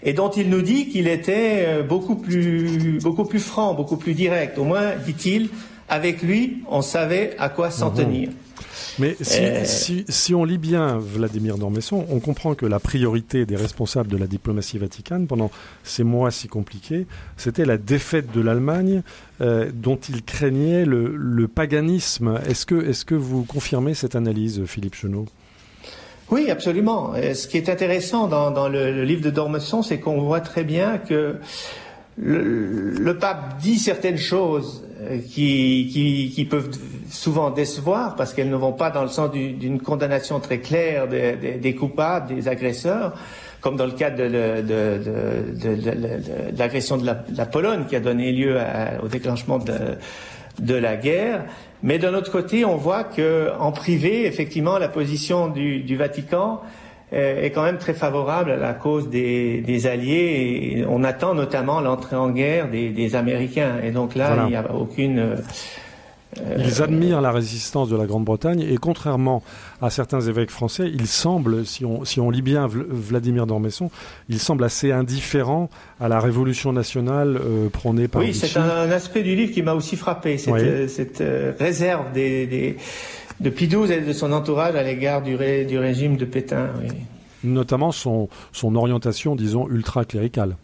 et 0.03 0.13
dont 0.13 0.29
il 0.29 0.49
nous 0.51 0.61
dit 0.61 0.89
qu'il 0.89 1.07
était 1.07 1.65
euh, 1.65 1.81
beaucoup 1.81 2.15
plus, 2.17 2.99
beaucoup 3.01 3.25
plus 3.25 3.39
franc, 3.39 3.73
beaucoup 3.73 3.97
plus 3.97 4.13
direct. 4.13 4.59
Au 4.59 4.63
moins, 4.63 4.91
dit-il, 5.03 5.49
avec 5.89 6.21
lui, 6.21 6.57
on 6.69 6.83
savait 6.83 7.31
à 7.39 7.49
quoi 7.49 7.71
s'en 7.71 7.89
Mhm. 7.89 7.97
tenir. 7.97 8.29
Mais 8.99 9.15
si, 9.21 9.39
Euh, 9.41 9.65
si, 9.65 10.05
si 10.09 10.33
on 10.33 10.43
lit 10.43 10.57
bien 10.57 10.97
Vladimir 10.97 11.57
Dormesson, 11.57 12.05
on 12.09 12.19
comprend 12.19 12.55
que 12.55 12.65
la 12.65 12.79
priorité 12.79 13.45
des 13.45 13.55
responsables 13.55 14.09
de 14.09 14.17
la 14.17 14.27
diplomatie 14.27 14.77
vaticane 14.77 15.27
pendant 15.27 15.51
ces 15.83 16.03
mois 16.03 16.31
si 16.31 16.47
compliqués, 16.47 17.07
c'était 17.37 17.65
la 17.65 17.77
défaite 17.77 18.31
de 18.33 18.41
l'Allemagne 18.41 19.01
euh, 19.41 19.69
dont 19.73 19.99
il 20.09 20.23
craignait 20.23 20.85
le, 20.85 21.15
le 21.15 21.47
paganisme. 21.47 22.39
Est-ce 22.47 22.65
que, 22.65 22.89
est 22.89 23.03
que 23.05 23.15
vous 23.15 23.43
confirmez 23.43 23.93
cette 23.93 24.15
analyse, 24.15 24.63
Philippe 24.65 24.95
Chenot? 24.95 25.25
Oui, 26.31 26.49
absolument. 26.49 27.15
Et 27.15 27.35
ce 27.35 27.47
qui 27.47 27.57
est 27.57 27.69
intéressant 27.69 28.27
dans, 28.27 28.49
dans 28.49 28.67
le, 28.67 28.91
le 28.91 29.03
livre 29.03 29.21
de 29.21 29.29
Dormesson, 29.29 29.83
c'est 29.83 29.99
qu'on 29.99 30.21
voit 30.21 30.41
très 30.41 30.63
bien 30.63 30.97
que 30.97 31.35
le, 32.17 33.17
pape 33.17 33.57
dit 33.59 33.77
certaines 33.77 34.17
choses 34.17 34.83
euh, 35.01 35.19
qui, 35.19 36.31
qui, 36.33 36.45
peuvent 36.45 36.69
souvent 37.09 37.51
décevoir 37.51 38.15
parce 38.15 38.33
qu'elles 38.33 38.49
ne 38.49 38.55
vont 38.55 38.73
pas 38.73 38.89
dans 38.89 39.03
le 39.03 39.09
sens 39.09 39.31
du- 39.31 39.51
d'une 39.51 39.81
condamnation 39.81 40.39
très 40.39 40.59
claire 40.59 41.07
des, 41.07 41.75
coupables, 41.75 42.33
des 42.33 42.47
agresseurs, 42.47 43.13
comme 43.59 43.75
dans 43.75 43.85
le 43.85 43.91
cas 43.91 44.11
de, 44.11 44.23
l'agression 46.57 46.97
de 46.97 47.05
la, 47.05 47.45
Pologne 47.45 47.83
qui 47.89 47.95
a 47.95 47.99
donné 47.99 48.31
lieu 48.31 48.57
au 49.03 49.07
déclenchement 49.07 49.59
de, 49.59 50.73
la 50.73 50.95
guerre. 50.95 51.45
Mais 51.83 51.99
d'un 51.99 52.13
autre 52.13 52.31
côté, 52.31 52.63
on 52.63 52.77
voit 52.77 53.03
que 53.03 53.51
en 53.59 53.71
privé, 53.71 54.25
effectivement, 54.25 54.77
la 54.77 54.87
position 54.87 55.49
du, 55.49 55.95
Vatican 55.97 56.61
est 57.15 57.51
quand 57.51 57.63
même 57.63 57.77
très 57.77 57.93
favorable 57.93 58.51
à 58.51 58.57
la 58.57 58.73
cause 58.73 59.09
des, 59.09 59.61
des 59.61 59.87
alliés. 59.87 60.77
Et 60.79 60.85
on 60.87 61.03
attend 61.03 61.33
notamment 61.33 61.81
l'entrée 61.81 62.15
en 62.15 62.29
guerre 62.29 62.69
des, 62.69 62.89
des 62.89 63.15
Américains. 63.15 63.75
Et 63.83 63.91
donc 63.91 64.15
là, 64.15 64.27
Voilà. 64.27 64.43
il 64.43 64.49
n'y 64.49 64.55
a 64.55 64.71
aucune. 64.75 65.19
euh, 65.19 65.35
Ils 66.57 66.81
admirent 66.81 67.21
la 67.21 67.31
résistance 67.31 67.87
de 67.87 67.95
la 67.95 68.05
Grande-Bretagne 68.05 68.59
et 68.59 68.75
contrairement 68.77 69.41
à 69.81 69.89
certains 69.89 70.19
évêques 70.19 70.51
français, 70.51 70.89
il 70.93 71.07
semble, 71.07 71.65
si 71.65 71.85
on, 71.85 72.03
si 72.03 72.19
on 72.19 72.29
lit 72.29 72.41
bien 72.41 72.67
Vl- 72.67 72.85
Vladimir 72.89 73.45
Dormesson, 73.47 73.89
il 74.27 74.39
semble 74.39 74.65
assez 74.65 74.91
indifférent 74.91 75.69
à 76.01 76.09
la 76.09 76.19
révolution 76.19 76.73
nationale 76.73 77.37
euh, 77.41 77.69
prônée 77.69 78.09
par 78.09 78.21
Oui, 78.21 78.33
c'est 78.33 78.57
un, 78.59 78.63
un 78.69 78.91
aspect 78.91 79.21
du 79.23 79.33
livre 79.35 79.53
qui 79.53 79.61
m'a 79.63 79.73
aussi 79.73 79.95
frappé, 79.95 80.37
cette, 80.37 80.53
Oui. 80.53 80.59
euh, 80.63 80.87
cette, 80.89 81.21
euh, 81.21 81.53
réserve 81.57 82.11
des, 82.13 82.47
des, 82.47 82.75
de 83.39 83.49
XII 83.49 83.91
et 83.91 84.01
de 84.01 84.13
son 84.13 84.31
entourage 84.31 84.75
à 84.75 84.83
l'égard 84.83 85.21
du, 85.21 85.35
ré- 85.35 85.65
du 85.65 85.77
régime 85.77 86.17
de 86.17 86.25
Pétain. 86.25 86.69
Oui. 86.81 86.87
notamment 87.43 87.91
son, 87.91 88.29
son 88.51 88.75
orientation, 88.75 89.35
disons, 89.35 89.67
ultra-cléricale. 89.69 90.55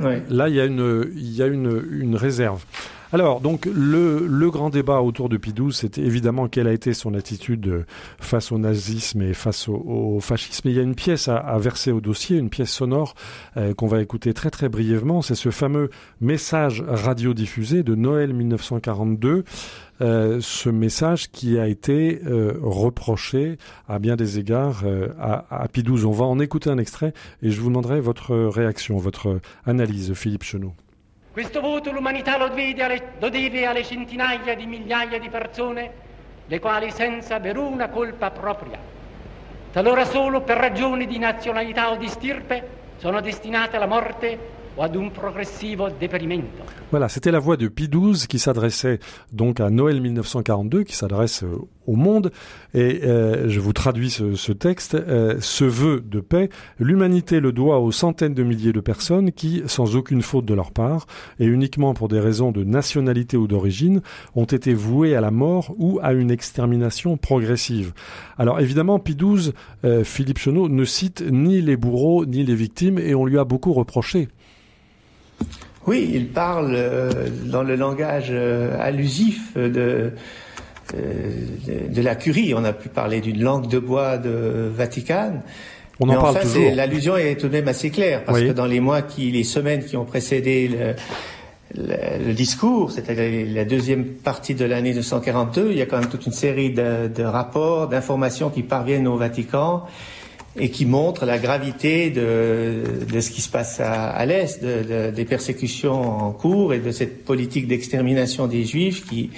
Oui. 0.00 0.14
Là, 0.28 0.48
il 0.48 0.54
y 0.54 0.60
a 0.60 0.64
une, 0.64 1.10
il 1.16 1.34
y 1.34 1.42
a 1.42 1.46
une, 1.46 1.82
une 1.90 2.14
réserve. 2.16 2.64
Alors, 3.10 3.40
donc, 3.40 3.66
le, 3.74 4.26
le 4.28 4.50
grand 4.50 4.68
débat 4.68 5.00
autour 5.00 5.30
de 5.30 5.38
XII, 5.38 5.72
c'était 5.72 6.02
évidemment 6.02 6.46
quelle 6.46 6.66
a 6.68 6.72
été 6.74 6.92
son 6.92 7.14
attitude 7.14 7.86
face 8.20 8.52
au 8.52 8.58
nazisme 8.58 9.22
et 9.22 9.32
face 9.32 9.66
au, 9.66 9.76
au 9.76 10.20
fascisme. 10.20 10.68
Et 10.68 10.72
il 10.72 10.76
y 10.76 10.78
a 10.78 10.82
une 10.82 10.94
pièce 10.94 11.26
à, 11.28 11.38
à 11.38 11.56
verser 11.58 11.90
au 11.90 12.02
dossier, 12.02 12.36
une 12.36 12.50
pièce 12.50 12.70
sonore 12.70 13.14
euh, 13.56 13.72
qu'on 13.72 13.86
va 13.86 14.02
écouter 14.02 14.34
très 14.34 14.50
très 14.50 14.68
brièvement. 14.68 15.22
C'est 15.22 15.34
ce 15.36 15.48
fameux 15.50 15.88
message 16.20 16.84
radiodiffusé 16.86 17.82
de 17.82 17.94
Noël 17.94 18.34
1942. 18.34 19.44
Euh, 20.00 20.38
ce 20.40 20.68
message 20.68 21.28
qui 21.30 21.58
a 21.58 21.66
été 21.66 22.20
euh, 22.24 22.52
reproché 22.62 23.58
à 23.88 23.98
bien 23.98 24.14
des 24.14 24.38
égards 24.38 24.82
euh, 24.84 25.08
à, 25.18 25.44
à 25.50 25.66
XII. 25.66 26.04
On 26.04 26.12
va 26.12 26.24
en 26.24 26.38
écouter 26.38 26.70
un 26.70 26.78
extrait 26.78 27.12
et 27.42 27.50
je 27.50 27.60
vous 27.60 27.68
demanderai 27.68 28.00
votre 28.00 28.36
réaction, 28.36 28.96
votre 28.98 29.40
analyse, 29.66 30.12
Philippe 30.14 30.44
Chenot. 30.44 30.72
Questo 31.32 31.60
voto 31.60 31.92
l'umanità 31.92 32.38
lo 32.38 32.46
lo 32.46 33.28
deve 33.28 33.66
alle 33.66 33.84
centinaia 33.84 34.54
di 34.54 34.66
migliaia 34.66 35.18
di 35.18 35.28
persone, 35.28 35.90
le 36.46 36.60
quali 36.60 36.90
senza 36.90 37.36
aver 37.36 37.58
una 37.58 37.88
colpa 37.88 38.30
propria, 38.30 38.78
talora 39.72 40.04
solo 40.04 40.40
per 40.42 40.56
ragioni 40.58 41.06
di 41.06 41.18
nazionalità 41.18 41.90
o 41.90 41.96
di 41.96 42.08
stirpe, 42.08 42.68
sono 42.96 43.20
destinate 43.20 43.76
alla 43.76 43.86
morte 43.86 44.57
Voilà, 46.90 47.08
c'était 47.08 47.32
la 47.32 47.40
voix 47.40 47.56
de 47.56 47.68
Pie 47.68 47.88
XII 47.88 48.26
qui 48.28 48.38
s'adressait 48.38 49.00
donc 49.32 49.60
à 49.60 49.70
Noël 49.70 50.00
1942, 50.00 50.84
qui 50.84 50.94
s'adresse 50.94 51.42
euh, 51.42 51.58
au 51.88 51.96
monde. 51.96 52.30
Et 52.74 53.00
euh, 53.04 53.48
je 53.48 53.58
vous 53.60 53.72
traduis 53.72 54.10
ce, 54.10 54.52
texte. 54.52 54.94
Euh, 54.94 55.38
ce 55.40 55.64
vœu 55.64 56.00
de 56.00 56.20
paix, 56.20 56.50
l'humanité 56.78 57.40
le 57.40 57.50
doit 57.50 57.80
aux 57.80 57.90
centaines 57.90 58.34
de 58.34 58.42
milliers 58.42 58.72
de 58.72 58.80
personnes 58.80 59.32
qui, 59.32 59.62
sans 59.66 59.96
aucune 59.96 60.22
faute 60.22 60.44
de 60.44 60.54
leur 60.54 60.70
part, 60.70 61.06
et 61.40 61.46
uniquement 61.46 61.94
pour 61.94 62.08
des 62.08 62.20
raisons 62.20 62.52
de 62.52 62.62
nationalité 62.62 63.36
ou 63.36 63.48
d'origine, 63.48 64.02
ont 64.36 64.44
été 64.44 64.74
vouées 64.74 65.16
à 65.16 65.20
la 65.20 65.30
mort 65.30 65.74
ou 65.78 65.98
à 66.02 66.12
une 66.12 66.30
extermination 66.30 67.16
progressive. 67.16 67.92
Alors 68.36 68.60
évidemment, 68.60 68.98
Pie 68.98 69.16
XII, 69.16 69.52
euh, 69.84 70.04
Philippe 70.04 70.38
Chenot, 70.38 70.68
ne 70.68 70.84
cite 70.84 71.24
ni 71.28 71.62
les 71.62 71.76
bourreaux 71.76 72.26
ni 72.26 72.44
les 72.44 72.54
victimes, 72.54 72.98
et 72.98 73.14
on 73.14 73.24
lui 73.24 73.38
a 73.38 73.44
beaucoup 73.44 73.72
reproché. 73.72 74.28
Oui, 75.88 76.10
il 76.14 76.26
parle 76.28 76.72
euh, 76.74 77.10
dans 77.46 77.62
le 77.62 77.74
langage 77.76 78.28
euh, 78.30 78.76
allusif 78.78 79.54
de, 79.56 80.12
euh, 80.94 81.30
de, 81.66 81.94
de 81.94 82.02
la 82.02 82.14
curie. 82.14 82.52
On 82.54 82.64
a 82.64 82.72
pu 82.74 82.88
parler 82.90 83.20
d'une 83.20 83.42
langue 83.42 83.68
de 83.68 83.78
bois 83.78 84.18
de 84.18 84.70
Vatican. 84.74 85.42
On 86.00 86.06
Mais 86.06 86.14
en 86.16 86.20
parle 86.20 86.36
enfin, 86.36 86.46
c'est- 86.46 86.58
toujours. 86.58 86.74
L'allusion 86.74 87.16
est 87.16 87.40
tout 87.40 87.48
de 87.48 87.52
même 87.52 87.68
assez 87.68 87.90
claire 87.90 88.22
parce 88.24 88.38
Oui. 88.40 88.48
que 88.48 88.52
dans 88.52 88.66
les 88.66 88.80
mois 88.80 89.02
qui, 89.02 89.30
les 89.30 89.44
semaines 89.44 89.82
qui 89.84 89.96
ont 89.96 90.04
précédé 90.04 90.68
le, 90.68 90.94
le, 91.74 92.26
le 92.28 92.32
discours, 92.34 92.90
c'est-à-dire 92.92 93.46
la 93.54 93.64
deuxième 93.64 94.04
partie 94.04 94.54
de 94.54 94.64
l'année 94.66 94.90
1942, 94.90 95.68
il 95.70 95.78
y 95.78 95.82
a 95.82 95.86
quand 95.86 95.98
même 95.98 96.08
toute 96.10 96.26
une 96.26 96.32
série 96.32 96.70
de, 96.70 97.08
de 97.08 97.22
rapports, 97.24 97.88
d'informations 97.88 98.50
qui 98.50 98.62
parviennent 98.62 99.08
au 99.08 99.16
Vatican 99.16 99.84
et 100.60 100.70
qui 100.70 100.86
montrent 100.86 101.24
la 101.26 101.38
gravité 101.38 102.10
de, 102.10 102.82
de 103.10 103.20
ce 103.20 103.30
qui 103.30 103.40
se 103.40 103.48
passe 103.48 103.80
à, 103.80 104.08
à 104.10 104.26
l'Est, 104.26 104.62
de- 104.62 104.82
de- 104.82 105.10
des 105.10 105.24
persécutions 105.24 106.26
en 106.26 106.30
cours 106.32 106.72
et 106.74 106.78
de 106.78 106.90
cette 106.90 107.24
politique 107.24 107.66
d'extermination 107.68 108.46
des 108.46 108.64
Juifs 108.64 109.04
qui, 109.06 109.30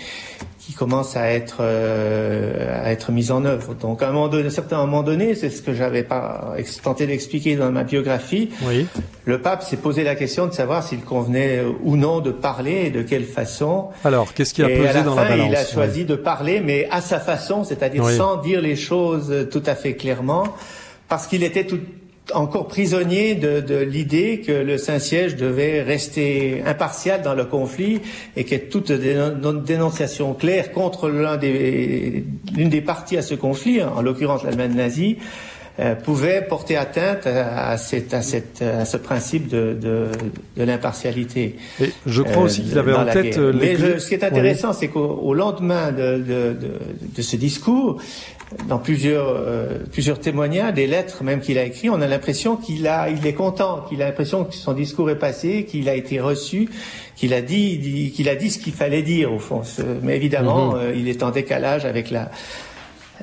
qui 0.59 0.73
commence 0.73 1.17
à 1.17 1.31
être, 1.31 1.59
euh, 1.61 2.85
à 2.85 2.93
être 2.93 3.13
mise 3.13 3.31
en 3.33 3.45
œuvre. 3.45 3.75
Donc 3.75 4.03
à 4.03 4.09
un 4.09 4.13
moment 4.13 4.29
donné, 4.29 4.47
à 4.47 4.51
certain 4.51 4.79
moment 4.79 5.03
donné, 5.03 5.35
c'est 5.35 5.51
ce 5.51 5.63
que 5.63 5.75
j'avais 5.75 6.03
pas 6.03 6.55
tenté 6.83 7.07
d'expliquer 7.07 7.57
dans 7.57 7.71
ma 7.73 7.83
biographie, 7.85 8.51
Oui. 8.67 8.87
le 9.25 9.41
pape 9.41 9.63
s'est 9.63 9.77
posé 9.79 10.05
la 10.05 10.15
question 10.15 10.47
de 10.47 10.53
savoir 10.53 10.83
s'il 10.87 11.01
convenait 11.01 11.63
ou 11.83 11.97
non 11.97 12.21
de 12.21 12.31
parler 12.31 12.85
et 12.87 12.91
de 12.91 13.03
quelle 13.03 13.25
façon. 13.25 13.89
Alors, 14.05 14.33
qu'est-ce 14.35 14.55
qui 14.55 14.63
a 14.63 14.71
et 14.71 14.77
pesé 14.77 14.89
à 14.89 14.93
la 14.95 15.03
dans 15.03 15.15
fin, 15.17 15.25
la 15.25 15.31
balance 15.31 15.49
il 15.51 15.57
a 15.57 15.65
choisi 15.65 16.05
de 16.05 16.15
parler, 16.17 16.61
mais 16.61 16.87
à 16.91 17.01
sa 17.01 17.19
façon, 17.21 17.65
c'est-à-dire 17.65 18.05
Oui. 18.05 18.17
sans 18.17 18.37
dire 18.37 18.61
les 18.61 18.77
choses 18.77 19.49
tout 19.51 19.63
à 19.67 19.75
fait 19.75 19.95
clairement, 19.95 20.45
parce 21.11 21.27
qu'il 21.27 21.43
était 21.43 21.67
tout, 21.67 21.81
encore 22.33 22.69
prisonnier 22.69 23.35
de, 23.35 23.77
l'idée 23.83 24.41
que 24.41 24.53
le 24.53 24.79
Saint-Siège 24.79 25.37
devait 25.37 25.83
rester 25.83 26.63
impartial 26.65 27.23
dans 27.23 27.35
le 27.35 27.45
conflit 27.45 28.01
et 28.37 28.45
que 28.45 28.55
toute 28.55 28.93
dénonciation 28.93 30.33
claire 30.35 30.73
contre 30.73 31.09
l'une 31.09 31.37
des, 31.39 32.25
des 32.57 32.81
parties 32.81 33.17
à 33.19 33.23
ce 33.23 33.35
conflit, 33.35 33.83
en 33.83 34.01
l'occurrence 34.01 34.45
l'Allemagne 34.45 34.75
nazie, 34.75 35.19
euh, 35.79 35.95
pouvait 35.95 36.43
porter 36.43 36.77
atteinte 36.77 37.27
à, 37.27 37.77
cette, 37.79 38.13
à, 38.13 38.23
cette, 38.23 38.61
à 38.61 38.85
ce 38.85 38.97
principe 38.97 39.49
de, 39.49 39.73
de, 39.81 40.09
de 40.57 40.65
l'impartialité. 40.65 41.57
je 42.07 42.23
crois 42.23 42.43
aussi 42.43 42.63
qu'il 42.63 42.77
avait 42.79 42.93
en 42.93 43.07
tête. 43.07 43.39
Euh, 43.39 43.53
Mais 43.59 43.77
ce 43.99 44.07
qui 44.07 44.15
est 44.15 44.25
intéressant, 44.25 44.73
c'est 44.73 44.89
qu'au 44.89 45.33
lendemain 45.33 45.91
de, 45.91 46.19
de, 46.19 46.57
de, 47.17 47.23
ce 47.23 47.37
discours, 47.37 48.01
dans 48.69 48.79
plusieurs, 48.79 49.29
euh, 49.29 49.79
plusieurs 49.93 50.19
témoignages, 50.19 50.75
des 50.75 50.87
lettres 50.87 51.23
même 51.23 51.41
qu'il 51.41 51.59
a 51.59 51.65
écrites, 51.65 51.91
on 51.91 52.01
a 52.01 52.07
l'impression 52.07 52.57
qu'il 52.57 52.87
a, 52.87 53.09
il 53.09 53.25
est 53.27 53.35
content, 53.35 53.85
qu'il 53.89 54.03
a 54.03 54.07
l'impression 54.07 54.45
que 54.45 54.55
son 54.55 54.73
discours 54.73 55.11
est 55.11 55.19
passé, 55.19 55.65
qu'il 55.65 55.89
a 55.89 55.95
été 55.95 56.21
reçu, 56.21 56.69
qu'il 57.17 57.33
a 57.35 57.43
dit, 57.43 58.13
qu'il 58.15 58.29
a 58.29 58.35
dit 58.35 58.51
ce 58.51 58.59
qu'il 58.59 58.73
fallait 58.73 59.03
dire 59.03 59.33
au 59.33 59.39
fond. 59.39 59.63
Mais 60.03 60.17
évidemment, 60.17 60.75
mhm. 60.75 60.95
il 60.97 61.09
est 61.09 61.23
en 61.23 61.31
décalage 61.31 61.85
avec 61.85 62.11
la, 62.11 62.31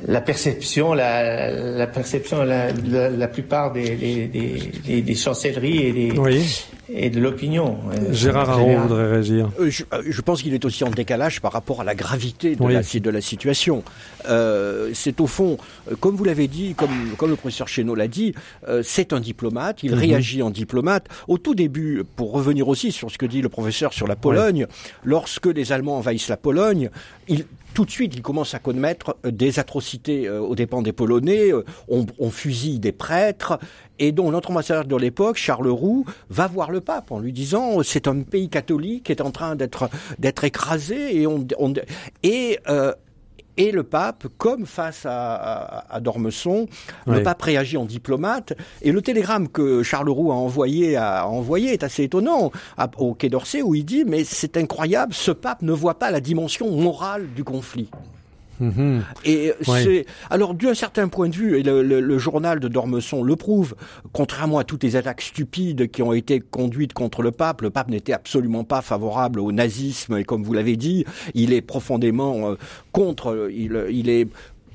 la 0.05 0.21
perception, 0.21 0.93
la, 0.93 1.51
la 1.51 1.87
perception, 1.87 2.43
la, 2.43 2.71
la, 2.71 3.27
plupart 3.27 3.71
des, 3.71 3.95
des, 3.95 5.01
des, 5.01 5.15
chancelleries 5.15 5.87
et, 5.87 5.91
des, 5.91 6.13
et 6.89 7.09
de 7.09 7.19
l'opinion. 7.19 7.77
Euh, 7.91 8.13
Gérard 8.13 8.49
Aron 8.49 8.79
voudrait 8.81 9.09
réagir. 9.11 9.49
Euh, 9.59 9.69
je, 9.69 9.83
euh, 9.93 10.03
je, 10.07 10.21
pense 10.21 10.41
qu'il 10.41 10.53
est 10.53 10.63
aussi 10.65 10.83
en 10.83 10.89
décalage 10.89 11.41
par 11.41 11.51
rapport 11.51 11.81
à 11.81 11.83
la 11.83 11.95
gravité 11.95 12.55
de, 12.55 12.65
la, 12.67 12.81
de 12.81 13.09
la 13.09 13.21
situation. 13.21 13.83
Euh, 14.29 14.91
c'est 14.93 15.19
au 15.19 15.27
fond, 15.27 15.57
comme 15.99 16.15
vous 16.15 16.23
l'avez 16.23 16.47
dit, 16.47 16.75
comme, 16.75 17.15
comme 17.17 17.29
le 17.29 17.35
professeur 17.35 17.67
Chénaud 17.67 17.95
l'a 17.95 18.07
dit, 18.07 18.33
euh, 18.67 18.81
c'est 18.83 19.13
un 19.13 19.19
diplomate, 19.19 19.83
il 19.83 19.91
mhm. 19.91 19.99
réagit 19.99 20.41
en 20.41 20.49
diplomate. 20.49 21.07
Au 21.27 21.37
tout 21.37 21.55
début, 21.55 22.03
pour 22.15 22.31
revenir 22.31 22.67
aussi 22.67 22.91
sur 22.91 23.11
ce 23.11 23.17
que 23.17 23.25
dit 23.25 23.41
le 23.41 23.49
professeur 23.49 23.93
sur 23.93 24.07
la 24.07 24.15
Pologne, 24.15 24.67
lorsque 25.03 25.47
les 25.47 25.71
Allemands 25.71 25.97
envahissent 25.97 26.29
la 26.29 26.37
Pologne, 26.37 26.89
il, 27.27 27.45
tout 27.74 27.86
de 27.86 27.91
suite, 27.91 28.15
il 28.15 28.22
commence 28.22 28.53
à 28.53 28.59
commettre 28.59 29.18
euh, 29.26 29.32
des 29.32 29.59
atrocités 29.59 30.28
euh, 30.28 30.39
aux 30.39 30.55
dépens 30.55 30.82
des 30.82 30.93
Polonais. 30.93 31.51
Euh, 31.53 31.63
on, 31.88 32.30
fusille 32.30 32.80
des 32.80 32.91
prêtres. 32.91 33.59
Et 33.99 34.11
donc 34.11 34.32
notre 34.32 34.51
ambassadeur 34.51 34.86
de 34.86 34.95
l'époque, 34.95 35.38
Charles 35.38 35.70
Roux, 35.70 36.05
va 36.30 36.47
voir 36.47 36.72
le 36.72 36.82
pape 36.82 37.11
en 37.11 37.20
lui 37.20 37.34
disant 37.34 37.82
c'est 37.84 38.07
un 38.07 38.22
pays 38.22 38.49
catholique 38.49 39.05
qui 39.05 39.11
est 39.11 39.22
en 39.22 39.32
train 39.32 39.55
d'être 39.55 39.89
d'être 40.20 40.43
écrasé 40.43 41.20
et 41.20 41.26
on, 41.26 41.45
et 43.57 43.71
le 43.71 43.83
pape, 43.83 44.27
comme 44.37 44.65
face 44.65 45.05
à, 45.05 45.85
à, 45.89 45.99
Dormesson, 45.99 46.67
le 47.05 47.23
pape 47.23 47.41
réagit 47.41 47.77
en 47.77 47.85
diplomate. 47.85 48.53
Et 48.81 48.91
le 48.91 49.01
télégramme 49.01 49.49
que 49.49 49.83
Charles 49.83 50.09
Roux 50.09 50.31
a 50.31 50.35
envoyé, 50.35 50.95
a 50.95 51.27
envoyé 51.27 51.73
est 51.73 51.83
assez 51.83 52.03
étonnant 52.03 52.51
au 52.97 53.13
Quai 53.13 53.29
d'Orsay 53.29 53.61
où 53.61 53.75
il 53.75 53.85
dit 53.85 54.05
mais 54.05 54.23
c'est 54.23 54.57
incroyable, 54.57 55.13
ce 55.13 55.31
pape 55.31 55.61
ne 55.61 55.71
voit 55.71 55.99
pas 55.99 56.11
la 56.11 56.19
dimension 56.19 56.69
morale 56.71 57.27
du 57.35 57.43
conflit. 57.43 57.89
Mhm. 58.59 59.03
Et 59.25 59.53
c'est 59.61 60.05
alors 60.29 60.53
d'un 60.53 60.73
certain 60.73 61.07
point 61.07 61.29
de 61.29 61.35
vue, 61.35 61.59
et 61.59 61.63
le, 61.63 62.17
journal 62.17 62.59
de 62.59 62.67
Dormesson 62.67 63.23
le 63.23 63.35
prouve, 63.35 63.75
contrairement 64.11 64.57
à 64.57 64.63
toutes 64.63 64.83
les 64.83 64.95
attaques 64.95 65.21
stupides 65.21 65.91
qui 65.91 66.01
ont 66.01 66.13
été 66.13 66.39
conduites 66.39 66.93
contre 66.93 67.21
le 67.21 67.31
pape, 67.31 67.61
le 67.61 67.69
pape 67.69 67.89
n'était 67.89 68.13
absolument 68.13 68.63
pas 68.63 68.81
favorable 68.81 69.39
au 69.39 69.51
nazisme 69.51 70.17
et 70.17 70.23
comme 70.23 70.43
vous 70.43 70.53
l'avez 70.53 70.75
dit, 70.75 71.05
il 71.33 71.53
est 71.53 71.61
profondément 71.61 72.51
euh, 72.51 72.55
contre, 72.91 73.49
il, 73.51 73.85
il 73.89 74.09
est 74.09 74.27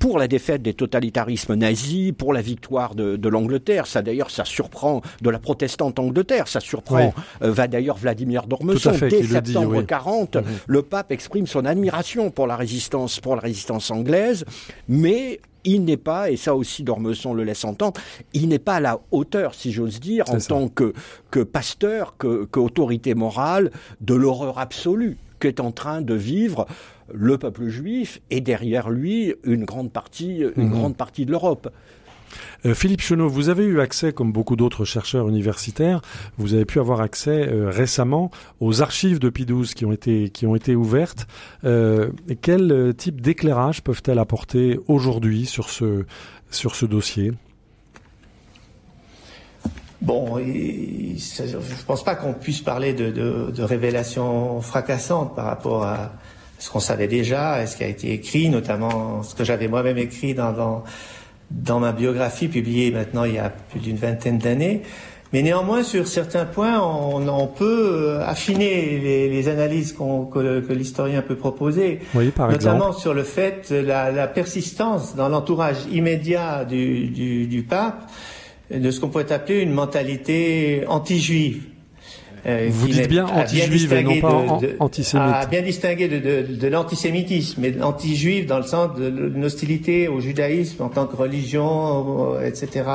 pour 0.03 0.19
la 0.19 0.27
défaite 0.27 0.61
des 0.61 0.73
totalitarismes 0.73 1.55
nazis, 1.55 2.11
pour 2.11 2.33
la 2.33 2.41
victoire 2.41 2.93
de, 2.93 3.15
de 3.15 3.29
l'Angleterre. 3.29 3.87
Ça 3.87 4.01
d'ailleurs, 4.01 4.31
ça 4.31 4.43
surprend 4.43 5.01
de 5.21 5.29
la 5.29 5.39
protestante 5.39 5.97
Angleterre, 5.97 6.49
ça 6.49 6.59
surprend, 6.59 7.13
euh, 7.41 7.53
va 7.53 7.69
d'ailleurs 7.69 7.95
Vladimir 7.95 8.45
Dormesson. 8.45 8.91
Dès 8.99 9.23
septembre 9.23 9.81
40, 9.81 10.35
mhm. 10.35 10.43
le 10.67 10.81
pape 10.81 11.13
exprime 11.13 11.47
son 11.47 11.63
admiration 11.63 12.31
pour 12.31 12.47
la 12.47 12.57
résistance, 12.57 13.21
pour 13.21 13.37
la 13.37 13.41
résistance 13.43 13.91
anglaise, 13.91 14.43
mais 14.89 15.39
il 15.63 15.85
n'est 15.85 15.95
pas, 15.95 16.29
et 16.29 16.35
ça 16.35 16.53
aussi 16.53 16.83
Dormesson 16.83 17.33
le 17.33 17.45
laisse 17.45 17.63
entendre, 17.63 18.01
il 18.33 18.49
n'est 18.49 18.59
pas 18.59 18.75
à 18.75 18.79
la 18.81 18.99
hauteur, 19.11 19.55
si 19.55 19.71
j'ose 19.71 20.01
dire, 20.01 20.25
en 20.27 20.39
tant 20.39 20.67
que, 20.67 20.91
que 21.31 21.39
pasteur, 21.39 22.17
que, 22.17 22.43
que 22.51 22.59
autorité 22.59 23.15
morale 23.15 23.71
de 24.01 24.15
l'horreur 24.15 24.59
absolue 24.59 25.15
qu'est 25.43 25.59
en 25.59 25.71
train 25.71 26.01
de 26.01 26.13
vivre 26.13 26.67
le 27.11 27.37
peuple 27.37 27.67
juif 27.67 28.21
et 28.29 28.41
derrière 28.41 28.89
lui 28.89 29.33
une 29.43 29.65
grande 29.65 29.91
partie, 29.91 30.43
une 30.55 30.67
mhm. 30.67 30.71
grande 30.71 30.97
partie 30.97 31.25
de 31.25 31.31
l'Europe. 31.31 31.69
Euh, 32.65 32.73
Philippe 32.73 33.01
Chenot, 33.01 33.29
vous 33.29 33.49
avez 33.49 33.63
eu 33.63 33.79
accès, 33.79 34.13
comme 34.13 34.31
beaucoup 34.31 34.55
d'autres 34.55 34.85
chercheurs 34.85 35.27
universitaires, 35.29 36.01
vous 36.37 36.53
avez 36.53 36.65
pu 36.65 36.79
avoir 36.79 37.01
accès 37.01 37.47
euh, 37.47 37.69
récemment 37.69 38.31
aux 38.59 38.81
archives 38.81 39.19
de 39.19 39.29
P12 39.29 39.73
qui 39.73 39.85
ont 39.85 39.91
été, 39.91 40.29
qui 40.29 40.45
ont 40.45 40.55
été 40.55 40.75
ouvertes. 40.75 41.27
Euh, 41.63 42.09
quel 42.41 42.93
type 42.97 43.21
d'éclairage 43.21 43.81
peuvent-elles 43.83 44.19
apporter 44.19 44.79
aujourd'hui 44.87 45.45
sur 45.45 45.69
ce, 45.69 46.05
sur 46.49 46.75
ce 46.75 46.85
dossier? 46.85 47.33
Bon, 50.01 50.37
je 50.37 50.43
ne 50.43 51.85
pense 51.87 52.03
pas 52.03 52.15
qu'on 52.15 52.33
puisse 52.33 52.59
parler 52.59 52.93
de, 52.93 53.09
de, 53.09 53.51
de 53.51 53.63
révélations 53.63 54.59
fracassantes 54.59 55.33
par 55.33 55.45
rapport 55.45 55.83
à, 55.83 56.11
ce 56.63 56.69
qu'on 56.69 56.79
savait 56.79 57.07
déjà, 57.07 57.67
ce 57.67 57.75
qui 57.75 57.83
a 57.83 57.87
été 57.87 58.13
écrit, 58.13 58.47
notamment 58.47 59.21
ce 59.21 59.35
que 59.35 59.43
j'avais 59.43 59.67
moi-même 59.67 59.97
écrit 59.97 60.33
dans, 60.33 60.81
dans, 61.51 61.79
ma 61.81 61.91
biographie 61.91 62.47
publiée 62.47 62.89
maintenant 62.89 63.25
il 63.25 63.33
y 63.33 63.37
a 63.37 63.49
plus 63.49 63.81
d'une 63.81 63.97
vingtaine 63.97 64.37
d'années. 64.37 64.81
Mais 65.33 65.41
néanmoins, 65.41 65.83
sur 65.83 66.07
certains 66.07 66.45
points, 66.45 66.79
on, 66.79 67.47
peut 67.47 67.89
euh, 67.91 68.25
affiner 68.25 69.29
les, 69.29 69.49
analyses 69.49 69.91
que, 69.91 70.71
l'historien 70.71 71.21
peut 71.21 71.35
proposer, 71.35 71.99
oui, 72.15 72.29
par 72.29 72.49
notamment 72.49 72.93
sur 72.93 73.13
le 73.13 73.23
fait 73.23 73.69
la, 73.69 74.09
la 74.11 74.27
persistance 74.27 75.17
dans 75.17 75.27
l'entourage 75.27 75.79
immédiat 75.91 76.63
du, 76.63 77.07
du, 77.07 77.45
du 77.45 77.63
pape 77.63 78.09
de 78.73 78.89
ce 78.89 79.01
qu'on 79.01 79.09
pourrait 79.09 79.33
appeler 79.33 79.59
une 79.59 79.73
mentalité 79.73 80.85
anti-juive. 80.87 81.72
Euh, 82.45 82.67
Vous 82.69 82.87
dites 82.87 83.07
bien 83.07 83.25
anti-juive 83.25 83.93
et 83.93 84.03
non 84.03 84.19
pas 84.19 84.59
antisémite. 84.79 85.27
A 85.33 85.45
bien 85.45 85.61
distingué 85.61 86.07
de, 86.07 86.19
de, 86.19 86.55
de 86.55 86.67
l'antisémitisme, 86.67 87.61
mais 87.61 87.81
anti-juive 87.81 88.45
dans 88.47 88.57
le 88.57 88.63
sens 88.63 88.95
de 88.97 89.07
l'hostilité 89.07 90.07
au 90.07 90.19
judaïsme 90.19 90.83
en 90.83 90.89
tant 90.89 91.05
que 91.05 91.15
religion, 91.15 92.35
euh, 92.35 92.45
etc., 92.45 92.85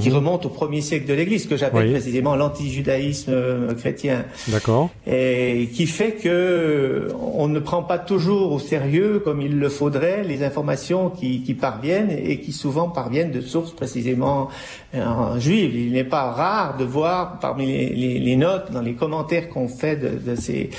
qui 0.00 0.10
mhm. 0.10 0.16
remonte 0.16 0.46
au 0.46 0.50
premier 0.50 0.82
siècle 0.82 1.06
de 1.06 1.14
l'Église, 1.14 1.46
que 1.46 1.56
j'appelle 1.56 1.90
précisément 1.90 2.36
l'anti-judaïsme 2.36 3.32
euh, 3.32 3.74
chrétien. 3.74 4.24
D'accord. 4.48 4.90
Et 5.06 5.70
qui 5.72 5.86
fait 5.86 6.12
que 6.12 7.08
on 7.32 7.48
ne 7.48 7.58
prend 7.58 7.82
pas 7.82 7.98
toujours 7.98 8.52
au 8.52 8.58
sérieux, 8.58 9.22
comme 9.24 9.40
il 9.40 9.58
le 9.58 9.68
faudrait, 9.68 10.24
les 10.24 10.42
informations 10.42 11.08
qui, 11.08 11.42
qui 11.42 11.54
parviennent 11.54 12.10
et 12.10 12.40
qui 12.40 12.52
souvent 12.52 12.88
parviennent 12.88 13.30
de 13.30 13.40
sources 13.40 13.72
précisément 13.72 14.48
juives. 15.38 15.74
Il 15.74 15.92
n'est 15.92 16.04
pas 16.04 16.32
rare 16.32 16.76
de 16.76 16.84
voir 16.84 17.38
parmi 17.38 17.66
les, 17.66 17.88
les, 17.90 18.18
les 18.18 18.36
notes 18.36 18.70
dans 18.72 18.82
les 18.82 18.89
les 18.90 18.96
commentaires 18.96 19.48
qu'on 19.48 19.68
fait 19.68 19.96
de, 19.96 20.34
ces, 20.34 20.70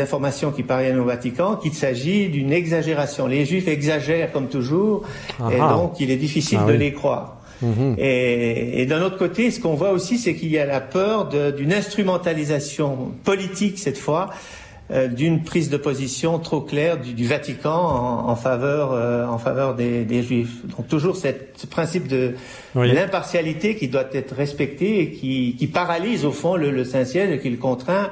informations 0.00 0.50
qui 0.50 0.62
parviennent 0.62 0.98
au 0.98 1.04
Vatican 1.04 1.56
qu'il 1.56 1.74
s'agit 1.74 2.28
d'une 2.28 2.52
exagération. 2.52 3.26
Les 3.26 3.44
Juifs 3.44 3.68
exagèrent 3.68 4.32
comme 4.32 4.48
toujours, 4.48 5.04
et 5.52 5.58
donc 5.58 6.00
il 6.00 6.10
est 6.10 6.16
difficile 6.16 6.60
ah 6.62 6.66
de 6.66 6.72
les 6.72 6.92
croire. 6.92 7.36
Mhm. 7.60 7.96
Et, 7.98 8.86
d'un 8.86 9.02
autre 9.02 9.18
côté, 9.18 9.50
ce 9.50 9.60
qu'on 9.60 9.74
voit 9.74 9.92
aussi, 9.92 10.18
c'est 10.18 10.34
qu'il 10.34 10.50
y 10.50 10.58
a 10.58 10.66
la 10.66 10.80
peur 10.80 11.28
d'une 11.28 11.72
instrumentalisation 11.72 13.12
politique 13.24 13.78
cette 13.78 13.98
fois 13.98 14.30
d'une 14.90 15.42
prise 15.42 15.70
de 15.70 15.78
position 15.78 16.38
trop 16.38 16.60
claire 16.60 17.00
du, 17.00 17.26
Vatican 17.26 17.72
en, 18.28 18.36
faveur 18.36 18.92
euh, 18.92 19.26
en 19.26 19.38
faveur 19.38 19.74
des, 19.74 20.22
Juifs. 20.22 20.66
Donc 20.76 20.88
toujours 20.88 21.16
cette, 21.16 21.54
ce 21.56 21.66
principe 21.66 22.06
de, 22.06 22.34
l'impartialité 22.74 23.76
qui 23.76 23.88
doit 23.88 24.04
être 24.12 24.34
respecté 24.34 25.00
et 25.00 25.10
qui, 25.10 25.56
qui 25.58 25.66
paralyse 25.68 26.26
au 26.26 26.32
fond 26.32 26.56
le, 26.56 26.70
le 26.70 26.84
Saint-Ciel 26.84 27.32
et 27.32 27.40
qui 27.40 27.48
le 27.48 27.56
contraint 27.56 28.10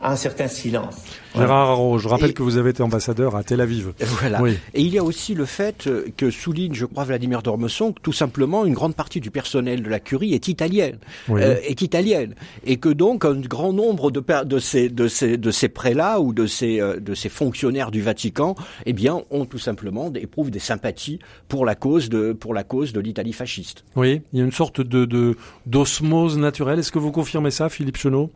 à 0.00 0.12
un 0.12 0.16
certain 0.16 0.48
silence. 0.48 0.96
Gérard 1.36 1.98
je 1.98 2.08
rappelle 2.08 2.34
que 2.34 2.42
vous 2.42 2.56
avez 2.56 2.70
été 2.70 2.82
ambassadeur 2.82 3.36
à 3.36 3.44
Tel 3.44 3.60
Aviv. 3.60 3.92
Voilà. 4.00 4.40
Et 4.74 4.80
il 4.80 4.92
y 4.92 4.98
a 4.98 5.04
aussi 5.04 5.34
le 5.34 5.44
fait 5.44 5.88
que 6.16 6.30
souligne, 6.30 6.74
je 6.74 6.86
crois, 6.86 7.04
Vladimir 7.04 7.42
Dormesson, 7.42 7.92
que 7.92 8.00
tout 8.00 8.12
simplement 8.12 8.64
une 8.64 8.74
grande 8.74 8.94
partie 8.94 9.20
du 9.20 9.30
personnel 9.30 9.82
de 9.82 9.88
la 9.88 10.00
curie 10.00 10.34
est 10.34 10.48
italienne, 10.48 10.98
euh, 11.30 11.56
est 11.62 11.82
italienne, 11.82 12.34
et 12.64 12.78
que 12.78 12.88
donc 12.88 13.24
un 13.24 13.34
grand 13.40 13.72
nombre 13.72 14.10
de, 14.10 14.22
de 14.44 14.58
ces 14.58 14.88
de 14.88 15.08
ces 15.08 15.36
de 15.36 15.50
ces 15.50 15.68
prélats 15.68 16.20
ou 16.20 16.32
de 16.32 16.46
ces 16.46 16.80
euh, 16.80 16.98
de 16.98 17.14
ces 17.14 17.28
fonctionnaires 17.28 17.90
du 17.90 18.02
Vatican, 18.02 18.54
eh 18.86 18.92
bien, 18.92 19.22
ont 19.30 19.44
tout 19.44 19.58
simplement 19.58 20.12
éprouvent 20.14 20.50
des 20.50 20.58
sympathies 20.58 21.20
pour 21.48 21.64
la 21.64 21.74
cause 21.74 22.08
de 22.08 22.32
pour 22.32 22.54
la 22.54 22.64
cause 22.64 22.92
de 22.92 23.00
l'Italie 23.00 23.32
fasciste. 23.32 23.84
Oui, 23.96 24.22
il 24.32 24.38
y 24.38 24.42
a 24.42 24.44
une 24.44 24.52
sorte 24.52 24.80
de 24.80 25.36
d'osmose 25.66 26.38
naturelle. 26.38 26.78
Est-ce 26.78 26.92
que 26.92 26.98
vous 26.98 27.12
confirmez 27.12 27.50
ça, 27.50 27.68
Philippe 27.68 27.96
Chenot? 27.96 28.30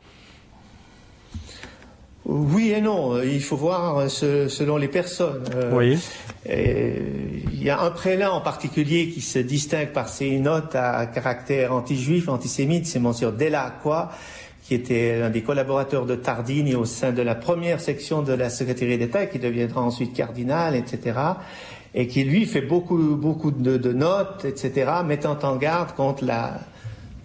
Oui 2.25 2.71
et 2.71 2.81
non. 2.81 3.21
Il 3.23 3.43
faut 3.43 3.57
voir 3.57 4.11
selon 4.11 4.77
les 4.77 4.89
personnes. 4.89 5.45
Oui. 5.73 5.99
il 6.47 7.63
y 7.63 7.71
a 7.71 7.81
un 7.81 7.91
prélat 7.91 8.33
en 8.33 8.41
particulier 8.41 9.09
qui 9.09 9.21
se 9.21 9.39
distingue 9.39 9.93
par 9.93 10.09
ses 10.09 10.39
notes 10.39 10.75
à 10.75 11.07
caractère 11.07 11.73
anti-juif, 11.73 12.29
antisémite, 12.29 12.87
c'est 12.87 13.01
Monsieur 13.01 13.31
Delacroix, 13.31 14.11
qui 14.63 14.75
était 14.75 15.19
l'un 15.19 15.31
des 15.31 15.43
collaborateurs 15.43 16.07
de 16.07 16.15
Tardini 16.15 16.75
au 16.75 16.87
sein 16.87 17.13
de 17.13 17.23
la 17.23 17.35
première 17.35 17.81
section 17.81 18.23
de 18.23 18.33
la 18.33 18.49
Secrétaire 18.51 18.99
d'État, 18.99 19.27
qui 19.27 19.39
deviendra 19.39 19.83
ensuite 19.83 20.15
cardinal, 20.15 20.75
etc 20.75 21.13
et 21.95 22.09
qui 22.09 22.25
lui 22.25 22.45
fait 22.45 22.61
beaucoup, 22.61 23.17
beaucoup 23.17 23.53
de, 23.53 23.93
notes, 23.93 24.45
etc., 24.45 24.91
mettant 25.05 25.39
en 25.43 25.57
garde 25.57 25.93
contre 25.93 26.25
la, 26.25 26.59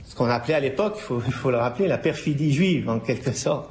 ce 0.06 0.16
qu'on 0.16 0.30
appelait 0.30 0.54
à 0.54 0.60
l'époque, 0.60 0.94
il 0.98 1.02
faut, 1.02 1.22
il 1.26 1.34
faut 1.34 1.50
le 1.50 1.58
rappeler, 1.58 1.88
la 1.88 1.98
perfidie 1.98 2.54
juive 2.54 2.88
en 2.88 3.00
quelque 3.00 3.34
sorte, 3.34 3.70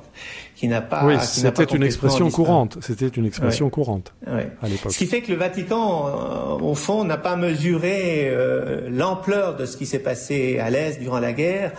qui 0.59 0.67
n'a 0.67 0.81
pas. 0.81 1.05
Oui, 1.05 1.15
c'était 1.23 1.65
une 1.65 1.85
expression 1.85 2.31
courante. 2.31 2.79
C'était 2.81 3.07
une 3.07 3.27
expression 3.27 3.71
courante 3.71 4.13
à 4.27 4.69
l'époque. 4.69 4.93
Ce 4.93 4.99
qui 4.99 5.07
fait 5.07 5.21
que 5.21 5.31
le 5.31 5.39
Vatican, 5.39 6.09
euh, 6.09 6.65
au 6.65 6.75
fond, 6.75 7.05
n'a 7.05 7.17
pas 7.17 7.37
mesuré 7.37 8.29
euh, 8.29 8.89
l'ampleur 8.91 9.57
de 9.57 9.67
ce 9.67 9.77
qui 9.77 9.87
s'est 9.87 10.01
passé 10.01 10.59
à 10.59 10.71
l'est 10.71 11.01
durant 11.01 11.21
la 11.21 11.33
guerre 11.33 11.73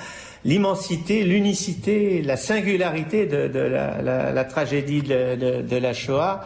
l'immensité, 0.46 1.26
l'unicité, 1.26 2.22
la 2.22 2.38
singularité 2.38 3.26
de, 3.26 3.50
de 3.50 3.60
la, 3.60 4.02
la, 4.02 4.32
la, 4.32 4.44
tragédie 4.46 5.02
de, 5.02 5.36
de, 5.36 5.62
de, 5.62 5.76
la 5.76 5.92
Shoah 5.92 6.46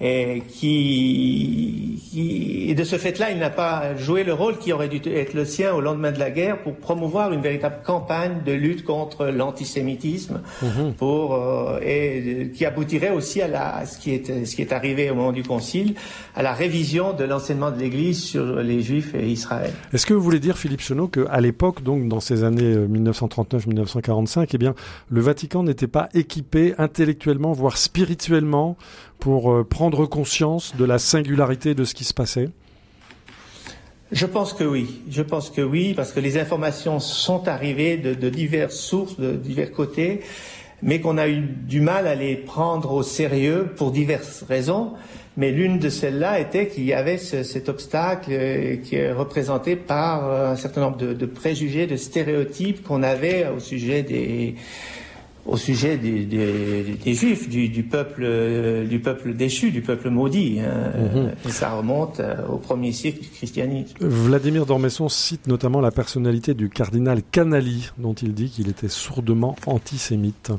et 0.00 0.42
qui, 0.48 2.00
qui, 2.10 2.70
et 2.70 2.74
de 2.74 2.84
ce 2.84 2.96
fait-là, 2.96 3.30
il 3.32 3.38
n'a 3.38 3.50
pas 3.50 3.96
joué 3.96 4.22
le 4.22 4.32
rôle 4.32 4.58
qui 4.58 4.72
aurait 4.72 4.88
dû 4.88 5.00
être 5.10 5.34
le 5.34 5.44
sien 5.44 5.74
au 5.74 5.80
lendemain 5.80 6.12
de 6.12 6.20
la 6.20 6.30
guerre 6.30 6.62
pour 6.62 6.76
promouvoir 6.76 7.32
une 7.32 7.40
véritable 7.40 7.78
campagne 7.84 8.42
de 8.46 8.52
lutte 8.52 8.84
contre 8.84 9.26
l'antisémitisme, 9.26 10.40
mhm. 10.62 10.94
pour 10.94 11.34
euh, 11.34 11.80
et 11.82 12.50
qui 12.54 12.64
aboutirait 12.64 13.10
aussi 13.10 13.42
à, 13.42 13.48
la, 13.48 13.86
ce 13.86 13.98
qui 13.98 14.14
est 14.14 14.44
ce 14.44 14.54
qui 14.54 14.62
est 14.62 14.72
arrivé 14.72 15.10
au 15.10 15.14
moment 15.14 15.32
du 15.32 15.42
Concile, 15.42 15.94
à 16.36 16.42
la 16.42 16.52
révision 16.52 17.12
de 17.12 17.24
l'enseignement 17.24 17.70
de 17.70 17.78
l'Église 17.78 18.22
sur 18.22 18.56
les 18.56 18.82
Juifs 18.82 19.14
et 19.14 19.26
Israël. 19.28 19.72
Est-ce 19.92 20.06
que 20.06 20.14
vous 20.14 20.22
voulez 20.22 20.40
dire, 20.40 20.58
Philippe 20.58 20.80
Chenot, 20.80 21.08
qu'à 21.08 21.40
l'époque, 21.40 21.82
donc 21.82 22.08
dans 22.08 22.20
ces 22.20 22.44
années 22.44 22.76
1939-1945, 22.76 24.40
euh, 24.40 24.46
eh 24.52 24.58
bien, 24.58 24.74
le 25.10 25.20
Vatican 25.20 25.64
n'était 25.64 25.88
pas 25.88 26.08
équipé 26.14 26.74
intellectuellement, 26.78 27.52
voire 27.52 27.76
spirituellement, 27.76 28.76
pour 29.18 29.52
euh, 29.52 29.64
prendre 29.64 30.06
conscience 30.06 30.74
de 30.76 30.84
la 30.84 30.98
singularité 30.98 31.74
de 31.74 31.84
ce 31.84 31.94
qui 31.94 32.04
se 32.04 32.14
passait 32.14 32.50
je 34.10 34.24
pense 34.24 34.54
que 34.54 34.64
oui. 34.64 35.02
Je 35.10 35.20
pense 35.20 35.50
que 35.50 35.60
oui, 35.60 35.92
parce 35.94 36.12
que 36.12 36.20
les 36.20 36.38
informations 36.38 36.98
sont 36.98 37.46
arrivées 37.46 37.98
de, 37.98 38.30
diverses 38.30 38.76
sources, 38.76 39.20
de 39.20 39.32
divers 39.32 39.70
côtés, 39.70 40.20
mais 40.82 41.00
qu'on 41.00 41.18
a 41.18 41.28
eu 41.28 41.42
du 41.42 41.82
mal 41.82 42.06
à 42.06 42.14
les 42.14 42.34
prendre 42.34 42.92
au 42.92 43.02
sérieux 43.02 43.68
pour 43.76 43.90
diverses 43.90 44.44
raisons. 44.48 44.94
Mais 45.36 45.52
l'une 45.52 45.78
de 45.78 45.90
celles-là 45.90 46.40
était 46.40 46.68
qu'il 46.68 46.84
y 46.84 46.94
avait 46.94 47.18
cet 47.18 47.68
obstacle 47.68 48.30
euh, 48.32 48.76
qui 48.76 48.96
est 48.96 49.12
représenté 49.12 49.76
par 49.76 50.26
euh, 50.26 50.52
un 50.52 50.56
certain 50.56 50.80
nombre 50.80 50.96
de 50.96 51.26
préjugés, 51.26 51.86
de 51.86 51.96
stéréotypes 51.96 52.82
qu'on 52.82 53.02
avait 53.02 53.46
au 53.48 53.60
sujet 53.60 54.02
des, 54.02 54.56
au 55.46 55.56
sujet 55.56 55.96
des, 55.96 57.14
Juifs, 57.14 57.48
du, 57.48 57.68
du, 57.68 57.82
peuple, 57.82 58.22
euh, 58.22 58.86
du 58.86 58.98
peuple 58.98 59.34
déchu, 59.34 59.70
du 59.70 59.80
peuple 59.80 60.10
maudit. 60.10 60.60
Hein. 60.60 60.92
Mhm. 60.96 61.30
Et 61.46 61.50
ça 61.50 61.70
remonte 61.70 62.20
euh, 62.20 62.46
au 62.48 62.58
premier 62.58 62.92
siècle 62.92 63.20
du 63.22 63.28
christianisme. 63.28 63.96
Vladimir 64.00 64.66
d'Ormesson 64.66 65.08
cite 65.08 65.46
notamment 65.46 65.80
la 65.80 65.90
personnalité 65.90 66.54
du 66.54 66.68
cardinal 66.68 67.22
Canali, 67.22 67.90
dont 67.98 68.14
il 68.14 68.34
dit 68.34 68.50
qu'il 68.50 68.68
était 68.68 68.88
sourdement 68.88 69.56
antisémite. 69.66 70.52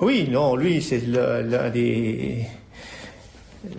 Oui, 0.00 0.28
non, 0.30 0.54
lui, 0.54 0.80
c'est 0.80 1.02
l'un 1.04 1.70
des 1.70 2.46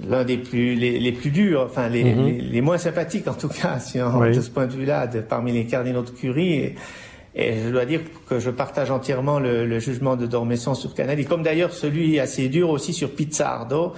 l'un 0.09 0.25
des 0.25 0.37
plus 0.37 0.75
les, 0.75 1.11
plus 1.13 1.31
durs, 1.31 1.63
enfin 1.65 1.87
les, 1.87 2.03
mhm. 2.03 2.51
les, 2.51 2.61
moins 2.61 2.77
sympathiques 2.77 3.27
en 3.29 3.33
tout 3.33 3.47
cas, 3.47 3.79
si 3.79 4.01
on, 4.01 4.19
de 4.19 4.33
ce 4.33 4.49
point 4.49 4.67
de 4.67 4.73
vue-là, 4.73 5.07
parmi 5.27 5.53
les 5.53 5.65
cardinaux 5.65 6.03
de 6.03 6.09
Curie. 6.09 6.53
Et, 6.53 6.75
et 7.35 7.53
je 7.63 7.69
dois 7.69 7.85
dire 7.85 8.01
que 8.27 8.39
je 8.39 8.49
partage 8.49 8.89
entièrement 8.91 9.39
le, 9.39 9.79
jugement 9.79 10.15
de 10.15 10.25
Dormesson 10.25 10.73
sur 10.73 10.93
Canali, 10.93 11.25
comme 11.25 11.43
d'ailleurs 11.43 11.73
celui 11.73 12.19
assez 12.19 12.49
dur 12.49 12.69
aussi 12.69 12.93
sur 12.93 13.11
Pizzardo, 13.11 13.93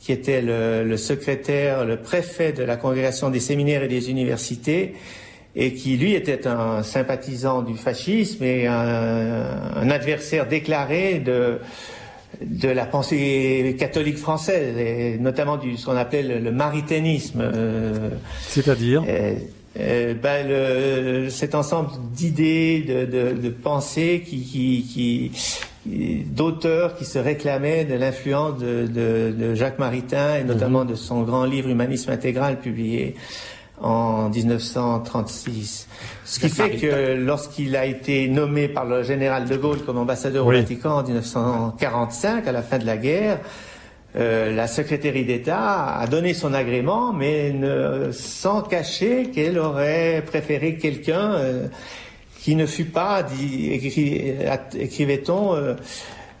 qui 0.00 0.12
était 0.12 0.42
le, 0.42 0.96
secrétaire, 0.96 1.84
le 1.84 1.96
préfet 1.96 2.52
de 2.52 2.62
la 2.62 2.76
congrégation 2.76 3.30
des 3.30 3.40
séminaires 3.40 3.82
et 3.82 3.88
des 3.88 4.10
universités, 4.10 4.94
et 5.56 5.72
qui 5.72 5.96
lui 5.96 6.14
était 6.14 6.46
un 6.46 6.82
sympathisant 6.82 7.62
du 7.62 7.76
fascisme 7.76 8.44
et 8.44 8.66
un, 8.66 9.90
adversaire 9.90 10.46
déclaré 10.46 11.20
de 11.20 11.58
de 12.40 12.68
la 12.68 12.84
pensée 12.84 13.76
catholique 13.78 14.18
française, 14.18 14.76
et 14.76 15.18
notamment 15.18 15.56
du 15.56 15.76
ce 15.76 15.86
qu'on 15.86 15.96
appelait 15.96 16.40
le, 16.40 16.50
mariténisme. 16.50 17.40
Euh, 17.40 18.10
C'est-à-dire? 18.48 19.04
euh, 19.08 19.34
ben, 19.76 20.48
le, 20.48 21.30
cet 21.30 21.54
ensemble 21.54 21.90
d'idées, 22.12 22.84
de, 22.86 23.04
de, 23.04 23.40
de, 23.40 23.48
pensées, 23.48 24.22
qui, 24.24 24.42
qui, 24.44 24.82
qui 24.82 25.32
d'auteurs 25.86 26.96
qui 26.96 27.04
se 27.04 27.18
réclamaient 27.18 27.84
de 27.84 27.94
l'influence 27.94 28.58
de, 28.58 28.86
de, 28.86 29.54
Jacques 29.54 29.78
Maritain 29.78 30.36
et 30.36 30.44
notamment 30.44 30.84
mhm. 30.84 30.90
de 30.90 30.94
son 30.94 31.22
grand 31.22 31.44
livre 31.44 31.68
Humanisme 31.68 32.10
intégral 32.10 32.60
publié 32.60 33.16
en 33.80 34.30
1936. 34.30 35.88
Ce 36.24 36.40
qui 36.40 36.48
fait 36.48 36.76
que 36.76 37.14
lorsqu'il 37.16 37.76
a 37.76 37.84
été 37.84 38.28
nommé 38.28 38.68
par 38.68 38.86
le 38.86 39.02
général 39.02 39.46
de 39.46 39.56
Gaulle 39.56 39.80
comme 39.84 39.98
ambassadeur 39.98 40.46
au 40.46 40.52
Vatican 40.52 40.98
en 40.98 41.02
1945, 41.02 42.46
à 42.46 42.52
la 42.52 42.62
fin 42.62 42.78
de 42.78 42.86
la 42.86 42.96
guerre, 42.96 43.40
euh, 44.16 44.54
la 44.54 44.68
secrétaire 44.68 45.12
d'État 45.12 45.96
a 45.98 46.06
donné 46.06 46.34
son 46.34 46.54
agrément, 46.54 47.12
mais 47.12 47.52
ne, 47.52 48.12
sans 48.12 48.62
cacher 48.62 49.30
qu'elle 49.34 49.58
aurait 49.58 50.22
préféré 50.24 50.76
quelqu'un 50.76 51.34
euh, 51.34 51.66
qui 52.38 52.54
ne 52.54 52.66
fut 52.66 52.84
pas, 52.84 53.26
écrivait-on, 54.74 55.56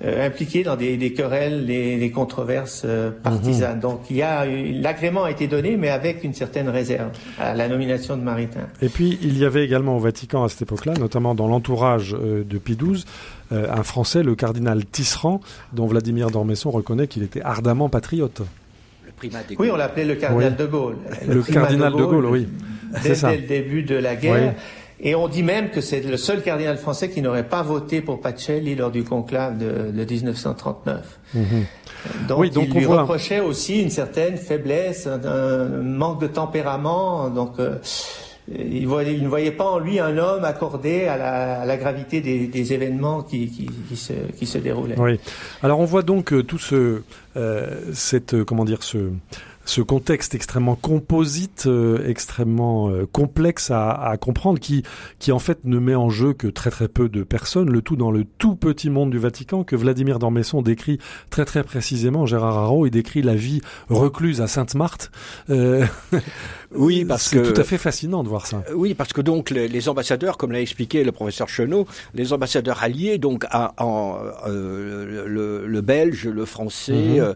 euh, 0.02 0.26
impliqué 0.26 0.62
dans 0.62 0.76
des, 0.76 1.12
querelles, 1.12 1.66
des, 1.66 2.10
controverses 2.10 2.86
partisanes. 3.22 3.76
Mhm. 3.76 3.80
Donc 3.80 4.00
il 4.10 4.16
y 4.16 4.22
a 4.22 4.46
l'agrément 4.46 5.24
a 5.24 5.30
été 5.30 5.46
donné, 5.46 5.76
mais 5.76 5.90
avec 5.90 6.24
une 6.24 6.34
certaine 6.34 6.68
réserve 6.68 7.10
à 7.38 7.54
la 7.54 7.68
nomination 7.68 8.16
de 8.16 8.22
Maritain. 8.22 8.66
Et 8.82 8.88
puis 8.88 9.18
il 9.22 9.38
y 9.38 9.44
avait 9.44 9.64
également 9.64 9.96
au 9.96 10.00
Vatican 10.00 10.44
à 10.44 10.48
cette 10.48 10.62
époque-là, 10.62 10.94
notamment 10.98 11.34
dans 11.34 11.46
l'entourage 11.46 12.12
de 12.12 12.58
Pie 12.58 12.76
XII, 12.76 13.04
euh, 13.52 13.66
un 13.70 13.82
Français, 13.82 14.22
le 14.22 14.34
cardinal 14.34 14.84
Tisserand, 14.86 15.40
dont 15.72 15.86
Vladimir 15.86 16.30
d'Ormesson 16.30 16.70
reconnaît 16.70 17.06
qu'il 17.06 17.22
était 17.22 17.42
ardemment 17.42 17.88
patriote. 17.88 18.42
Oui, 19.58 19.70
on 19.72 19.76
l'appelait 19.76 20.04
le 20.04 20.16
cardinal 20.16 20.56
de 20.56 20.66
Gaulle. 20.66 20.96
Le, 21.28 21.42
cardinal 21.42 21.92
de 21.92 22.04
Gaulle, 22.04 22.26
oui. 22.26 22.48
Dès, 23.02 23.14
dès, 23.14 23.36
le 23.36 23.46
début 23.46 23.82
de 23.82 23.94
la 23.94 24.16
guerre. 24.16 24.54
Et 25.06 25.14
on 25.14 25.28
dit 25.28 25.42
même 25.42 25.70
que 25.70 25.82
c'est 25.82 26.00
le 26.00 26.16
seul 26.16 26.42
cardinal 26.42 26.78
français 26.78 27.10
qui 27.10 27.20
n'aurait 27.20 27.46
pas 27.46 27.62
voté 27.62 28.00
pour 28.00 28.22
Pacelli 28.22 28.74
lors 28.74 28.90
du 28.90 29.04
conclave 29.04 29.58
de, 29.58 30.04
1939. 30.04 31.18
Mhm. 31.34 31.44
Donc, 32.26 32.38
oui, 32.38 32.50
donc 32.50 32.68
il 32.68 32.80
lui 32.80 32.86
reprochait 32.86 33.40
aussi 33.40 33.82
une 33.82 33.90
certaine 33.90 34.38
faiblesse, 34.38 35.06
un, 35.06 35.66
manque 35.82 36.22
de 36.22 36.26
tempérament. 36.26 37.28
Donc 37.28 37.58
euh, 37.58 37.76
il, 38.48 38.88
ne 38.88 39.28
voyait 39.28 39.52
pas 39.52 39.64
en 39.64 39.78
lui 39.78 40.00
un 40.00 40.16
homme 40.16 40.44
accordé 40.44 41.06
à 41.06 41.66
la, 41.66 41.76
gravité 41.76 42.22
des, 42.22 42.72
événements 42.72 43.22
qui, 43.22 43.68
se, 43.94 44.12
qui, 44.38 44.46
se, 44.46 44.56
déroulaient. 44.56 44.98
Oui. 44.98 45.20
Alors 45.62 45.80
on 45.80 45.84
voit 45.84 46.02
donc 46.02 46.32
euh, 46.32 46.42
tout 46.42 46.58
ce, 46.58 47.02
euh, 47.36 47.80
cette, 47.92 48.42
comment 48.44 48.64
dire, 48.64 48.82
ce, 48.82 49.10
ce 49.64 49.80
contexte 49.80 50.34
extrêmement 50.34 50.76
composite, 50.76 51.64
euh, 51.66 52.06
extrêmement 52.06 52.90
euh, 52.90 53.06
complexe 53.10 53.70
à, 53.70 54.16
comprendre, 54.20 54.58
qui, 54.58 54.82
qui 55.18 55.32
en 55.32 55.38
fait 55.38 55.64
ne 55.64 55.78
met 55.78 55.94
en 55.94 56.10
jeu 56.10 56.32
que 56.32 56.46
très 56.46 56.70
très 56.70 56.88
peu 56.88 57.08
de 57.08 57.22
personnes, 57.22 57.70
le 57.70 57.82
tout 57.82 57.96
dans 57.96 58.10
le 58.10 58.24
tout 58.24 58.56
petit 58.56 58.90
monde 58.90 59.10
du 59.10 59.18
Vatican 59.18 59.64
que 59.64 59.76
Vladimir 59.76 60.18
d'Ormesson 60.18 60.62
décrit 60.62 60.98
très 61.30 61.44
très 61.44 61.62
précisément. 61.62 62.26
Gérard 62.26 62.58
Haro, 62.58 62.86
il 62.86 62.90
décrit 62.90 63.22
la 63.22 63.34
vie 63.34 63.60
recluse 63.88 64.40
à 64.40 64.46
Sainte-Marthe. 64.46 65.10
Euh, 65.50 65.86
oui, 66.74 67.04
parce 67.04 67.28
que 67.30 67.44
c'est 67.44 67.52
tout 67.52 67.60
à 67.60 67.64
fait 67.64 67.78
fascinant 67.78 68.22
de 68.22 68.28
voir 68.28 68.46
ça. 68.46 68.62
Oui, 68.74 68.94
parce 68.94 69.12
que 69.12 69.20
donc 69.20 69.50
les, 69.50 69.88
ambassadeurs, 69.88 70.36
comme 70.36 70.52
l'a 70.52 70.60
expliqué 70.60 71.04
le 71.04 71.12
professeur 71.12 71.48
Chenot, 71.48 71.86
les 72.14 72.32
ambassadeurs 72.32 72.82
alliés, 72.82 73.18
donc 73.18 73.44
à, 73.50 73.74
en, 73.82 74.18
le, 74.46 75.66
le, 75.66 75.80
belge, 75.80 76.26
le 76.26 76.44
français 76.44 77.20
mhm. 77.20 77.34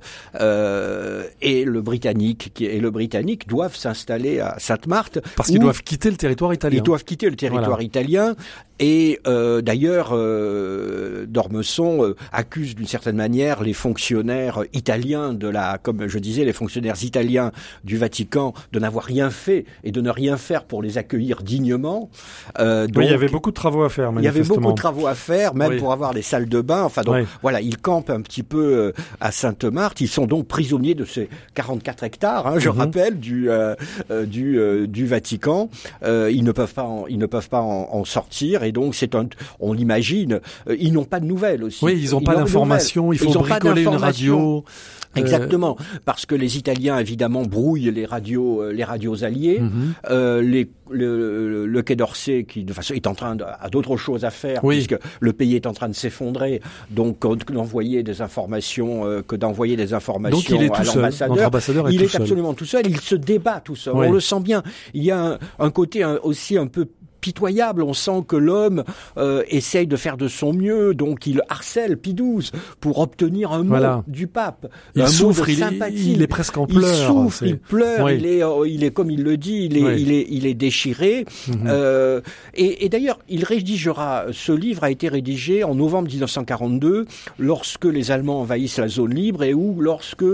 et 1.40 1.64
le 1.64 1.80
britannique 1.80 2.60
et 2.60 2.80
le 2.80 2.90
britannique 2.90 3.48
doivent 3.48 3.76
s'installer 3.76 4.40
à 4.40 4.56
Sainte-Marthe. 4.58 5.20
Parce 5.36 5.50
qu'ils 5.50 5.60
doivent 5.60 5.82
quitter 5.82 6.10
le 6.10 6.16
territoire 6.16 6.52
italien. 6.54 6.78
Ils 6.78 6.82
doivent 6.82 7.04
quitter 7.04 7.28
le 7.30 7.36
territoire 7.36 7.82
italien. 7.82 8.34
Et 8.80 9.20
euh, 9.26 9.60
d'ailleurs, 9.60 10.10
euh, 10.12 11.26
Dormesson 11.26 12.04
euh, 12.04 12.16
accuse 12.32 12.74
d'une 12.74 12.86
certaine 12.86 13.16
manière 13.16 13.62
les 13.62 13.72
fonctionnaires 13.72 14.62
italiens 14.72 15.32
de 15.32 15.48
la, 15.48 15.78
comme 15.78 16.06
je 16.06 16.18
disais, 16.18 16.44
les 16.44 16.52
fonctionnaires 16.52 17.02
italiens 17.02 17.52
du 17.84 17.96
Vatican 17.96 18.54
de 18.72 18.78
n'avoir 18.78 19.04
rien 19.04 19.30
fait 19.30 19.64
et 19.84 19.90
de 19.90 20.00
ne 20.00 20.10
rien 20.10 20.36
faire 20.36 20.64
pour 20.64 20.82
les 20.82 20.98
accueillir 20.98 21.42
dignement. 21.42 22.10
Euh, 22.58 22.86
donc, 22.86 23.04
il 23.04 23.10
y 23.10 23.14
avait 23.14 23.28
beaucoup 23.28 23.50
de 23.50 23.56
travaux 23.56 23.82
à 23.82 23.88
faire. 23.88 24.12
Il 24.16 24.24
y 24.24 24.28
avait 24.28 24.42
beaucoup 24.42 24.70
de 24.70 24.76
travaux 24.76 25.06
à 25.06 25.14
faire, 25.14 25.54
même 25.54 25.78
pour 25.78 25.92
avoir 25.92 26.12
les 26.12 26.22
salles 26.22 26.48
de 26.48 26.60
bain. 26.60 26.82
Enfin, 26.82 27.02
donc 27.02 27.26
voilà, 27.42 27.60
ils 27.60 27.78
campent 27.78 28.10
un 28.10 28.20
petit 28.20 28.42
peu 28.42 28.58
euh, 28.58 28.92
à 29.20 29.32
Sainte-Marthe. 29.32 30.00
Ils 30.00 30.08
sont 30.08 30.26
donc 30.26 30.46
prisonniers 30.46 30.94
de 30.94 31.04
ces 31.04 31.28
44 31.54 32.04
hectares, 32.04 32.46
hein, 32.46 32.58
je 32.58 32.68
mhm. 32.68 32.78
rappelle, 32.78 33.18
du 33.18 33.50
euh, 33.50 33.74
euh, 34.10 34.26
du 34.26 34.58
du 34.88 35.06
Vatican. 35.06 35.70
ils 36.02 36.44
ne 36.44 36.52
peuvent 36.52 36.74
pas, 36.74 36.84
en, 36.84 37.06
ils 37.08 37.18
ne 37.18 37.26
peuvent 37.26 37.48
pas 37.48 37.60
en, 37.60 38.04
sortir, 38.04 38.62
et 38.62 38.67
donc 38.72 38.94
c'est 38.94 39.14
un, 39.14 39.28
on 39.60 39.72
l'imagine, 39.72 40.40
ils 40.78 40.92
n'ont 40.92 41.04
pas 41.04 41.20
de 41.20 41.26
nouvelles 41.26 41.64
aussi. 41.64 41.84
Oui, 41.84 41.98
ils 42.02 42.10
n'ont 42.10 42.20
pas 42.20 42.36
d'informations. 42.36 43.12
Il 43.12 43.18
faut 43.18 43.32
bricoler 43.32 43.82
une 43.82 43.88
radio. 43.88 44.64
Euh, 44.66 44.70
Exactement, 45.16 45.76
parce 46.04 46.26
que 46.26 46.34
les 46.34 46.58
Italiens 46.58 46.98
évidemment 46.98 47.42
brouillent 47.42 47.90
les 47.90 48.06
radios, 48.06 48.62
euh, 48.62 48.72
les 48.72 48.84
radios 48.84 49.24
alliées. 49.24 49.60
Mhm. 49.60 49.94
euh, 50.10 50.42
les, 50.42 50.68
le, 50.90 51.66
le, 51.66 51.82
Quai 51.82 51.96
d'Orsay, 51.96 52.44
qui 52.44 52.64
de 52.64 52.72
façon 52.72 52.94
est 52.94 53.06
en 53.06 53.14
train 53.14 53.36
de, 53.36 53.44
a 53.44 53.68
d'autres 53.70 53.96
choses 53.96 54.24
à 54.24 54.30
faire, 54.30 54.60
puisque 54.60 54.96
le 55.20 55.32
pays 55.32 55.54
est 55.54 55.66
en 55.66 55.72
train 55.72 55.88
de 55.88 55.94
s'effondrer. 55.94 56.60
Donc 56.90 57.20
d'envoyer 57.52 58.02
des 58.02 58.22
informations, 58.22 59.04
euh, 59.06 59.22
que 59.22 59.36
d'envoyer 59.36 59.76
des 59.76 59.94
informations 59.94 60.38
donc, 60.38 60.48
il 60.50 60.62
est 60.62 60.74
à 60.74 60.84
l'ambassadeur, 60.84 61.90
il 61.90 62.02
est, 62.02 62.14
absolument 62.14 62.54
tout 62.54 62.64
seul. 62.64 62.86
Il 62.86 63.00
se 63.00 63.14
débat 63.14 63.60
tout 63.60 63.76
seul. 63.76 63.94
On 63.94 64.10
le 64.10 64.20
sent 64.20 64.40
bien. 64.40 64.62
Il 64.94 65.02
y 65.02 65.10
a 65.10 65.20
un, 65.20 65.38
un 65.58 65.70
côté 65.70 66.04
aussi 66.22 66.56
un 66.56 66.66
peu 66.66 66.86
pitoyable. 67.20 67.82
On 67.82 67.94
sent 67.94 68.24
que 68.26 68.36
l'homme 68.36 68.84
euh, 69.16 69.42
essaye 69.48 69.86
de 69.86 69.96
faire 69.96 70.16
de 70.16 70.28
son 70.28 70.52
mieux, 70.52 70.94
donc 70.94 71.26
il 71.26 71.42
harcèle 71.48 71.96
Pie 71.96 72.14
XII 72.14 72.50
pour 72.80 72.98
obtenir 72.98 73.52
un 73.52 73.64
mot 73.64 74.02
du 74.06 74.26
pape. 74.26 74.70
Il 74.94 75.02
un 75.02 75.06
souffre, 75.06 75.48
il, 75.48 75.62
est, 75.62 75.92
il 75.92 76.22
est 76.22 76.26
presque 76.26 76.56
en 76.56 76.66
pleurs. 76.66 76.82
Il 76.82 77.06
souffre, 77.06 77.42
il 77.44 77.58
pleure, 77.58 78.10
il, 78.10 78.26
est, 78.26 78.42
euh, 78.42 78.66
il 78.66 78.84
est 78.84 78.90
comme 78.90 79.10
il 79.10 79.22
le 79.22 79.36
dit, 79.36 79.68
il 79.70 79.76
est, 79.76 80.00
il 80.00 80.12
est, 80.12 80.26
il 80.28 80.46
est 80.46 80.54
déchiré. 80.54 81.24
Mhm. 81.48 81.64
euh, 81.66 82.20
et, 82.54 82.84
et 82.84 82.88
d'ailleurs, 82.88 83.18
il 83.28 83.44
rédigera, 83.44 84.26
ce 84.32 84.52
livre 84.52 84.84
a 84.84 84.90
été 84.90 85.08
rédigé 85.08 85.64
en 85.64 85.74
novembre 85.74 86.08
1942, 86.08 87.06
lorsque 87.38 87.84
les 87.84 88.10
Allemands 88.10 88.40
envahissent 88.40 88.78
la 88.78 88.88
zone 88.88 89.14
libre 89.14 89.42
et 89.42 89.54
où 89.54 89.80
lorsque 89.80 90.24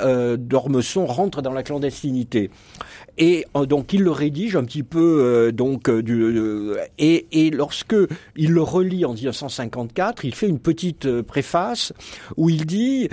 euh, 0.00 0.36
Dormesson 0.36 1.06
rentre 1.06 1.42
dans 1.42 1.52
la 1.52 1.62
clandestinité. 1.62 2.50
Et 3.18 3.44
euh, 3.56 3.66
donc 3.66 3.92
il 3.92 4.02
le 4.02 4.10
rédige 4.10 4.56
un 4.56 4.64
petit 4.64 4.82
peu 4.82 5.20
euh, 5.20 5.52
donc 5.52 5.88
euh, 5.88 6.02
du 6.02 6.72
et, 6.98 7.26
et 7.32 7.50
lorsque 7.50 7.94
il 8.36 8.52
le 8.52 8.62
relit 8.62 9.04
en 9.04 9.14
1954, 9.14 10.24
il 10.24 10.34
fait 10.34 10.48
une 10.48 10.58
petite 10.58 11.22
préface 11.22 11.92
où 12.36 12.50
il 12.50 12.66
dit 12.66 13.08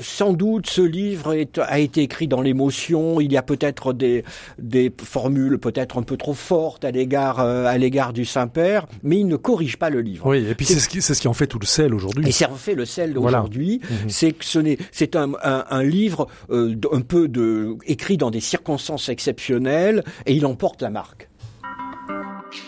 sans 0.00 0.32
doute 0.32 0.68
ce 0.68 0.80
livre 0.80 1.34
est, 1.34 1.58
a 1.58 1.78
été 1.78 2.02
écrit 2.02 2.28
dans 2.28 2.40
l'émotion, 2.40 3.20
il 3.20 3.32
y 3.32 3.36
a 3.36 3.42
peut-être 3.42 3.92
des 3.92 4.24
des 4.58 4.92
formules 5.02 5.58
peut-être 5.58 5.98
un 5.98 6.02
peu 6.02 6.16
trop 6.16 6.34
fortes 6.34 6.84
à 6.84 6.90
l'égard 6.90 7.40
à 7.40 7.76
l'égard 7.78 8.12
du 8.12 8.24
Saint-Père, 8.24 8.86
mais 9.02 9.18
il 9.18 9.26
ne 9.26 9.36
corrige 9.36 9.76
pas 9.76 9.90
le 9.90 10.00
livre. 10.00 10.26
Oui, 10.26 10.46
et 10.48 10.54
puis 10.54 10.66
c'est 10.66 10.78
ce 10.78 10.88
qui 10.88 11.02
c'est 11.02 11.14
ce 11.14 11.20
qui 11.20 11.28
en 11.28 11.34
fait 11.34 11.46
tout 11.46 11.58
le 11.58 11.66
sel 11.66 11.94
aujourd'hui. 11.94 12.28
Et 12.28 12.32
ça 12.32 12.50
en 12.50 12.56
fait 12.56 12.74
le 12.74 12.84
sel 12.84 13.12
d'aujourd'hui, 13.12 13.80
mhm. 13.82 14.08
c'est 14.08 14.32
que 14.32 14.44
ce 14.44 14.58
n'est 14.58 14.78
c'est 14.92 15.16
un, 15.16 15.32
un, 15.42 15.64
un 15.68 15.82
livre 15.82 16.28
un 16.50 17.00
peu 17.00 17.28
de 17.28 17.76
écrit 17.86 18.16
dans 18.16 18.30
des 18.30 18.40
circonstances 18.40 18.77
sens 18.78 19.08
exceptionnel 19.08 20.04
et 20.26 20.34
il 20.34 20.46
emporte 20.46 20.82
la 20.82 20.90
marque. 20.90 21.28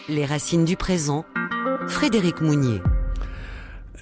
Les 0.08 0.26
racines 0.26 0.64
du 0.64 0.76
présent, 0.76 1.24
Frédéric 1.88 2.40
Mounier. 2.40 2.80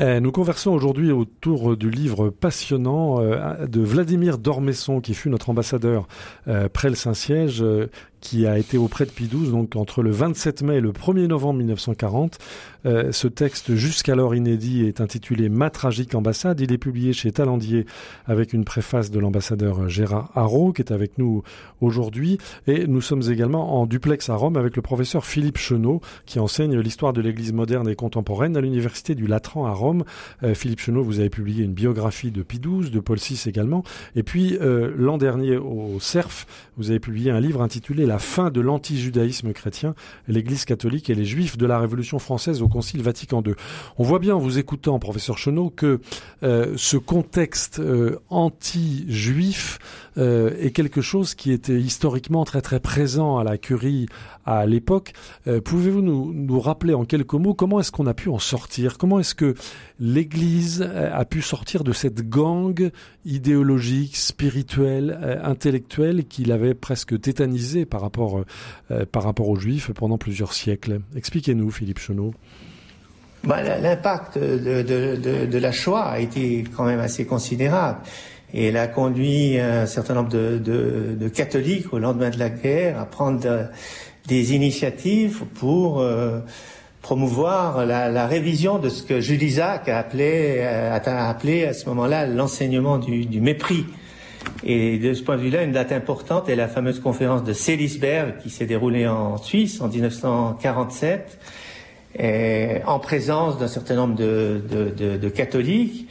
Eh, 0.00 0.20
nous 0.20 0.30
conversons 0.30 0.70
aujourd'hui 0.70 1.10
autour 1.10 1.76
du 1.76 1.90
livre 1.90 2.30
passionnant 2.30 3.20
euh, 3.20 3.66
de 3.66 3.80
Vladimir 3.80 4.38
Dormesson, 4.38 5.00
qui 5.00 5.12
fut 5.12 5.28
notre 5.28 5.50
ambassadeur 5.50 6.06
euh, 6.46 6.68
près 6.68 6.88
le 6.88 6.94
Saint-Siège, 6.94 7.62
euh, 7.62 7.90
qui 8.20 8.46
a 8.46 8.58
été 8.58 8.78
auprès 8.78 9.06
de 9.06 9.10
Pie 9.10 9.28
XII, 9.28 9.50
donc 9.50 9.76
entre 9.76 10.02
le 10.02 10.10
27 10.10 10.62
mai 10.62 10.76
et 10.76 10.80
le 10.80 10.92
1er 10.92 11.26
novembre 11.26 11.58
1940. 11.58 12.38
Euh, 12.86 13.12
ce 13.12 13.28
texte, 13.28 13.74
jusqu'alors 13.74 14.34
inédit, 14.34 14.86
est 14.86 15.00
intitulé 15.00 15.48
Ma 15.48 15.70
tragique 15.70 16.14
ambassade. 16.14 16.60
Il 16.60 16.72
est 16.72 16.78
publié 16.78 17.12
chez 17.12 17.32
Talandier 17.32 17.86
avec 18.26 18.52
une 18.52 18.64
préface 18.64 19.10
de 19.10 19.18
l'ambassadeur 19.18 19.88
Gérard 19.88 20.30
Haro, 20.34 20.72
qui 20.72 20.82
est 20.82 20.92
avec 20.92 21.18
nous 21.18 21.42
aujourd'hui. 21.80 22.38
Et 22.66 22.86
nous 22.86 23.00
sommes 23.00 23.22
également 23.30 23.80
en 23.80 23.86
duplex 23.86 24.28
à 24.30 24.36
Rome 24.36 24.56
avec 24.56 24.76
le 24.76 24.82
professeur 24.82 25.24
Philippe 25.24 25.58
Chenot, 25.58 26.00
qui 26.26 26.38
enseigne 26.38 26.78
l'histoire 26.78 27.12
de 27.12 27.20
l'Église 27.20 27.52
moderne 27.52 27.88
et 27.88 27.96
contemporaine 27.96 28.56
à 28.56 28.60
l'Université 28.60 29.14
du 29.14 29.26
Latran 29.26 29.66
à 29.66 29.72
Rome. 29.72 30.04
Euh, 30.42 30.54
Philippe 30.54 30.80
Chenot, 30.80 31.02
vous 31.02 31.20
avez 31.20 31.30
publié 31.30 31.64
une 31.64 31.72
biographie 31.72 32.30
de 32.30 32.42
Pie 32.42 32.60
XII, 32.60 32.90
de 32.90 33.00
Paul 33.00 33.18
VI 33.18 33.42
également. 33.46 33.82
Et 34.14 34.22
puis, 34.22 34.56
euh, 34.60 34.92
l'an 34.96 35.18
dernier, 35.18 35.56
au 35.56 35.98
CERF, 36.00 36.46
vous 36.76 36.90
avez 36.90 37.00
publié 37.00 37.30
un 37.30 37.40
livre 37.40 37.62
intitulé 37.62 38.06
La 38.08 38.18
fin 38.18 38.48
de 38.48 38.62
l'antijudaïsme 38.62 39.52
chrétien, 39.52 39.94
l'Église 40.28 40.64
catholique 40.64 41.10
et 41.10 41.14
les 41.14 41.26
Juifs 41.26 41.58
de 41.58 41.66
la 41.66 41.78
Révolution 41.78 42.18
française 42.18 42.62
au 42.62 42.68
Concile 42.68 43.02
Vatican 43.02 43.42
II. 43.46 43.52
On 43.98 44.02
voit 44.02 44.18
bien 44.18 44.34
en 44.34 44.38
vous 44.38 44.58
écoutant, 44.58 44.98
professeur 44.98 45.36
Chenot, 45.36 45.68
que 45.68 46.00
euh, 46.42 46.72
ce 46.78 46.96
contexte 46.96 47.80
euh, 47.80 48.18
anti-juif 48.30 49.78
euh, 50.18 50.50
est 50.60 50.70
quelque 50.70 51.00
chose 51.00 51.34
qui 51.34 51.52
était 51.52 51.78
historiquement 51.78 52.44
très 52.44 52.60
très 52.60 52.80
présent 52.80 53.38
à 53.38 53.44
la 53.44 53.58
curie 53.58 54.06
à 54.44 54.66
l'époque. 54.66 55.12
Pouvez-vous 55.64 56.00
nous, 56.00 56.60
rappeler 56.60 56.94
en 56.94 57.04
quelques 57.04 57.34
mots 57.34 57.54
comment 57.54 57.80
est-ce 57.80 57.92
qu'on 57.92 58.06
a 58.06 58.14
pu 58.14 58.28
en 58.30 58.38
sortir? 58.38 58.96
Comment 58.96 59.20
est-ce 59.20 59.34
que 59.34 59.54
l'Église 60.00 60.82
a 60.82 61.24
pu 61.26 61.42
sortir 61.42 61.84
de 61.84 61.92
cette 61.92 62.28
gang 62.28 62.90
idéologique, 63.26 64.16
spirituelle, 64.16 65.38
intellectuelle 65.42 66.24
qui 66.24 66.44
l'avait 66.44 66.74
presque 66.74 67.20
tétanisé 67.20 67.84
par 67.84 68.00
rapport, 68.00 68.42
par 69.12 69.22
rapport 69.22 69.48
aux 69.50 69.56
Juifs 69.56 69.92
pendant 69.92 70.16
plusieurs 70.16 70.54
siècles? 70.54 71.00
Expliquez-nous, 71.14 71.70
Philippe 71.70 71.98
Chenot. 71.98 72.32
Bah, 73.44 73.62
l'impact 73.62 74.36
de, 74.38 74.82
de, 74.82 75.58
la 75.58 75.72
Shoah 75.72 76.06
a 76.06 76.18
été 76.18 76.64
quand 76.76 76.84
même 76.84 77.00
assez 77.00 77.24
considérable. 77.24 78.00
Et 78.54 78.66
elle 78.66 78.76
a 78.76 78.86
conduit 78.86 79.58
un 79.58 79.86
certain 79.86 80.14
nombre 80.14 80.30
de, 80.30 81.28
catholiques 81.28 81.92
au 81.92 81.98
lendemain 81.98 82.30
de 82.30 82.38
la 82.38 82.48
guerre 82.48 82.98
à 82.98 83.04
prendre 83.04 83.68
des 84.26 84.54
initiatives 84.54 85.44
pour 85.54 86.00
euh, 86.00 86.40
promouvoir 87.02 87.84
la, 87.84 88.26
révision 88.26 88.78
de 88.78 88.88
ce 88.88 89.02
que 89.02 89.20
Jules 89.20 89.42
Isaac 89.42 89.88
a 89.88 89.98
appelé, 89.98 90.62
appelé 90.62 91.64
à 91.64 91.74
ce 91.74 91.88
moment-là 91.88 92.26
l'enseignement 92.26 92.98
du, 92.98 93.40
mépris. 93.40 93.84
Et 94.64 94.98
de 94.98 95.12
ce 95.14 95.22
point 95.22 95.36
de 95.36 95.42
vue-là, 95.42 95.62
une 95.62 95.72
date 95.72 95.92
importante 95.92 96.48
est 96.48 96.56
la 96.56 96.68
fameuse 96.68 97.00
conférence 97.00 97.44
de 97.44 97.52
Selisberg 97.52 98.38
qui 98.42 98.50
s'est 98.50 98.66
déroulée 98.66 99.06
en 99.06 99.36
Suisse 99.36 99.80
en 99.80 99.88
1947 99.88 101.38
en 102.86 102.98
présence 102.98 103.58
d'un 103.58 103.68
certain 103.68 103.94
nombre 103.94 104.16
de, 104.16 105.28
catholiques 105.28 106.08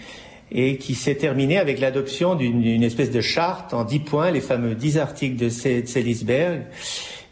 et 0.52 0.78
qui 0.78 0.96
s'est 0.96 1.16
terminé 1.16 1.58
avec 1.58 1.80
l'adoption 1.80 2.36
d'une 2.36 2.84
espèce 2.84 3.12
de 3.12 3.22
charte 3.22 3.74
en 3.74 3.84
dix 3.84 4.00
points, 4.00 4.32
les 4.32 4.42
fameux 4.42 4.76
dix 4.76 4.98
articles 4.98 5.36
de 5.36 5.50
Selisberg, 5.50 6.62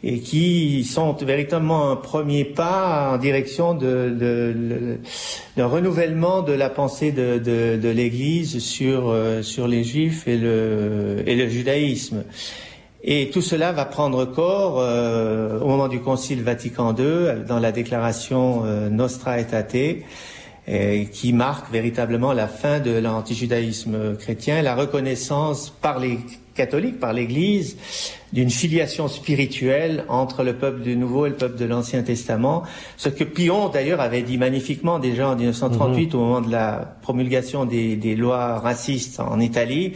et 0.04 0.20
qui 0.20 0.84
sont 0.84 1.14
véritablement 1.14 1.90
un 1.90 1.96
premier 1.96 2.44
pas 2.44 3.12
en 3.14 3.18
direction 3.18 3.74
d'un 3.74 4.98
renouvellement 5.66 6.42
de 6.42 6.52
la 6.52 6.68
pensée 6.68 7.12
de, 7.12 7.38
de 7.38 7.88
l'Église 7.88 8.58
sur, 8.58 9.08
euh, 9.08 9.42
sur 9.42 9.66
les 9.66 9.82
Juifs 9.82 10.28
et 10.28 10.36
le, 10.36 11.22
et 11.26 11.34
le 11.34 11.48
judaïsme. 11.48 12.24
Et 13.08 13.30
tout 13.30 13.40
cela 13.40 13.70
va 13.70 13.84
prendre 13.84 14.24
corps 14.24 14.80
euh, 14.80 15.60
au 15.60 15.68
moment 15.68 15.86
du 15.86 16.00
Concile 16.00 16.42
Vatican 16.42 16.92
II, 16.92 17.44
dans 17.46 17.60
la 17.60 17.70
déclaration 17.70 18.62
euh, 18.64 18.88
Nostra 18.88 19.38
Aetate, 19.38 20.02
qui 21.12 21.32
marque 21.32 21.70
véritablement 21.70 22.32
la 22.32 22.48
fin 22.48 22.80
de 22.80 22.90
l'antijudaïsme 22.90 24.16
chrétien, 24.16 24.62
la 24.62 24.74
reconnaissance 24.74 25.70
par 25.70 26.00
les 26.00 26.18
catholiques, 26.56 26.98
par 26.98 27.12
l'Église, 27.12 27.76
d'une 28.32 28.50
filiation 28.50 29.06
spirituelle 29.06 30.04
entre 30.08 30.42
le 30.42 30.54
peuple 30.54 30.80
du 30.82 30.96
Nouveau 30.96 31.26
et 31.26 31.28
le 31.28 31.36
peuple 31.36 31.56
de 31.56 31.64
l'Ancien 31.66 32.02
Testament, 32.02 32.64
ce 32.96 33.08
que 33.08 33.22
Pion 33.22 33.68
d'ailleurs 33.68 34.00
avait 34.00 34.22
dit 34.22 34.38
magnifiquement 34.38 34.98
déjà 34.98 35.28
en 35.30 35.36
1938 35.36 36.06
mhm. 36.06 36.20
au 36.20 36.24
moment 36.24 36.40
de 36.40 36.50
la 36.50 36.96
promulgation 37.02 37.64
des, 37.64 37.94
des 37.94 38.16
lois 38.16 38.58
racistes 38.58 39.20
en 39.20 39.38
Italie, 39.38 39.92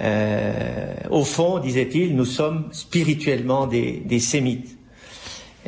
euh, 0.00 0.94
au 1.10 1.24
fond, 1.24 1.58
disait-il, 1.58 2.16
nous 2.16 2.24
sommes 2.24 2.68
spirituellement 2.72 3.66
des, 3.66 4.02
des 4.04 4.18
sémites. 4.18 4.73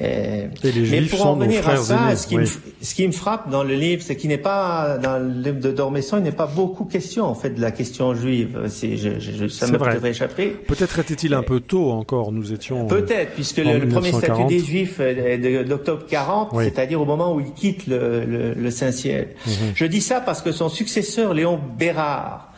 Euh, 0.00 0.48
mais 0.62 1.02
pour 1.02 1.26
en 1.26 1.36
venir 1.36 1.66
à 1.66 1.76
ça, 1.76 2.14
ce, 2.16 2.26
qui 2.26 2.36
me, 2.36 2.44
ce, 2.44 2.94
qui 2.94 3.06
me, 3.06 3.12
frappe 3.12 3.48
dans 3.48 3.64
le 3.64 3.74
livre, 3.74 4.02
c'est 4.04 4.14
qu'il 4.14 4.28
n'est 4.28 4.36
pas 4.36 4.98
dans 4.98 5.18
le 5.18 5.28
livre 5.28 5.58
de 5.58 5.70
Dormesson, 5.70 6.18
il 6.18 6.22
n'est 6.22 6.32
pas 6.32 6.46
beaucoup 6.46 6.84
question 6.84 7.24
en 7.24 7.34
fait 7.34 7.50
de 7.50 7.60
la 7.62 7.70
question 7.70 8.14
juive. 8.14 8.60
C'est, 8.68 8.98
je, 8.98 9.18
je, 9.18 9.48
ça 9.48 9.66
me 9.66 9.72
devrait 9.72 10.10
échapper. 10.10 10.48
Peut-être 10.48 10.98
était-il 10.98 11.32
un 11.32 11.42
peu 11.42 11.60
tôt 11.60 11.90
encore. 11.92 12.30
Nous 12.30 12.52
étions 12.52 12.84
euh, 12.84 12.88
peut-être 12.88 13.32
puisque 13.32 13.58
le, 13.58 13.88
premier 13.88 14.12
statut 14.12 14.44
des 14.44 14.58
Juifs 14.58 15.00
est 15.00 15.64
d'octobre 15.64 16.04
40, 16.06 16.50
c'est-à-dire 16.60 17.00
au 17.00 17.06
moment 17.06 17.34
où 17.34 17.40
il 17.40 17.52
quitte 17.52 17.86
le, 17.86 18.52
le 18.54 18.70
Saint-Ciel. 18.70 19.28
Mhm. 19.46 19.52
Je 19.74 19.84
dis 19.86 20.02
ça 20.02 20.20
parce 20.20 20.42
que 20.42 20.52
son 20.52 20.68
successeur 20.68 21.32
Léon 21.32 21.58
Bérard 21.78 22.52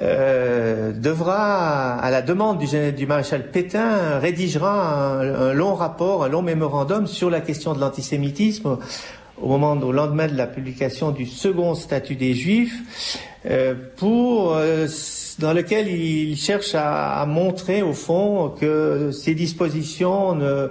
euh, 0.00 0.92
devra, 0.92 1.96
à 1.96 2.10
la 2.10 2.22
demande 2.22 2.58
du, 2.58 2.92
du 2.92 3.06
maréchal 3.06 3.50
Pétain, 3.50 4.18
rédigera 4.18 5.20
un, 5.20 5.52
long 5.52 5.74
rapport, 5.74 6.24
un 6.24 6.28
long 6.28 6.42
mémorandum 6.42 7.06
sur 7.06 7.30
la 7.30 7.40
question 7.40 7.74
de 7.74 7.80
l'antisémitisme 7.80 8.78
au 9.40 9.48
moment, 9.48 9.72
au 9.72 9.92
lendemain 9.92 10.26
de 10.26 10.36
la 10.36 10.46
publication 10.46 11.10
du 11.10 11.26
second 11.26 11.74
statut 11.74 12.16
des 12.16 12.34
Juifs, 12.34 13.18
euh, 13.46 13.74
pour 13.96 14.54
euh, 14.56 14.86
dans 15.38 15.52
lequel 15.52 15.88
il 15.88 16.36
cherche 16.36 16.74
à, 16.74 17.20
à, 17.20 17.26
montrer 17.26 17.82
au 17.82 17.92
fond 17.92 18.50
que 18.50 19.10
ces 19.12 19.34
dispositions 19.34 20.34
ne 20.34 20.70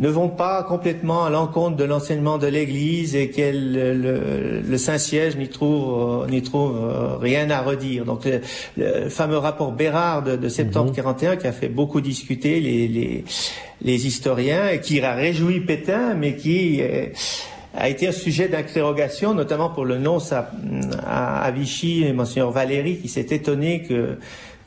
ne 0.00 0.08
vont 0.08 0.30
pas 0.30 0.62
complètement 0.62 1.26
à 1.26 1.30
l'encontre 1.30 1.76
de 1.76 1.84
l'enseignement 1.84 2.38
de 2.38 2.46
l'Église 2.46 3.14
et 3.14 3.28
que 3.28 3.42
le, 3.52 4.62
le 4.62 4.78
Saint-Siège 4.78 5.36
n'y 5.36 5.48
trouve, 5.48 6.26
n'y 6.30 6.42
trouve 6.42 6.76
euh, 6.76 7.16
rien 7.18 7.50
à 7.50 7.60
redire. 7.60 8.06
Donc 8.06 8.26
le, 8.76 9.08
fameux 9.10 9.36
rapport 9.36 9.72
Bérard 9.72 10.22
de, 10.22 10.36
de 10.36 10.48
septembre 10.48 10.92
41 10.92 11.32
mhm. 11.32 11.38
qui 11.38 11.46
a 11.46 11.52
fait 11.52 11.68
beaucoup 11.68 12.00
discuter 12.00 12.60
les, 12.60 12.88
les, 12.88 13.24
les, 13.82 14.06
historiens 14.06 14.70
et 14.70 14.80
qui 14.80 15.02
a 15.02 15.14
réjoui 15.14 15.60
Pétain, 15.60 16.14
mais 16.14 16.34
qui 16.34 16.80
euh, 16.80 17.06
a 17.76 17.90
été 17.90 18.08
un 18.08 18.12
sujet 18.12 18.48
d'interrogation, 18.48 19.34
notamment 19.34 19.68
pour 19.68 19.84
le 19.84 19.98
nonce 19.98 20.32
à, 20.32 20.50
à, 21.06 21.50
Vichy, 21.50 22.10
Monseigneur 22.14 22.50
Valéry, 22.50 22.96
qui 22.96 23.08
s'est 23.08 23.26
étonné 23.30 23.82
que 23.82 24.16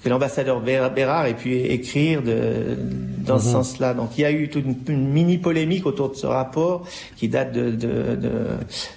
que 0.03 0.09
l'ambassadeur 0.09 0.59
Bérard 0.61 1.25
ait 1.25 1.33
pu 1.33 1.55
écrire 1.55 2.21
de, 2.21 2.77
dans 3.25 3.39
ce 3.39 3.47
mhm. 3.47 3.51
sens-là. 3.51 3.93
Donc 3.93 4.17
il 4.17 4.21
y 4.21 4.25
a 4.25 4.31
eu 4.31 4.49
toute 4.49 4.65
une, 4.89 5.07
mini 5.07 5.37
polémique 5.37 5.85
autour 5.85 6.09
de 6.09 6.15
ce 6.15 6.27
rapport 6.27 6.85
qui 7.15 7.29
date 7.29 7.53
de, 7.53 7.71
de, 7.71 8.17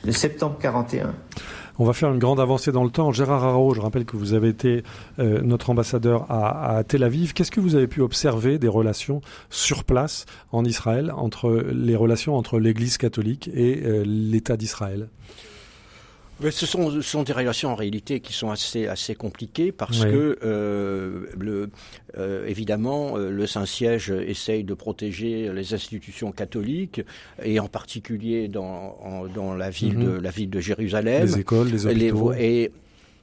de, 0.05 0.11
septembre 0.11 0.57
41. 0.61 1.15
On 1.79 1.85
va 1.85 1.93
faire 1.93 2.11
une 2.11 2.19
grande 2.19 2.41
avancée 2.41 2.73
dans 2.73 2.85
le 2.85 2.91
temps. 2.91 3.13
Gérard 3.13 3.45
Haro, 3.45 3.75
je 3.75 3.83
rappelle 3.83 4.07
que 4.07 4.17
vous 4.17 4.33
avez 4.33 4.49
été 4.49 4.83
euh, 5.19 5.43
notre 5.43 5.69
ambassadeur 5.69 6.25
à, 6.31 6.77
à, 6.77 6.85
Tel 6.85 7.05
Aviv. 7.05 7.35
Qu'est-ce 7.35 7.51
que 7.51 7.61
vous 7.61 7.75
avez 7.75 7.87
pu 7.87 8.01
observer 8.01 8.59
des 8.59 8.69
relations 8.69 9.21
sur 9.51 9.85
place 9.85 10.25
en 10.53 10.65
Israël 10.65 11.13
entre 11.15 11.51
les 11.73 11.95
relations 11.95 12.35
entre 12.35 12.59
l'Église 12.59 12.97
catholique 12.97 13.51
et 13.55 13.83
euh, 13.85 14.05
l'État 14.07 14.57
d'Israël? 14.57 15.09
Ce 16.41 16.67
sont, 16.67 16.91
ce 16.91 17.01
sont, 17.01 17.23
des 17.23 17.33
relations 17.33 17.71
en 17.71 17.75
réalité 17.75 18.21
qui 18.21 18.33
sont 18.33 18.51
assez, 18.51 18.87
assez 18.87 19.15
compliquées 19.15 19.73
parce 19.73 20.05
que, 20.05 20.39
euh, 20.43 21.27
le, 21.39 21.71
euh, 22.19 22.47
évidemment, 22.47 23.17
euh, 23.17 23.31
le 23.31 23.47
Saint-Siège 23.47 24.11
essaye 24.11 24.65
de 24.65 24.75
protéger 24.75 25.51
les 25.53 25.75
institutions 25.75 26.33
catholiques 26.33 27.01
et 27.43 27.59
en 27.59 27.69
particulier 27.69 28.49
dans, 28.49 28.99
en, 29.03 29.27
dans 29.27 29.55
la, 29.55 29.71
ville 29.71 29.99
mhm. 29.99 30.05
de, 30.05 30.21
la 30.21 30.31
ville 30.31 30.51
de 30.51 30.61
Jérusalem. 30.61 31.25
Les 31.25 31.39
écoles, 31.39 31.69
les 31.69 31.87
hôpitaux. 31.87 32.33
et 32.35 32.71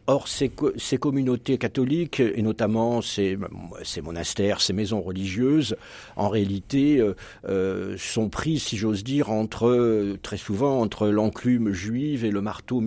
Or, 0.07 0.27
ces, 0.27 0.51
ces, 0.77 0.97
communautés 0.97 1.57
catholiques, 1.57 2.19
et 2.19 2.41
notamment 2.41 3.01
ces, 3.01 3.37
ces, 3.83 4.01
monastères, 4.01 4.59
ces 4.59 4.73
maisons 4.73 5.01
religieuses, 5.01 5.77
en 6.17 6.27
réalité, 6.27 6.99
euh, 6.99 7.15
euh 7.47 7.95
sont 7.97 8.27
prises, 8.27 8.63
si 8.63 8.77
j'ose 8.77 9.03
dire, 9.03 9.31
entre 9.31 10.17
très 10.21 10.37
souvent 10.37 10.81
entre 10.81 11.07
l'enclume 11.07 11.71
juive 11.71 12.25
et 12.25 12.31
le 12.31 12.41
marteau 12.41 12.83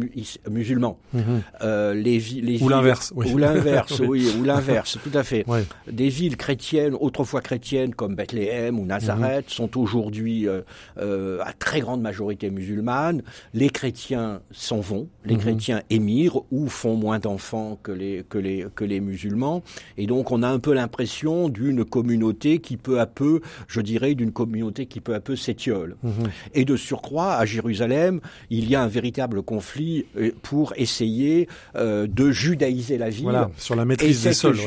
musulman. 0.51 0.99
Mhm. 1.13 1.43
Euh, 1.63 1.95
les, 1.95 2.19
les 2.19 2.63
ou 2.63 2.69
l'inverse, 2.69 3.13
oui. 3.17 3.33
Ou 3.33 3.39
l'inverse, 3.39 4.01
oui, 4.01 4.29
ou 4.39 4.45
l'inverse, 4.45 4.99
tout 5.03 5.17
à 5.17 5.23
fait. 5.23 5.47
Des 5.91 6.09
villes 6.09 6.37
chrétiennes, 6.37 6.95
autrefois 6.99 7.41
chrétiennes, 7.41 7.95
comme 7.95 8.15
Bethléem 8.15 8.79
ou 8.79 8.85
Nazareth, 8.85 9.47
mhm. 9.47 9.51
sont 9.51 9.79
aujourd'hui 9.79 10.47
euh, 10.99 11.39
à 11.43 11.53
très 11.53 11.81
grande 11.81 12.03
majorité 12.03 12.51
musulmanes. 12.51 13.23
Les 13.55 13.71
chrétiens 13.71 14.41
s'en 14.51 14.81
vont, 14.81 15.09
les 15.25 15.35
mhm. 15.35 15.41
chrétiens 15.41 15.83
émirent 15.91 16.41
ou 16.51 16.69
font 16.69 16.97
moins 17.07 17.21
d'enfants 17.21 17.79
que 17.85 17.93
les, 17.93 18.25
que, 18.29 18.39
les, 18.39 18.67
que 18.75 18.85
les 18.85 19.01
musulmans. 19.01 19.63
Et 19.97 20.07
donc 20.07 20.33
on 20.33 20.43
a 20.43 20.49
un 20.49 20.59
peu 20.59 20.73
l'impression 20.75 21.49
d'une 21.49 21.85
communauté 21.85 22.59
qui 22.59 22.77
peu 22.77 22.99
à 22.99 23.07
peu, 23.07 23.41
je 23.69 23.81
dirais, 23.81 24.15
d'une 24.17 24.33
communauté 24.33 24.87
qui 24.87 25.01
peu 25.01 25.15
à 25.15 25.21
peu 25.21 25.37
s'étiole. 25.37 25.97
Mhm. 26.03 26.29
Et 26.55 26.65
de 26.65 26.77
surcroît, 26.77 27.37
à 27.37 27.45
Jérusalem, 27.45 28.21
il 28.51 28.69
y 28.69 28.75
a 28.75 28.83
un 28.83 28.89
véritable 28.89 29.43
conflit 29.43 30.07
euh, 30.17 30.33
pour 30.43 30.75
essayer 30.77 31.49
euh, 31.77 32.09
de 32.09 32.33
judaïser 32.33 32.99
la 32.99 33.09
ville. 33.09 33.31
Voilà, 33.31 33.51
sur 33.57 33.77
la 33.77 33.85
maîtrise 33.85 34.25
des 34.25 34.33
sols. 34.33 34.59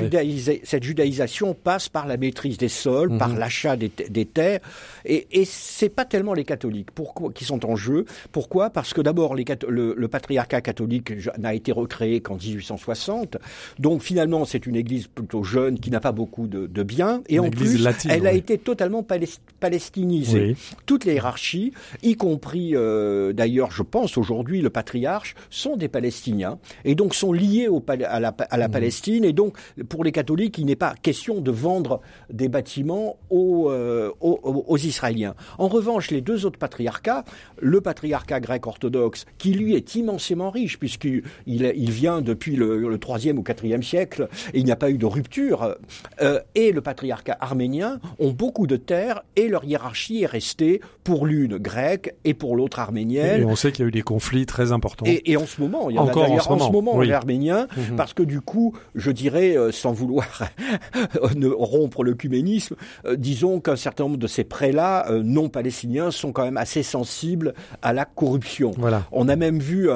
Cette 0.64 0.84
judaïsation 0.84 1.54
passe 1.54 1.90
par 1.90 2.08
la 2.08 2.16
maîtrise 2.16 2.58
des 2.58 2.70
sols, 2.70 3.18
par 3.18 3.30
mhm. 3.30 3.40
l'achat 3.40 3.76
des, 3.76 3.92
des, 4.10 4.26
terres. 4.26 4.62
Et, 5.04 5.28
et 5.32 5.46
c'est 5.46 5.90
pas 5.90 6.06
tellement 6.06 6.34
les 6.34 6.46
catholiques 6.46 6.92
pourquoi, 6.92 7.34
qui 7.34 7.44
sont 7.44 7.66
en 7.66 7.76
jeu. 7.76 8.06
Pourquoi? 8.32 8.70
Parce 8.70 8.94
que 8.94 9.02
d'abord, 9.02 9.36
le, 9.36 9.94
le 9.98 10.08
patriarcat 10.08 10.62
catholique 10.62 11.12
n'a 11.38 11.54
été 11.54 11.74
recréé 11.74 12.22
en 12.32 12.36
1860. 12.36 13.38
Donc 13.80 14.02
finalement, 14.02 14.46
c'est 14.46 14.66
une 14.66 14.76
église 14.76 15.08
plutôt 15.08 15.44
jeune 15.44 15.80
qui 15.80 15.90
n'a 15.90 16.00
pas 16.00 16.12
beaucoup 16.12 16.48
de, 16.48 16.68
de 16.68 16.84
biens. 16.84 17.22
Et 17.28 17.40
en 17.40 17.50
plus, 17.50 17.86
elle 18.10 18.28
a 18.28 18.34
été 18.34 18.58
totalement 18.58 19.06
palestinisée. 19.60 20.56
Toutes 20.86 21.06
les 21.06 21.14
hiérarchies, 21.14 21.74
y 22.04 22.16
compris 22.16 22.76
euh, 22.76 23.34
d'ailleurs, 23.34 23.72
je 23.72 23.84
pense 23.84 24.18
aujourd'hui, 24.18 24.62
le 24.62 24.70
patriarche, 24.70 25.36
sont 25.50 25.76
des 25.76 25.88
Palestiniens 25.88 26.60
et 26.86 26.96
donc 26.96 27.16
sont 27.16 27.34
liés 27.34 27.68
au, 27.68 27.84
à 27.88 28.20
la, 28.20 28.30
à 28.30 28.58
la 28.58 28.68
mmh. 28.68 28.72
Palestine. 28.72 29.26
Et 29.26 29.34
donc, 29.34 29.58
pour 29.90 30.04
les 30.04 30.12
catholiques, 30.12 30.58
il 30.58 30.66
n'est 30.66 30.76
pas 30.76 30.96
question 31.02 31.42
de 31.42 31.52
vendre 31.52 32.02
des 32.32 32.48
bâtiments 32.48 33.18
aux, 33.30 33.70
euh, 33.70 34.12
aux, 34.22 34.40
aux 34.68 34.78
Israéliens. 34.78 35.36
En 35.58 35.68
revanche, 35.68 36.12
les 36.12 36.22
deux 36.22 36.46
autres 36.46 36.60
patriarcats, 36.60 37.26
le 37.60 37.82
patriarcat 37.82 38.40
grec 38.40 38.66
orthodoxe, 38.68 39.26
qui 39.38 39.54
lui 39.54 39.76
est 39.76 39.96
immensément 39.96 40.50
riche 40.50 40.80
puisqu'il 40.80 41.24
il 41.46 41.92
vient 41.92 42.19
depuis 42.22 42.56
le, 42.56 42.98
troisième 43.00 43.38
ou 43.38 43.44
quatrième 43.44 43.84
siècle 43.84 44.28
et 44.54 44.60
il 44.60 44.66
n'y 44.66 44.72
a 44.72 44.76
pas 44.76 44.90
eu 44.90 44.98
de 44.98 45.06
rupture. 45.06 45.76
Euh, 46.22 46.40
et 46.56 46.72
le 46.72 46.82
patriarcat 46.82 47.38
arménien 47.40 48.00
ont 48.20 48.32
beaucoup 48.32 48.68
de 48.68 48.76
terres 48.76 49.24
et 49.36 49.48
leur 49.48 49.64
hiérarchie 49.64 50.24
est 50.24 50.28
restée 50.28 50.82
pour 51.04 51.26
l'une 51.26 51.58
grecque 51.58 52.16
et 52.26 52.34
pour 52.34 52.56
l'autre 52.56 52.80
arménienne. 52.80 53.42
Et 53.42 53.46
on 53.46 53.56
sait 53.56 53.72
qu'il 53.72 53.84
y 53.84 53.86
a 53.86 53.90
eu 53.90 53.92
des 53.92 54.02
conflits 54.02 54.46
très 54.46 54.72
importants. 54.72 55.06
Et, 55.08 55.38
en 55.38 55.46
ce 55.46 55.62
moment, 55.62 55.90
il 55.90 55.96
y 55.96 56.00
en 56.00 56.04
Encore 56.04 56.26
a 56.26 56.30
en 56.30 56.40
ce 56.40 56.50
moment, 56.50 56.64
en 56.64 56.68
ce 56.68 56.72
moment 56.72 57.02
les 57.02 57.12
Arméniens, 57.12 57.68
mhm. 57.76 57.96
parce 57.96 58.14
que 58.14 58.24
du 58.24 58.42
coup, 58.42 58.76
je 58.96 59.12
dirais, 59.12 59.58
euh, 59.58 59.72
sans 59.72 59.92
vouloir 59.92 60.44
rompre 61.58 62.04
le 62.04 62.14
cuménisme, 62.14 62.76
euh, 63.06 63.16
disons 63.16 63.60
qu'un 63.60 63.76
certain 63.76 64.04
nombre 64.04 64.18
de 64.18 64.28
ces 64.28 64.44
prélats 64.44 65.08
non 65.24 65.50
palestiniens 65.50 66.12
sont 66.12 66.32
quand 66.32 66.44
même 66.44 66.58
assez 66.58 66.84
sensibles 66.84 67.54
à 67.82 67.94
la 67.94 68.06
corruption. 68.06 68.72
Voilà. 68.78 69.04
On 69.12 69.30
a 69.30 69.36
même 69.36 69.60
vu 69.60 69.90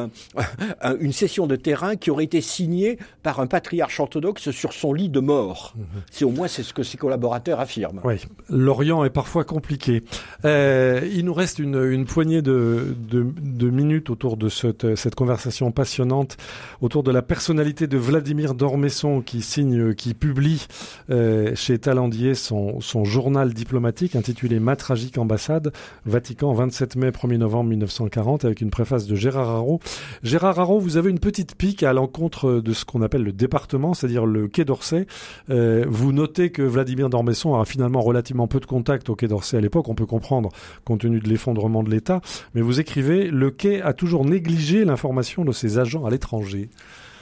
une 1.00 1.14
session 1.14 1.48
de 1.48 1.56
terrain 1.56 1.96
qui 1.96 2.12
aurait 2.14 2.24
été 2.24 2.42
signé 2.42 2.98
par 3.22 3.40
un 3.40 3.48
patriarche 3.48 4.00
orthodoxe 4.00 4.52
sur 4.52 4.74
son 4.74 4.94
lit 4.94 5.10
de 5.10 5.20
mort. 5.20 5.74
Mhm. 5.76 5.86
C'est 6.12 6.26
au 6.26 6.30
moins 6.32 6.48
c'est 6.48 6.64
ce 6.64 6.74
que 6.74 6.84
ses 6.84 6.98
collaborateurs 6.98 7.60
affirment. 7.60 8.02
Oui, 8.04 8.16
l'Orient 8.50 9.04
est 9.04 9.10
parfois 9.10 9.44
compliqué. 9.44 10.04
Euh, 10.46 11.02
il 11.14 11.26
nous 11.26 11.34
reste 11.34 11.60
une, 11.60 11.84
une 11.84 12.06
poignée 12.06 12.42
de, 12.42 12.96
de, 13.10 13.26
de, 13.42 13.70
minutes 13.70 14.10
autour 14.10 14.38
de 14.38 14.50
cette, 14.50 14.96
cette 14.96 15.16
conversation 15.16 15.72
passionnante 15.72 16.38
autour 16.82 17.04
de 17.04 17.12
la 17.12 17.22
personnalité 17.22 17.88
de 17.88 17.98
Vladimir 17.98 18.54
Dormesson 18.54 19.22
qui 19.22 19.42
signe, 19.42 19.94
qui 19.94 20.14
publie 20.14 20.68
euh, 21.10 21.56
chez 21.56 21.80
Talandier 21.80 22.36
son, 22.36 22.80
son 22.82 23.04
journal 23.04 23.54
diplomatique 23.54 24.16
intitulé 24.16 24.60
Ma 24.60 24.76
tragique 24.76 25.18
ambassade, 25.18 25.74
Vatican, 26.06 26.54
27 26.54 26.96
mai, 26.96 27.10
1er 27.10 27.38
novembre 27.38 27.70
1940, 27.70 28.46
avec 28.46 28.62
une 28.62 28.70
préface 28.70 29.08
de 29.08 29.16
Gérard 29.16 29.50
Haro. 29.50 29.80
Gérard 30.24 30.60
Haro, 30.60 30.80
vous 30.80 30.98
avez 30.98 31.10
une 31.10 31.20
petite 31.20 31.56
pique 31.56 31.84
à 31.84 31.94
l'encontre 32.04 32.60
de 32.60 32.74
ce 32.74 32.84
qu'on 32.84 33.02
appelle 33.02 33.24
le 33.24 33.32
département, 33.32 33.94
c'est-à-dire 33.94 34.26
le 34.26 34.50
Quai 34.50 34.66
d'Orsay. 34.66 35.08
Euh, 35.50 35.86
vous 35.88 36.12
notez 36.12 36.50
que 36.50 36.62
Vladimir 36.62 37.10
Dormesson 37.10 37.56
a 37.56 37.64
finalement 37.64 38.02
relativement 38.02 38.46
peu 38.48 38.60
de 38.60 38.66
contact 38.66 39.10
au 39.10 39.16
Quai 39.16 39.30
d'Orsay 39.30 39.56
à 39.56 39.62
l'époque, 39.62 39.88
on 39.88 39.96
peut 39.96 40.06
comprendre 40.06 40.50
compte 40.84 41.00
tenu 41.00 41.22
de 41.22 41.30
l'effondrement 41.30 41.82
de 41.82 41.90
l'État, 41.90 42.20
mais 42.56 42.62
vous 42.62 42.82
écrivez 42.82 43.30
le 43.30 43.52
Quai 43.52 43.82
a 43.82 43.94
toujours 43.94 44.26
négligé 44.26 44.84
l'information 44.84 45.46
de 45.46 45.54
ses 45.54 45.78
agents 45.78 46.06
à 46.06 46.10
l'étranger. 46.10 46.70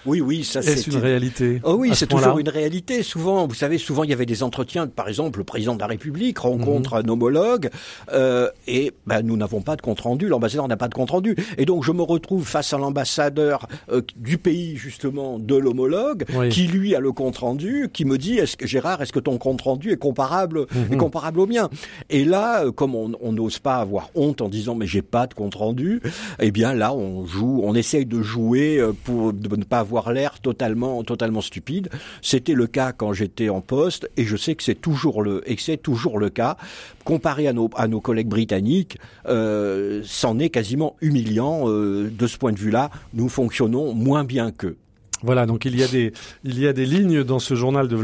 Oui, 0.05 0.21
oui, 0.21 0.43
ça 0.43 0.61
c'est 0.61 0.87
une 0.87 0.97
réalité. 0.97 1.61
Oh 1.63 1.75
oui, 1.77 1.91
c'est 1.93 2.07
toujours 2.07 2.39
une 2.39 2.49
réalité. 2.49 3.03
Souvent, 3.03 3.47
vous 3.47 3.55
savez, 3.55 3.77
souvent 3.77 4.03
il 4.03 4.09
y 4.09 4.13
avait 4.13 4.25
des 4.25 4.43
entretiens. 4.43 4.87
Par 4.87 5.07
exemple, 5.07 5.39
le 5.39 5.45
président 5.45 5.75
de 5.75 5.79
la 5.79 5.87
République 5.87 6.39
rencontre 6.39 6.95
mhm. 6.95 7.05
un 7.05 7.09
homologue 7.09 7.69
euh, 8.11 8.49
et 8.67 8.93
ben, 9.05 9.21
nous 9.21 9.37
n'avons 9.37 9.61
pas 9.61 9.75
de 9.75 9.81
compte 9.81 10.01
rendu. 10.01 10.27
L'ambassadeur 10.27 10.67
n'a 10.67 10.77
pas 10.77 10.87
de 10.87 10.93
compte 10.93 11.11
rendu. 11.11 11.35
Et 11.57 11.65
donc 11.65 11.83
je 11.83 11.91
me 11.91 12.01
retrouve 12.01 12.45
face 12.47 12.73
à 12.73 12.77
l'ambassadeur 12.77 13.67
euh, 13.91 14.01
du 14.15 14.37
pays 14.37 14.75
justement 14.75 15.37
de 15.37 15.55
l'homologue 15.55 16.25
qui 16.49 16.67
lui 16.67 16.95
a 16.95 16.99
le 16.99 17.11
compte 17.11 17.37
rendu, 17.37 17.89
qui 17.93 18.05
me 18.05 18.17
dit 18.17 18.37
est-ce 18.37 18.57
que 18.57 18.67
Gérard, 18.67 19.01
est-ce 19.01 19.13
que 19.13 19.19
ton 19.19 19.37
compte 19.37 19.61
rendu 19.61 19.91
est 19.91 19.97
comparable, 19.97 20.65
est 20.71 20.93
mhm. 20.93 20.97
comparable 20.97 21.39
au 21.39 21.47
mien? 21.47 21.69
Et 22.09 22.25
là, 22.25 22.65
euh, 22.65 22.71
comme 22.71 22.95
on 22.95 23.31
n'ose 23.31 23.59
pas 23.59 23.75
avoir 23.75 24.09
honte 24.15 24.41
en 24.41 24.49
disant 24.49 24.75
mais 24.75 24.87
j'ai 24.87 25.01
pas 25.01 25.27
de 25.27 25.33
compte 25.33 25.55
rendu, 25.55 26.01
eh 26.39 26.51
bien 26.51 26.73
là 26.73 26.93
on 26.93 27.25
joue, 27.25 27.61
on 27.63 27.75
essaye 27.75 28.05
de 28.05 28.21
jouer 28.21 28.77
euh, 28.77 28.93
pour 29.03 29.33
ne 29.33 29.63
pas 29.63 29.79
avoir 29.79 29.90
avoir 29.91 30.13
l'air 30.13 30.39
totalement, 30.39 31.03
totalement 31.03 31.41
stupide. 31.41 31.89
C'était 32.21 32.53
le 32.53 32.67
cas 32.67 32.93
quand 32.93 33.13
j'étais 33.13 33.49
en 33.49 33.61
poste, 33.61 34.09
et 34.15 34.23
je 34.23 34.37
sais 34.37 34.55
que 34.55 34.63
c'est 34.63 34.79
toujours 34.79 35.21
le, 35.21 35.43
et 35.45 35.57
c'est 35.59 35.77
toujours 35.77 36.17
le 36.17 36.29
cas. 36.29 36.57
Comparé 37.03 37.47
à 37.47 37.53
nos, 37.53 37.69
à 37.75 37.87
nos 37.87 37.99
collègues 37.99 38.29
britanniques, 38.29 38.97
euh, 39.27 40.01
c'en 40.05 40.39
est 40.39 40.49
quasiment 40.49 40.95
humiliant. 41.01 41.67
Euh, 41.67 42.09
de 42.09 42.27
ce 42.27 42.37
point 42.37 42.53
de 42.53 42.59
vue-là, 42.59 42.89
nous 43.13 43.27
fonctionnons 43.27 43.93
moins 43.93 44.23
bien 44.23 44.51
qu'eux. 44.51 44.77
Voilà, 45.23 45.45
donc 45.45 45.65
il 45.65 45.77
y 45.77 45.83
a 45.83 45.87
des 45.87 46.13
il 46.43 46.59
y 46.59 46.67
a 46.67 46.73
des 46.73 46.85
lignes 46.85 47.23
dans 47.23 47.39
ce 47.39 47.53
journal 47.53 47.87
de 47.87 47.95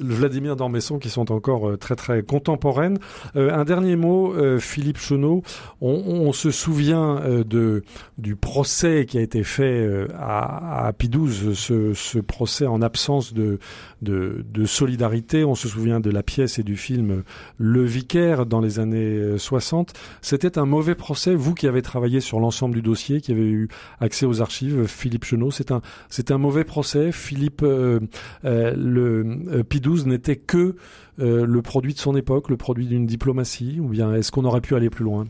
Vladimir 0.00 0.56
Dormesson 0.56 0.98
qui 0.98 1.08
sont 1.08 1.30
encore 1.30 1.68
euh, 1.70 1.76
très 1.76 1.94
très 1.94 2.22
contemporaines. 2.22 2.98
Euh, 3.36 3.52
un 3.52 3.64
dernier 3.64 3.96
mot, 3.96 4.34
euh, 4.34 4.58
Philippe 4.58 4.98
Chenot, 4.98 5.42
on, 5.80 6.32
se 6.32 6.50
souvient 6.50 7.20
de 7.46 7.84
du 8.18 8.34
procès 8.34 9.06
qui 9.06 9.18
a 9.18 9.20
été 9.20 9.44
fait 9.44 9.88
à, 10.18 10.86
à 10.86 10.92
Pidouze, 10.92 11.54
ce, 11.54 11.94
ce, 11.94 12.18
procès 12.18 12.66
en 12.66 12.82
absence 12.82 13.34
de, 13.34 13.58
de, 14.04 14.44
solidarité. 14.66 15.44
On 15.44 15.54
se 15.54 15.68
souvient 15.68 16.00
de 16.00 16.10
la 16.10 16.22
pièce 16.22 16.58
et 16.58 16.62
du 16.62 16.76
film 16.76 17.22
Le 17.58 17.84
Vicaire 17.84 18.46
dans 18.46 18.60
les 18.60 18.78
années 18.78 19.36
60. 19.36 19.92
C'était 20.22 20.58
un 20.58 20.66
mauvais 20.66 20.94
procès. 20.94 21.34
Vous 21.34 21.54
qui 21.54 21.66
avez 21.66 21.82
travaillé 21.82 22.20
sur 22.20 22.40
l'ensemble 22.40 22.74
du 22.74 22.82
dossier, 22.82 23.20
qui 23.20 23.32
avez 23.32 23.46
eu 23.46 23.68
accès 24.00 24.26
aux 24.26 24.40
archives, 24.40 24.86
Philippe 24.86 25.24
Chenot, 25.24 25.50
c'est 25.50 25.72
un 25.72 25.82
c'est 26.08 26.30
un 26.30 26.38
mauvais 26.38 26.64
procès. 26.64 27.12
Philippe 27.12 27.62
euh, 27.62 28.00
euh, 28.44 28.74
euh, 28.76 29.62
Pidouze 29.62 30.06
n'était 30.06 30.36
que 30.36 30.76
le 31.18 31.62
produit 31.62 31.94
de 31.94 31.98
son 31.98 32.16
époque, 32.16 32.48
le 32.50 32.56
produit 32.56 32.86
d'une 32.86 33.06
diplomatie, 33.06 33.78
ou 33.80 33.86
bien 33.86 34.12
est-ce 34.14 34.32
qu'on 34.32 34.44
aurait 34.44 34.60
pu 34.60 34.74
aller 34.74 34.90
plus 34.90 35.04
loin? 35.04 35.26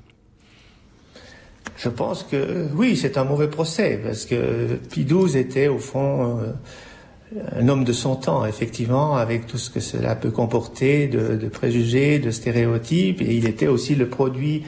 Je 1.77 1.91
pense 1.91 2.23
que 2.23 2.67
oui, 2.75 2.97
c'est 2.97 3.19
un 3.19 3.25
mauvais 3.25 3.49
procès 3.49 4.01
parce 4.03 4.25
que 4.25 4.77
Pidouze 4.91 5.37
était 5.37 5.69
au 5.69 5.79
fond 5.79 6.41
un 7.57 7.69
homme 7.69 7.85
de 7.85 7.93
son 7.93 8.17
temps, 8.17 8.45
effectivement, 8.47 9.17
avec 9.17 9.47
tout 9.47 9.59
ce 9.59 9.71
que 9.71 9.81
cela 9.81 10.15
peut 10.15 10.31
comporter 10.31 11.09
de, 11.09 11.37
de 11.37 11.49
préjugés, 11.49 12.19
de 12.19 12.31
stéréotypes, 12.31 13.21
et 13.21 13.35
il 13.35 13.47
était 13.47 13.67
aussi 13.67 13.95
le 13.95 14.09
produit 14.09 14.65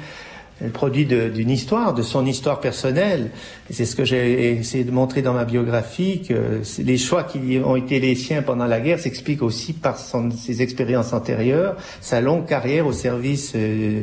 le 0.61 0.71
produit 0.71 1.05
d'une 1.05 1.51
histoire, 1.51 1.93
de 1.93 2.03
son 2.03 2.25
histoire 2.25 2.61
personnelle. 2.61 3.31
c'est 3.71 3.85
ce 3.85 3.95
que 3.95 4.05
j'ai 4.05 4.53
essayé 4.53 4.85
de 4.85 4.91
montrer 4.91 5.21
dans 5.21 5.35
ma 5.35 5.45
biographie, 5.45 6.23
que 6.23 6.63
les 6.79 6.97
choix 6.97 7.25
qui 7.25 7.61
ont 7.63 7.77
été 7.77 8.01
les 8.01 8.15
siens 8.15 8.43
pendant 8.43 8.65
la 8.65 8.81
guerre 8.81 8.99
s'expliquent 8.99 9.43
aussi 9.43 9.75
par 9.75 9.99
son, 9.99 10.31
ses 10.31 10.63
expériences 10.63 11.13
antérieures, 11.13 11.77
sa 12.01 12.23
longue 12.23 12.47
carrière 12.47 12.87
au 12.87 12.93
service 12.93 13.53
euh, 13.55 14.03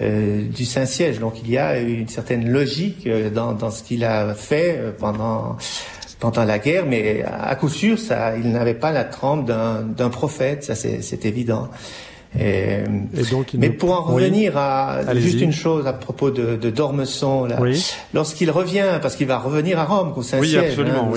euh, 0.00 0.42
du 0.48 0.64
Saint-Siège. 0.64 1.18
Donc 1.18 1.40
il 1.42 1.50
y 1.50 1.58
a 1.58 1.80
une 1.80 2.08
certaine 2.08 2.48
logique 2.48 3.08
euh, 3.08 3.28
dans, 3.28 3.52
dans 3.52 3.72
ce 3.72 3.82
qu'il 3.82 4.04
a 4.04 4.34
fait 4.34 4.94
pendant 4.98 5.56
pendant 6.20 6.44
la 6.44 6.58
guerre, 6.58 6.84
mais 6.86 7.24
à 7.24 7.54
coup 7.56 7.68
sûr, 7.68 7.98
ça, 7.98 8.36
il 8.36 8.52
n'avait 8.52 8.74
pas 8.74 8.92
la 8.92 9.04
trempe 9.04 9.46
d'un 9.46 10.10
prophète, 10.10 10.62
ça 10.62 10.74
c'est 10.74 11.24
évident. 11.24 11.68
Et, 12.38 12.78
donc, 13.30 13.54
mais 13.58 13.70
pour 13.70 13.90
en 13.90 14.02
revenir 14.02 14.56
à 14.56 15.00
juste 15.16 15.40
une 15.40 15.52
chose 15.52 15.86
à 15.88 15.92
propos 15.92 16.30
de, 16.30 16.54
de 16.56 16.70
Dormesson, 16.70 17.48
lorsqu'il 18.14 18.50
revient, 18.50 18.98
parce 19.02 19.16
qu'il 19.16 19.26
va 19.26 19.38
revenir 19.38 19.80
à 19.80 19.84
Rome, 19.84 20.12
au 20.16 20.22
Saint-Siège, 20.22 20.78
hein, 20.78 21.10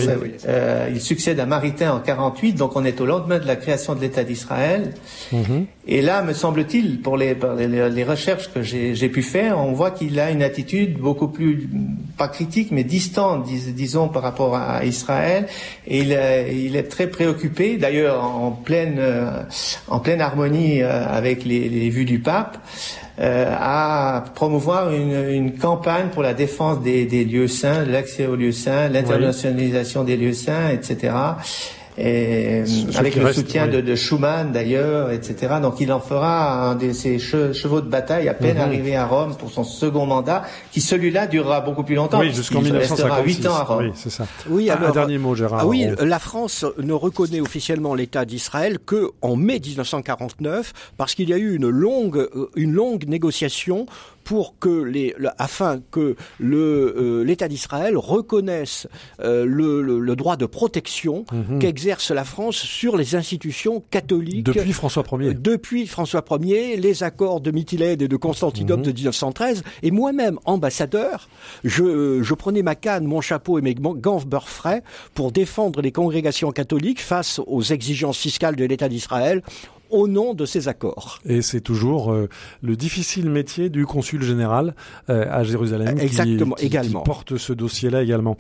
euh, 0.48 0.90
il 0.92 1.02
succède 1.02 1.40
à 1.40 1.46
Maritain 1.46 1.94
en 1.94 2.00
48, 2.00 2.54
donc 2.54 2.76
on 2.76 2.84
est 2.84 3.00
au 3.00 3.06
lendemain 3.06 3.38
de 3.38 3.46
la 3.46 3.56
création 3.56 3.94
de 3.94 4.02
l'État 4.02 4.24
d'Israël. 4.24 4.94
Mhm. 5.32 5.66
Et 5.86 6.02
là, 6.02 6.24
me 6.24 6.34
semble-t-il, 6.34 7.02
pour 7.02 7.18
les, 7.18 7.36
les, 7.58 7.90
les, 7.90 8.04
recherches 8.04 8.50
que 8.52 8.64
j'ai 8.64 9.10
pu 9.10 9.22
faire, 9.22 9.60
on 9.60 9.74
voit 9.74 9.92
qu'il 9.92 10.18
a 10.20 10.32
une 10.32 10.42
attitude 10.42 10.98
beaucoup 10.98 11.28
plus, 11.28 11.70
pas 12.18 12.30
critique, 12.30 12.70
mais 12.72 12.86
distante, 12.86 13.46
disons, 13.46 14.08
par 14.08 14.24
rapport 14.24 14.56
à 14.56 14.86
Israël. 14.86 15.46
Et 15.86 16.00
il, 16.00 16.18
il 16.54 16.76
est 16.78 16.84
très 16.90 17.08
préoccupé, 17.08 17.78
d'ailleurs 17.78 18.24
en 18.24 18.52
pleine, 18.52 18.96
euh, 18.98 19.42
en 19.90 20.00
pleine 20.00 20.22
harmonie 20.22 20.82
euh, 20.82 21.03
avec 21.08 21.46
les, 21.46 21.70
les, 21.70 21.90
vues 21.90 22.06
du 22.06 22.20
pape, 22.20 22.58
euh, 23.20 23.54
à 23.58 24.24
promouvoir 24.36 24.92
une, 24.92 25.30
une, 25.30 25.58
campagne 25.58 26.08
pour 26.10 26.24
la 26.24 26.34
défense 26.34 26.82
des, 26.82 27.06
des 27.06 27.26
lieux 27.26 27.48
saints, 27.48 27.86
l'accès 27.86 28.26
aux 28.26 28.36
lieux 28.36 28.52
saints, 28.52 28.90
l'internationalisation 28.90 30.04
des 30.04 30.18
lieux 30.18 30.34
saints, 30.34 30.70
etc 30.70 31.14
et 31.98 32.64
avec 32.96 33.16
le 33.16 33.32
soutien 33.34 33.68
de, 33.68 33.82
de, 33.82 33.96
Schumann 33.96 34.52
d'ailleurs, 34.52 35.12
etc. 35.12 35.56
Donc 35.62 35.80
il 35.80 35.92
en 35.92 36.00
fera 36.00 36.70
un 36.70 36.76
de 36.76 36.92
ses 36.92 37.20
chevaux 37.20 37.82
de 37.82 37.90
bataille 37.90 38.28
à 38.28 38.34
peine 38.34 38.58
mhm. 38.58 38.64
arrivé 38.64 38.96
à 38.96 39.06
Rome 39.06 39.36
pour 39.36 39.52
son 39.52 39.64
second 39.64 40.06
mandat, 40.06 40.44
qui 40.72 40.82
celui-là 40.82 41.28
durera 41.28 41.62
beaucoup 41.62 41.84
plus 41.84 41.96
longtemps. 41.96 42.20
Oui, 42.20 42.34
jusqu'en 42.34 42.62
1956. 42.62 43.48
ans 43.48 43.56
à 43.56 43.64
Rome. 43.64 43.86
Oui, 43.86 43.92
c'est 43.96 44.10
ça. 44.10 44.26
Oui, 44.50 44.70
alors, 44.70 44.90
un 44.90 44.94
dernier 44.94 45.18
mot, 45.18 45.36
Gérard. 45.36 45.62
Ah 45.62 45.68
oui, 45.68 45.86
la 46.00 46.20
France 46.20 46.66
ne 46.78 46.94
reconnaît 46.94 47.42
officiellement 47.42 47.96
l'État 47.96 48.26
d'Israël 48.26 48.80
que 48.80 49.12
en 49.22 49.36
mai 49.36 49.60
1949, 49.60 50.74
parce 50.98 51.16
qu'il 51.16 51.30
y 51.30 51.34
a 51.34 51.38
eu 51.38 51.56
une 51.56 51.70
longue, 51.70 52.18
euh, 52.18 52.50
une 52.56 52.74
longue 52.74 53.08
négociation 53.08 53.86
pour 54.24 54.58
que 54.60 54.84
les, 54.84 55.16
afin 55.38 55.80
que 55.92 56.16
le 56.40 56.94
euh, 56.98 57.24
l'État 57.24 57.48
d'Israël 57.48 57.98
reconnaisse 57.98 58.88
euh, 59.22 59.46
le, 59.46 59.82
le, 59.82 60.16
droit 60.16 60.38
de 60.38 60.46
protection 60.46 61.26
mhm. 61.32 61.60
qu'exerce 61.60 62.12
la 62.12 62.24
France 62.24 62.56
sur 62.56 62.98
les 62.98 63.16
institutions 63.16 63.84
catholiques 63.90 64.46
depuis 64.46 64.74
François 64.74 65.04
Ier. 65.12 65.30
Euh, 65.30 65.34
depuis 65.34 65.88
François 65.88 66.24
Ier, 66.42 66.78
les 66.78 67.04
accords 67.04 67.42
de 67.42 67.52
Mytilène 67.52 68.02
et 68.02 68.08
de 68.08 68.16
Constantinople 68.16 68.82
mhm. 68.82 68.88
de 68.88 68.92
1913, 68.92 69.64
et 69.82 69.92
moi-même 69.92 70.40
ambassadeur, 70.46 71.30
je, 71.64 72.22
je 72.22 72.34
prenais 72.34 72.62
ma 72.62 72.76
canne, 72.76 73.06
mon 73.06 73.22
chapeau 73.22 73.60
et 73.60 73.62
mes 73.62 73.76
gants 73.76 74.22
beurre 74.26 74.50
frais 74.50 74.84
pour 75.14 75.32
défendre 75.32 75.82
les 75.82 75.92
congrégations 75.92 76.52
catholiques 76.52 77.02
face 77.02 77.40
aux 77.46 77.64
exigences 77.64 78.18
fiscales 78.18 78.56
de 78.56 78.66
l'État 78.66 78.90
d'Israël 78.90 79.42
au 79.94 80.08
nom 80.08 80.34
de 80.34 80.46
ces 80.46 80.68
accords. 80.68 81.20
Et 81.26 81.42
c'est 81.44 81.62
toujours 81.62 82.12
euh, 82.12 82.28
le 82.64 82.76
difficile 82.76 83.30
métier 83.30 83.70
du 83.70 83.86
consul 83.86 84.24
général 84.24 84.74
euh, 85.10 85.26
à 85.30 85.44
Jérusalem 85.44 86.00
Exactement, 86.00 86.56
qui, 86.56 86.66
également. 86.66 87.02
porte 87.02 87.38
ce 87.38 87.54
dossier-là 87.54 88.02
également. 88.02 88.36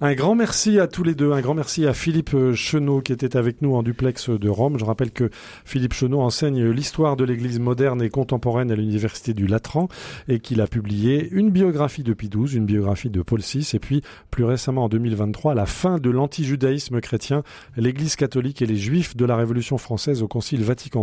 Un 0.00 0.14
grand 0.14 0.34
merci 0.34 0.78
à 0.78 0.86
tous 0.86 1.02
les 1.02 1.14
deux, 1.14 1.32
un 1.32 1.40
grand 1.40 1.54
merci 1.54 1.86
à 1.86 1.94
Philippe 1.94 2.34
euh, 2.34 2.54
Chenot 2.54 3.00
qui 3.00 3.12
était 3.12 3.36
avec 3.36 3.62
nous 3.62 3.74
en 3.74 3.82
duplex 3.82 4.28
de 4.28 4.48
Rome. 4.48 4.78
Je 4.78 4.84
rappelle 4.84 5.10
que 5.10 5.30
Philippe 5.64 5.94
Chenot 5.94 6.20
enseigne 6.20 6.68
l'histoire 6.68 7.16
de 7.16 7.24
l'Église 7.24 7.58
moderne 7.58 8.02
et 8.02 8.10
contemporaine 8.10 8.70
à 8.70 8.76
l'Université 8.76 9.32
du 9.32 9.46
Latran 9.46 9.88
et 10.28 10.40
qu'il 10.40 10.60
a 10.60 10.66
publié 10.66 11.28
une 11.32 11.50
biographie 11.50 12.02
de 12.02 12.12
Pie 12.12 12.28
XII, 12.28 12.58
une 12.58 12.66
biographie 12.66 13.10
de 13.10 13.22
Paul 13.22 13.40
VI 13.40 13.68
et 13.72 13.78
puis 13.78 14.02
plus 14.30 14.44
récemment 14.44 14.84
en 14.84 14.88
2023 14.90 15.54
la 15.54 15.66
fin 15.66 15.98
de 15.98 16.10
l'antijudaïsme 16.10 17.00
chrétien, 17.00 17.42
l'Église 17.78 18.14
catholique 18.14 18.60
et 18.60 18.66
les 18.66 18.76
Juifs 18.76 19.16
de 19.16 19.24
la 19.24 19.36
Révolution 19.36 19.78
française 19.78 20.22
au 20.22 20.28
Concile 20.28 20.62
Vatican 20.62 20.97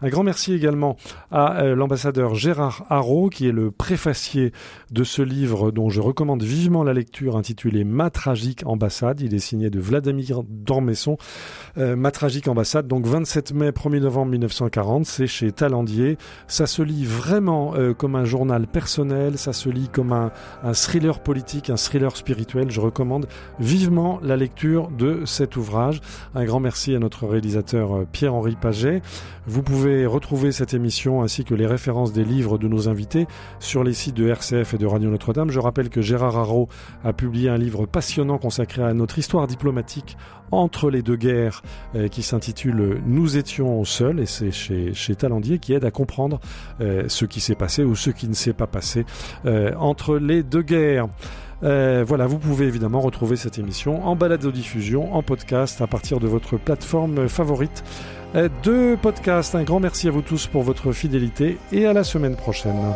un 0.00 0.08
grand 0.08 0.22
merci 0.22 0.52
également 0.52 0.96
à 1.30 1.62
euh, 1.62 1.74
l'ambassadeur 1.74 2.34
Gérard 2.34 2.84
Haro, 2.88 3.28
qui 3.28 3.48
est 3.48 3.52
le 3.52 3.70
préfacier 3.70 4.52
de 4.90 5.04
ce 5.04 5.22
livre 5.22 5.70
dont 5.70 5.90
je 5.90 6.00
recommande 6.00 6.42
vivement 6.42 6.82
la 6.84 6.92
lecture 6.92 7.36
intitulé 7.36 7.84
Ma 7.84 8.10
tragique 8.10 8.62
ambassade. 8.66 9.20
Il 9.20 9.34
est 9.34 9.38
signé 9.38 9.70
de 9.70 9.80
Vladimir 9.80 10.42
Dormesson. 10.48 11.16
Euh, 11.78 11.96
Ma 11.96 12.10
tragique 12.10 12.48
ambassade, 12.48 12.86
donc 12.86 13.06
27 13.06 13.52
mai, 13.52 13.70
1er 13.70 14.00
novembre 14.00 14.32
1940, 14.32 15.06
c'est 15.06 15.26
chez 15.26 15.52
Talandier. 15.52 16.18
Ça 16.46 16.66
se 16.66 16.82
lit 16.82 17.04
vraiment 17.04 17.74
euh, 17.74 17.94
comme 17.94 18.16
un 18.16 18.24
journal 18.24 18.66
personnel, 18.66 19.38
ça 19.38 19.52
se 19.52 19.68
lit 19.68 19.88
comme 19.88 20.12
un, 20.12 20.32
un 20.62 20.72
thriller 20.72 21.20
politique, 21.20 21.70
un 21.70 21.76
thriller 21.76 22.16
spirituel. 22.16 22.70
Je 22.70 22.80
recommande 22.80 23.26
vivement 23.58 24.18
la 24.22 24.36
lecture 24.36 24.88
de 24.88 25.24
cet 25.24 25.56
ouvrage. 25.56 26.00
Un 26.34 26.44
grand 26.44 26.60
merci 26.60 26.94
à 26.94 26.98
notre 26.98 27.26
réalisateur 27.26 28.04
Pierre-Henri 28.12 28.56
Paget. 28.60 29.02
Vous 29.46 29.62
pouvez 29.62 30.06
retrouver 30.06 30.52
cette 30.52 30.74
émission 30.74 31.22
ainsi 31.22 31.44
que 31.44 31.54
les 31.54 31.66
références 31.66 32.12
des 32.12 32.24
livres 32.24 32.58
de 32.58 32.68
nos 32.68 32.88
invités 32.88 33.26
sur 33.58 33.82
les 33.82 33.92
sites 33.92 34.14
de 34.14 34.28
RCF 34.28 34.74
et 34.74 34.78
de 34.78 34.86
Radio 34.86 35.10
Notre-Dame. 35.10 35.50
Je 35.50 35.58
rappelle 35.58 35.88
que 35.88 36.00
Gérard 36.00 36.38
Haro 36.38 36.68
a 37.04 37.12
publié 37.12 37.48
un 37.48 37.58
livre 37.58 37.86
passionnant 37.86 38.38
consacré 38.38 38.82
à 38.82 38.94
notre 38.94 39.18
histoire 39.18 39.46
diplomatique 39.46 40.16
entre 40.52 40.90
les 40.90 41.02
deux 41.02 41.16
guerres 41.16 41.62
euh, 41.96 42.08
qui 42.08 42.22
s'intitule 42.22 43.00
Nous 43.06 43.36
étions 43.36 43.84
seuls 43.84 44.20
et 44.20 44.26
c'est 44.26 44.52
chez, 44.52 44.92
chez 44.94 45.16
Talandier 45.16 45.58
qui 45.58 45.72
aide 45.72 45.84
à 45.84 45.90
comprendre 45.90 46.38
euh, 46.80 47.04
ce 47.08 47.24
qui 47.24 47.40
s'est 47.40 47.54
passé 47.54 47.82
ou 47.82 47.96
ce 47.96 48.10
qui 48.10 48.28
ne 48.28 48.34
s'est 48.34 48.52
pas 48.52 48.66
passé 48.66 49.04
euh, 49.46 49.72
entre 49.76 50.18
les 50.18 50.42
deux 50.42 50.62
guerres. 50.62 51.08
voilà, 51.62 52.26
vous 52.26 52.38
pouvez 52.38 52.66
évidemment 52.66 53.00
retrouver 53.00 53.36
cette 53.36 53.58
émission 53.58 54.04
en 54.06 54.14
balade 54.14 54.42
de 54.42 54.50
diffusion, 54.50 55.14
en 55.14 55.22
podcast, 55.22 55.80
à 55.80 55.86
partir 55.86 56.20
de 56.20 56.28
votre 56.28 56.58
plateforme 56.58 57.28
favorite 57.28 57.82
de 58.34 58.96
podcast. 58.96 59.54
Un 59.54 59.62
grand 59.62 59.80
merci 59.80 60.08
à 60.08 60.10
vous 60.10 60.22
tous 60.22 60.46
pour 60.46 60.62
votre 60.62 60.92
fidélité 60.92 61.58
et 61.70 61.86
à 61.86 61.92
la 61.92 62.04
semaine 62.04 62.36
prochaine. 62.36 62.94